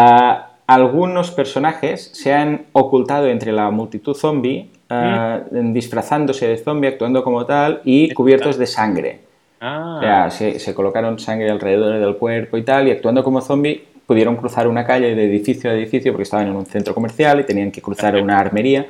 algunos 0.67 1.33
personajes 1.33 2.11
se 2.15 2.33
han 2.33 2.67
ocultado 2.73 3.27
entre 3.27 3.53
la 3.53 3.71
multitud 3.71 4.15
zombie, 4.15 4.71
uh, 4.91 5.73
disfrazándose 5.73 6.47
de 6.49 6.59
zombie, 6.59 6.89
actuando 6.89 7.23
como 7.23 7.45
tal, 7.47 7.81
y 7.85 8.13
cubiertos 8.13 8.57
de 8.57 8.67
sangre. 8.67 9.21
Ah. 9.61 9.97
O 9.99 10.01
sea, 10.01 10.31
se, 10.31 10.59
se 10.59 10.75
colocaron 10.75 11.19
sangre 11.19 11.51
alrededor 11.51 11.99
del 11.99 12.17
cuerpo 12.17 12.57
y 12.57 12.63
tal, 12.63 12.89
y 12.89 12.93
actuando 12.93 13.23
como 13.23 13.41
zombie 13.41 13.85
pudieron 14.07 14.35
cruzar 14.35 14.67
una 14.67 14.85
calle 14.85 15.15
de 15.15 15.25
edificio 15.25 15.71
a 15.71 15.75
edificio 15.75 16.11
porque 16.13 16.25
estaban 16.25 16.49
en 16.49 16.57
un 16.57 16.67
centro 16.67 16.95
comercial 16.95 17.39
y 17.39 17.45
tenían 17.45 17.71
que 17.71 17.81
cruzar 17.81 18.21
una 18.21 18.41
armería 18.41 18.87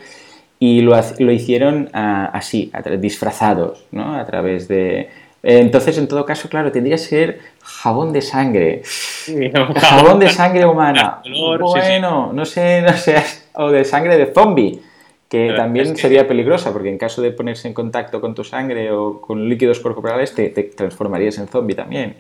y 0.63 0.83
lo, 0.83 0.95
lo 1.19 1.33
hicieron 1.33 1.91
uh, 1.95 2.29
así, 2.33 2.71
disfrazados, 2.99 3.87
¿no? 3.91 4.15
A 4.15 4.25
través 4.27 4.69
de... 4.69 5.09
Entonces, 5.43 5.97
en 5.97 6.07
todo 6.07 6.27
caso, 6.27 6.51
claro, 6.51 6.71
tendría 6.71 6.97
que 6.97 7.03
ser 7.03 7.41
jabón 7.63 8.13
de 8.13 8.21
sangre. 8.21 8.83
Sí, 8.85 9.51
jabón 9.77 10.21
de 10.21 10.29
sangre 10.29 10.67
humana. 10.67 11.23
Bueno, 11.31 11.69
sí, 11.73 11.81
sí. 11.83 12.01
no 12.01 12.45
sé, 12.45 12.83
no 12.83 12.93
sé, 12.93 13.17
o 13.55 13.71
de 13.71 13.85
sangre 13.87 14.19
de 14.19 14.27
zombie, 14.35 14.83
que 15.31 15.47
Pero 15.47 15.57
también 15.59 15.87
es 15.87 15.93
que- 15.93 15.99
sería 16.03 16.27
peligrosa, 16.27 16.73
porque 16.73 16.89
en 16.89 16.99
caso 16.99 17.23
de 17.23 17.31
ponerse 17.31 17.69
en 17.69 17.73
contacto 17.75 18.21
con 18.21 18.35
tu 18.35 18.43
sangre 18.43 18.91
o 18.91 19.21
con 19.21 19.49
líquidos 19.49 19.79
corporales, 19.79 20.35
te, 20.35 20.49
te 20.49 20.65
transformarías 20.65 21.39
en 21.39 21.47
zombie 21.47 21.77
también. 21.77 22.17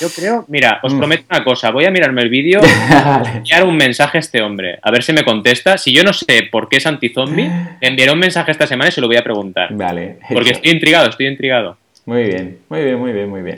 Yo 0.00 0.06
creo, 0.14 0.44
mira, 0.46 0.78
os 0.84 0.94
Mm. 0.94 0.98
prometo 0.98 1.24
una 1.28 1.42
cosa, 1.42 1.72
voy 1.72 1.86
a 1.86 1.90
mirarme 1.90 2.22
el 2.22 2.28
vídeo 2.28 2.60
vale. 2.88 3.30
enviar 3.38 3.64
un 3.64 3.76
mensaje 3.76 4.18
a 4.18 4.20
este 4.20 4.40
hombre, 4.42 4.78
a 4.80 4.90
ver 4.92 5.02
si 5.02 5.12
me 5.12 5.24
contesta. 5.24 5.76
Si 5.76 5.92
yo 5.92 6.04
no 6.04 6.12
sé 6.12 6.48
por 6.52 6.68
qué 6.68 6.76
es 6.76 6.86
anti-zombie, 6.86 7.50
le 7.80 7.88
enviaré 7.88 8.12
un 8.12 8.20
mensaje 8.20 8.52
esta 8.52 8.68
semana 8.68 8.90
y 8.90 8.92
se 8.92 9.00
lo 9.00 9.08
voy 9.08 9.16
a 9.16 9.24
preguntar. 9.24 9.74
Vale. 9.74 10.18
Porque 10.32 10.50
estoy 10.52 10.70
intrigado, 10.70 11.08
estoy 11.08 11.26
intrigado. 11.26 11.76
Muy 12.06 12.22
bien, 12.24 12.58
muy 12.68 12.84
bien, 12.84 12.98
muy 12.98 13.12
bien, 13.12 13.28
muy 13.28 13.42
bien. 13.42 13.56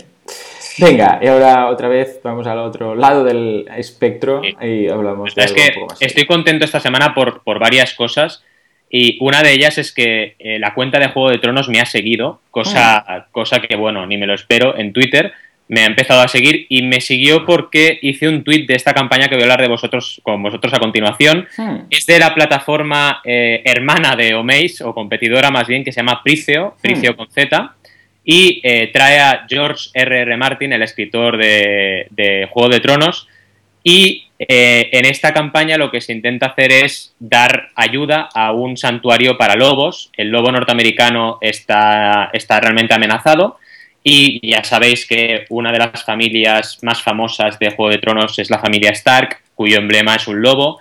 Venga, 0.79 1.21
y 1.23 1.27
ahora 1.29 1.69
otra 1.69 1.89
vez 1.89 2.21
vamos 2.25 2.47
al 2.47 2.59
otro 2.59 2.95
lado 2.95 3.23
del 3.23 3.69
espectro 3.77 4.41
Sí. 4.43 4.57
y 4.67 4.89
hablamos 4.89 5.35
de 5.35 5.45
Es 5.45 5.51
algo 5.53 5.63
que 5.63 5.69
un 5.69 5.75
poco 5.75 5.87
más 5.91 5.99
serio. 5.99 6.09
estoy 6.09 6.27
contento 6.27 6.65
esta 6.65 6.81
semana 6.81 7.15
por, 7.15 7.43
por 7.43 7.61
varias 7.61 7.95
cosas 7.95 8.43
y 8.91 9.19
una 9.21 9.43
de 9.43 9.53
ellas 9.53 9.79
es 9.79 9.93
que 9.93 10.37
eh, 10.39 10.59
la 10.59 10.75
cuenta 10.75 10.99
de 10.99 11.09
Juego 11.09 11.31
de 11.31 11.39
Tronos 11.39 11.69
me 11.69 11.81
ha 11.81 11.87
seguido, 11.87 12.41
cosa, 12.51 13.27
cosa 13.33 13.61
que, 13.61 13.77
bueno, 13.77 14.07
ni 14.07 14.17
me 14.17 14.27
lo 14.27 14.35
espero, 14.35 14.77
en 14.79 14.93
Twitter 14.93 15.33
me 15.69 15.81
ha 15.81 15.87
empezado 15.87 16.21
a 16.21 16.29
seguir 16.29 16.67
y 16.69 16.83
me 16.83 17.01
siguió 17.01 17.47
porque 17.47 17.99
hice 18.03 18.29
un 18.29 18.45
tweet 18.45 18.67
de 18.67 18.75
esta 18.75 18.93
campaña 18.93 19.29
que 19.29 19.35
voy 19.35 19.43
a 19.43 19.47
hablar 19.47 19.63
de 19.63 19.69
vosotros 19.69 20.21
con 20.23 20.43
vosotros 20.43 20.73
a 20.75 20.79
continuación. 20.79 21.49
Hmm. 21.57 21.87
Es 21.91 22.07
de 22.07 22.19
la 22.19 22.35
plataforma 22.35 23.23
eh, 23.25 23.63
hermana 23.65 24.15
de 24.15 24.35
Omeis, 24.35 24.83
o 24.83 24.95
competidora 24.95 25.51
más 25.51 25.67
bien, 25.67 25.83
que 25.83 25.93
se 25.93 26.01
llama 26.01 26.21
Priceo, 26.23 26.77
Priceo 26.83 27.17
con 27.17 27.31
Z, 27.31 27.75
y 28.25 28.61
eh, 28.63 28.91
trae 28.93 29.19
a 29.19 29.47
George 29.49 29.91
R.R. 29.95 30.23
R. 30.23 30.37
Martin, 30.37 30.73
el 30.73 30.83
escritor 30.83 31.39
de, 31.39 32.09
de 32.11 32.49
Juego 32.51 32.69
de 32.69 32.81
Tronos, 32.81 33.29
y 33.83 34.29
eh, 34.39 34.89
en 34.93 35.05
esta 35.07 35.33
campaña 35.33 35.79
lo 35.79 35.91
que 35.91 36.01
se 36.01 36.13
intenta 36.13 36.47
hacer 36.47 36.73
es 36.73 37.15
dar 37.19 37.71
ayuda 37.75 38.29
a 38.35 38.53
un 38.53 38.77
santuario 38.77 39.39
para 39.39 39.55
lobos. 39.55 40.11
El 40.17 40.29
lobo 40.29 40.51
norteamericano 40.51 41.39
está, 41.41 42.31
está 42.33 42.61
realmente 42.61 42.95
amenazado. 42.95 43.59
Y 44.03 44.47
ya 44.47 44.63
sabéis 44.65 45.07
que 45.07 45.47
una 45.49 45.73
de 45.73 45.79
las 45.79 46.05
familias 46.05 46.79
más 46.83 47.03
famosas 47.03 47.59
de 47.59 47.71
Juego 47.71 47.91
de 47.91 47.99
Tronos 47.99 48.39
es 48.39 48.51
la 48.51 48.59
familia 48.59 48.91
Stark, 48.91 49.39
cuyo 49.55 49.79
emblema 49.79 50.17
es 50.17 50.27
un 50.29 50.43
lobo. 50.43 50.81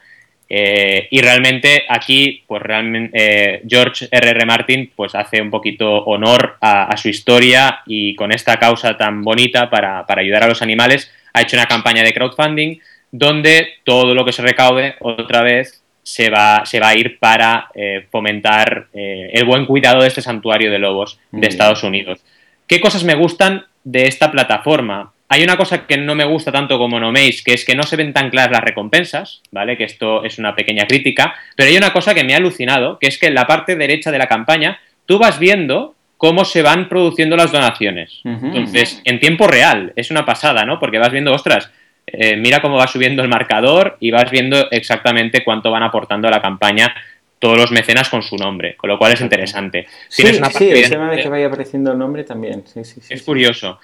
Eh, 0.49 1.07
y 1.09 1.21
realmente 1.21 1.83
aquí, 1.87 2.43
pues 2.45 2.61
realmente 2.61 3.17
eh, 3.17 3.61
George 3.67 4.07
R.R. 4.11 4.31
R. 4.31 4.45
Martin 4.45 4.91
pues 4.93 5.15
hace 5.15 5.41
un 5.41 5.49
poquito 5.49 6.03
honor 6.03 6.57
a, 6.59 6.85
a, 6.85 6.97
su 6.97 7.07
historia 7.07 7.79
y 7.87 8.13
con 8.15 8.31
esta 8.31 8.59
causa 8.59 8.97
tan 8.97 9.23
bonita 9.23 9.69
para, 9.69 10.05
para 10.05 10.21
ayudar 10.21 10.43
a 10.43 10.47
los 10.47 10.61
animales 10.61 11.09
ha 11.33 11.41
hecho 11.41 11.57
una 11.57 11.65
campaña 11.65 12.03
de 12.03 12.13
crowdfunding 12.13 12.77
donde 13.13 13.76
todo 13.84 14.15
lo 14.15 14.26
que 14.26 14.32
se 14.32 14.41
recaude 14.41 14.95
otra 14.99 15.43
vez 15.43 15.84
se 16.02 16.32
va, 16.32 16.65
se 16.65 16.80
va 16.80 16.89
a 16.89 16.95
ir 16.95 17.19
para 17.19 17.69
eh, 17.76 18.08
fomentar 18.10 18.88
eh, 18.91 19.30
el 19.32 19.45
buen 19.45 19.67
cuidado 19.67 20.02
de 20.02 20.08
este 20.08 20.23
santuario 20.23 20.71
de 20.71 20.80
lobos 20.80 21.19
de 21.32 21.47
Estados 21.47 21.84
Unidos. 21.84 22.19
¿Qué 22.67 22.82
cosas 22.82 23.04
me 23.04 23.13
gustan 23.13 23.65
de 23.84 24.08
esta 24.08 24.32
plataforma? 24.32 25.13
Hay 25.30 25.43
una 25.43 25.58
cosa 25.58 25.86
que 25.86 25.95
no 25.95 26.15
me 26.15 26.26
gusta 26.26 26.52
tanto 26.52 26.80
como 26.80 26.99
no 26.99 27.12
Maze, 27.12 27.43
que 27.45 27.54
es 27.54 27.63
que 27.63 27.76
no 27.76 27.84
se 27.84 27.97
ven 27.97 28.13
tan 28.13 28.32
claras 28.32 28.52
las 28.52 28.63
recompensas, 28.63 29.43
¿vale? 29.52 29.78
Que 29.78 29.84
esto 29.84 30.23
es 30.23 30.39
una 30.39 30.56
pequeña 30.56 30.88
crítica, 30.88 31.36
pero 31.56 31.69
hay 31.69 31.78
una 31.78 31.93
cosa 31.93 32.15
que 32.15 32.23
me 32.23 32.34
ha 32.34 32.38
alucinado, 32.38 32.97
que 32.97 33.08
es 33.08 33.19
que 33.19 33.28
en 33.28 33.36
la 33.36 33.45
parte 33.45 33.76
derecha 33.76 34.12
de 34.12 34.17
la 34.17 34.28
campaña 34.28 34.80
tú 35.06 35.19
vas 35.19 35.38
viendo 35.38 35.95
cómo 36.17 36.45
se 36.45 36.63
van 36.63 36.89
produciendo 36.89 37.36
las 37.36 37.52
donaciones. 37.52 38.21
Entonces, 38.23 39.02
en 39.06 39.19
tiempo 39.19 39.45
real, 39.45 39.93
es 39.95 40.10
una 40.10 40.26
pasada, 40.26 40.65
¿no? 40.65 40.80
Porque 40.80 40.97
vas 40.97 41.12
viendo, 41.12 41.34
ostras, 41.34 41.71
eh, 42.13 42.38
mira 42.38 42.62
cómo 42.62 42.78
va 42.78 42.88
subiendo 42.88 43.21
el 43.21 43.28
marcador 43.28 43.97
y 43.99 44.12
vas 44.12 44.32
viendo 44.32 44.69
exactamente 44.71 45.43
cuánto 45.43 45.72
van 45.72 45.84
aportando 45.84 46.28
a 46.28 46.32
la 46.32 46.41
campaña 46.41 46.95
todos 47.39 47.57
los 47.57 47.72
mecenas 47.72 48.07
con 48.07 48.24
su 48.24 48.38
nombre, 48.38 48.78
con 48.78 48.89
lo 48.89 48.97
cual 48.97 49.11
es 49.11 49.20
interesante. 49.20 49.88
Sí, 50.07 50.24
una 50.38 50.49
sí, 50.49 50.70
el 50.70 50.89
tema 50.89 51.11
de 51.11 51.22
que 51.22 51.28
vaya 51.28 51.47
apareciendo 51.47 51.91
el 51.91 51.97
nombre 51.97 52.24
también. 52.24 52.64
Sí, 52.66 52.86
sí, 52.86 53.01
es 53.09 53.22
curioso. 53.22 53.80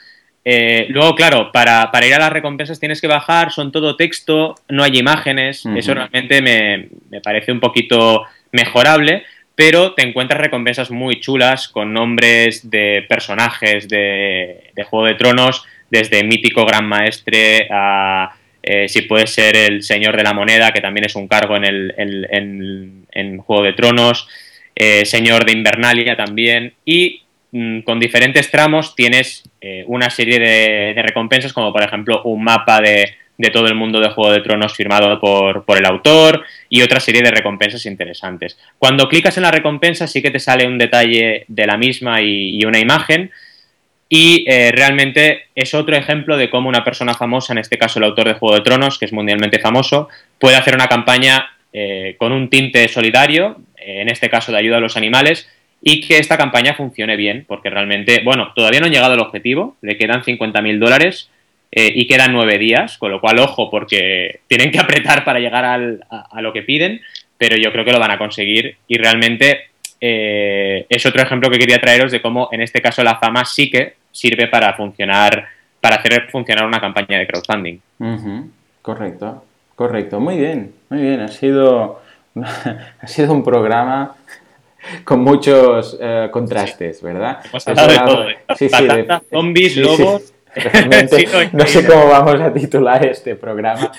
Eh, 0.46 0.88
luego, 0.90 1.14
claro, 1.16 1.52
para, 1.52 1.92
ir 2.08 2.14
a 2.14 2.20
las 2.20 2.32
recompensas 2.32 2.80
tienes 2.80 3.02
que 3.02 3.08
bajar, 3.08 3.52
son 3.52 3.72
todo 3.72 3.96
texto, 3.96 4.56
no 4.70 4.84
hay 4.84 4.98
imágenes, 4.98 5.66
eso 5.76 5.94
realmente 5.94 6.42
me, 6.42 7.20
parece 7.22 7.52
un 7.52 7.60
poquito 7.60 8.24
mejorable, 8.52 9.24
pero 9.56 9.94
te 9.94 10.08
encuentras 10.08 10.40
recompensas 10.40 10.90
muy 10.90 11.20
chulas 11.20 11.68
con 11.68 11.94
nombres 11.94 12.70
de 12.70 13.06
personajes 13.10 13.90
de, 13.90 14.72
Juego 14.90 15.06
de 15.06 15.16
Tronos, 15.16 15.66
desde 15.90 16.24
mítico 16.24 16.66
Gran 16.66 16.86
Maestre 16.86 17.68
a 17.72 18.32
eh, 18.62 18.90
si 18.90 19.04
puede 19.04 19.26
ser 19.28 19.56
el 19.56 19.84
Señor 19.84 20.18
de 20.18 20.24
la 20.24 20.34
Moneda, 20.34 20.72
que 20.72 20.82
también 20.82 21.06
es 21.06 21.16
un 21.16 21.28
cargo 21.28 21.56
en, 21.56 21.64
el, 21.64 23.06
en, 23.12 23.38
Juego 23.38 23.64
de 23.64 23.74
Tronos, 23.74 24.28
eh, 24.76 25.06
Señor 25.06 25.46
de 25.46 25.54
Invernalia 25.54 26.16
también, 26.16 26.74
y 26.84 27.24
mm, 27.52 27.80
con 27.82 28.00
diferentes 28.00 28.52
tramos 28.52 28.96
tienes 28.96 29.44
eh, 29.62 29.84
una 29.88 30.10
serie 30.10 30.40
de, 30.40 31.02
recompensas, 31.02 31.54
como 31.54 31.72
por 31.72 31.84
ejemplo 31.84 32.22
un 32.24 32.44
mapa 32.44 32.82
de, 32.82 33.16
todo 33.54 33.68
el 33.68 33.76
mundo 33.76 34.02
de 34.02 34.10
Juego 34.10 34.34
de 34.34 34.42
Tronos 34.42 34.76
firmado 34.76 35.18
por, 35.20 35.64
el 35.78 35.86
autor 35.86 36.44
y 36.68 36.82
otra 36.82 37.00
serie 37.00 37.22
de 37.22 37.32
recompensas 37.32 37.86
interesantes. 37.86 38.60
Cuando 38.78 39.08
clicas 39.08 39.38
en 39.38 39.44
la 39.44 39.52
recompensa 39.52 40.06
sí 40.06 40.22
que 40.22 40.32
te 40.32 40.40
sale 40.40 40.68
un 40.68 40.78
detalle 40.78 41.46
de 41.48 41.66
la 41.66 41.78
misma 41.78 42.22
y 42.22 42.62
una 42.66 42.80
imagen, 42.80 43.32
y 44.12 44.44
eh, 44.48 44.72
realmente 44.72 45.46
es 45.54 45.76
otro 45.76 45.96
ejemplo 45.96 46.36
de 46.36 46.50
cómo 46.50 46.68
una 46.68 46.84
persona 46.84 47.14
famosa, 47.14 47.54
en 47.54 47.60
este 47.60 47.78
caso 47.78 48.00
el 48.00 48.06
autor 48.06 48.28
de 48.28 48.34
Juego 48.34 48.56
de 48.56 48.62
Tronos, 48.62 48.98
que 48.98 49.06
es 49.06 49.14
mundialmente 49.14 49.60
famoso, 49.60 50.10
puede 50.40 50.56
hacer 50.56 50.74
una 50.74 50.88
campaña 50.88 51.52
eh, 51.72 52.16
con 52.18 52.32
un 52.32 52.50
tinte 52.50 52.88
solidario, 52.88 53.58
eh, 53.78 54.02
en 54.02 54.10
este 54.10 54.28
caso 54.28 54.52
de 54.52 54.58
ayuda 54.58 54.78
a 54.78 54.80
los 54.80 54.98
animales, 54.98 55.48
y 55.84 56.02
que 56.02 56.18
esta 56.18 56.38
campaña 56.38 56.74
funcione 56.74 57.16
bien, 57.16 57.46
porque 57.48 57.70
realmente, 57.70 58.22
bueno, 58.24 58.52
todavía 58.56 58.80
no 58.80 58.88
han 58.88 58.92
llegado 58.92 59.14
al 59.14 59.20
objetivo, 59.20 59.78
le 59.82 59.96
quedan 59.96 60.24
50.000 60.24 60.80
dólares 60.80 61.30
y 61.72 62.08
quedan 62.08 62.34
nueve 62.34 62.58
días, 62.58 62.98
con 62.98 63.12
lo 63.12 63.22
cual, 63.22 63.38
ojo, 63.38 63.70
porque 63.70 64.40
tienen 64.48 64.72
que 64.72 64.80
apretar 64.80 65.24
para 65.24 65.40
llegar 65.40 65.64
al, 65.64 66.04
a 66.10 66.42
lo 66.42 66.52
que 66.52 66.64
piden, 66.64 67.00
pero 67.38 67.56
yo 67.58 67.72
creo 67.72 67.86
que 67.86 67.92
lo 67.92 68.00
van 68.00 68.10
a 68.10 68.18
conseguir 68.18 68.76
y 68.88 68.98
realmente 68.98 69.70
es 70.02 71.06
otro 71.06 71.22
ejemplo 71.22 71.50
que 71.52 71.60
quería 71.60 71.80
traeros 71.80 72.12
de 72.12 72.22
cómo 72.24 72.50
en 72.52 72.62
este 72.62 72.82
caso 72.82 73.04
la 73.04 73.18
fama 73.18 73.46
sí 73.46 73.70
que 73.70 73.99
sirve 74.12 74.48
para 74.48 74.74
funcionar, 74.74 75.48
para 75.82 75.98
hacer 75.98 76.30
funcionar 76.32 76.66
una 76.66 76.80
campaña 76.80 77.20
de 77.20 77.28
crowdfunding. 77.28 77.80
Correcto, 78.82 79.44
correcto. 79.76 80.20
Muy 80.20 80.38
bien, 80.38 80.74
muy 80.90 81.02
bien. 81.02 81.22
Ha 81.22 81.28
sido, 81.28 82.02
ha 83.02 83.08
sido 83.08 83.34
un 83.34 83.44
programa 83.44 84.16
con 85.04 85.22
muchos 85.22 85.98
eh, 86.00 86.30
contrastes, 86.32 87.02
¿verdad? 87.02 87.40
Hemos 87.46 87.68
hablado 87.68 87.90
de 87.90 88.00
todo. 88.00 88.56
Sí, 88.58 88.70
sí, 88.70 88.88
zombies, 89.30 89.78
lobos... 89.78 90.34
no 91.54 91.66
sé 91.66 91.86
cómo 91.86 92.08
vamos 92.08 92.40
a 92.42 92.54
titular 92.54 93.06
este 93.06 93.36
programa, 93.36 93.92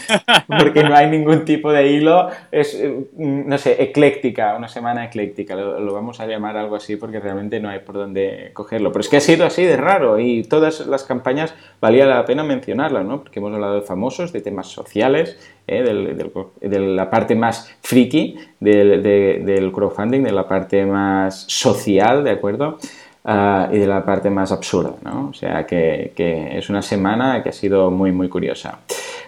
porque 0.46 0.82
no 0.82 0.94
hay 0.94 1.08
ningún 1.10 1.44
tipo 1.44 1.72
de 1.72 1.88
hilo. 1.92 2.28
Es, 2.50 2.74
eh, 2.74 3.06
no 3.16 3.58
sé, 3.58 3.82
ecléctica, 3.82 4.54
una 4.56 4.68
semana 4.68 5.04
ecléctica. 5.04 5.54
Lo, 5.54 5.92
vamos 5.92 6.20
a 6.20 6.26
llamar 6.26 6.56
algo 6.56 6.76
así 6.76 6.96
porque 6.96 7.20
realmente 7.20 7.60
no 7.60 7.68
hay 7.68 7.80
por 7.80 7.96
dónde 7.96 8.50
cogerlo. 8.52 8.92
Pero 8.92 9.00
es 9.00 9.08
que 9.08 9.16
ha 9.16 9.20
sido 9.20 9.46
así 9.46 9.64
de 9.64 9.76
raro 9.76 10.18
y 10.18 10.44
todas 10.44 10.86
las 10.86 11.04
campañas 11.04 11.54
valía 11.80 12.06
la 12.06 12.24
pena 12.24 12.42
mencionarlas, 12.42 13.04
¿no? 13.04 13.20
Porque 13.20 13.38
hemos 13.38 13.52
hablado 13.54 13.74
de 13.74 13.82
famosos, 13.82 14.32
de 14.32 14.40
temas 14.40 14.68
sociales, 14.68 15.38
¿eh? 15.66 15.82
de 15.82 16.78
la 16.80 17.10
parte 17.10 17.34
más 17.34 17.74
friki 17.82 18.36
del, 18.58 19.02
del 19.02 19.72
crowdfunding, 19.72 20.22
de 20.22 20.32
la 20.32 20.46
parte 20.46 20.84
más 20.84 21.44
social, 21.48 22.24
¿de 22.24 22.30
acuerdo? 22.30 22.78
Ah, 23.24 23.68
y 23.70 23.76
de 23.76 23.86
la 23.86 24.04
parte 24.04 24.30
más 24.30 24.50
absurda, 24.50 24.94
¿no? 25.04 25.28
O 25.28 25.34
sea 25.34 25.66
que, 25.66 26.12
es 26.16 26.70
una 26.70 26.80
semana 26.80 27.42
que 27.42 27.50
ha 27.50 27.52
sido 27.52 27.90
muy, 27.90 28.12
muy 28.12 28.30
curiosa. 28.30 28.78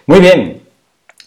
Muy 0.07 0.19
bien, 0.19 0.61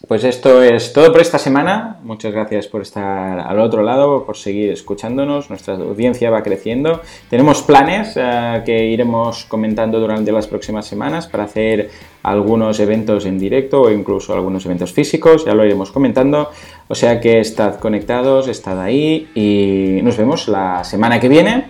pues 0.09 0.25
esto 0.25 0.61
es 0.61 0.93
todo 0.93 1.12
por 1.12 1.21
esta 1.21 1.39
semana. 1.39 1.99
Muchas 2.03 2.33
gracias 2.33 2.67
por 2.67 2.83
estar 2.83 3.39
al 3.39 3.61
otro 3.61 3.83
lado, 3.85 4.25
por 4.25 4.37
seguir 4.37 4.73
escuchándonos. 4.73 5.49
Nuestra 5.49 5.75
audiencia 5.75 6.29
va 6.29 6.43
creciendo. 6.43 7.03
Tenemos 7.31 7.62
planes 7.62 8.17
ah, 8.17 8.62
que 8.67 8.87
iremos 8.87 9.45
comentando 9.45 10.01
durante 10.01 10.33
las 10.33 10.49
próximas 10.49 10.87
semanas 10.87 11.29
para 11.29 11.45
hacer 11.45 11.91
algunos 12.25 12.81
eventos 12.81 13.27
en 13.27 13.39
directo 13.39 13.83
o 13.83 13.91
incluso 13.93 14.35
algunos 14.35 14.67
eventos 14.67 14.93
físicos. 14.93 15.45
Ya 15.45 15.55
lo 15.55 15.64
iremos 15.64 15.93
comentando. 15.93 16.51
O 16.89 16.97
sea 16.97 17.21
que 17.21 17.39
estad 17.39 17.77
conectados, 17.77 18.49
estad 18.49 18.81
ahí 18.81 19.29
y 19.37 20.03
nos 20.03 20.17
vemos 20.17 20.49
la 20.49 20.83
semana 20.83 21.21
que 21.21 21.29
viene 21.29 21.67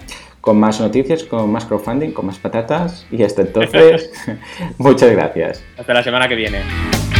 con 0.46 0.60
más 0.60 0.80
noticias, 0.80 1.24
con 1.24 1.50
más 1.50 1.64
crowdfunding, 1.64 2.12
con 2.12 2.26
más 2.26 2.38
patatas 2.38 3.04
y 3.10 3.24
hasta 3.24 3.42
entonces, 3.42 4.12
muchas 4.78 5.10
gracias. 5.10 5.64
Hasta 5.76 5.92
la 5.92 6.04
semana 6.04 6.28
que 6.28 6.36
viene. 6.36 7.15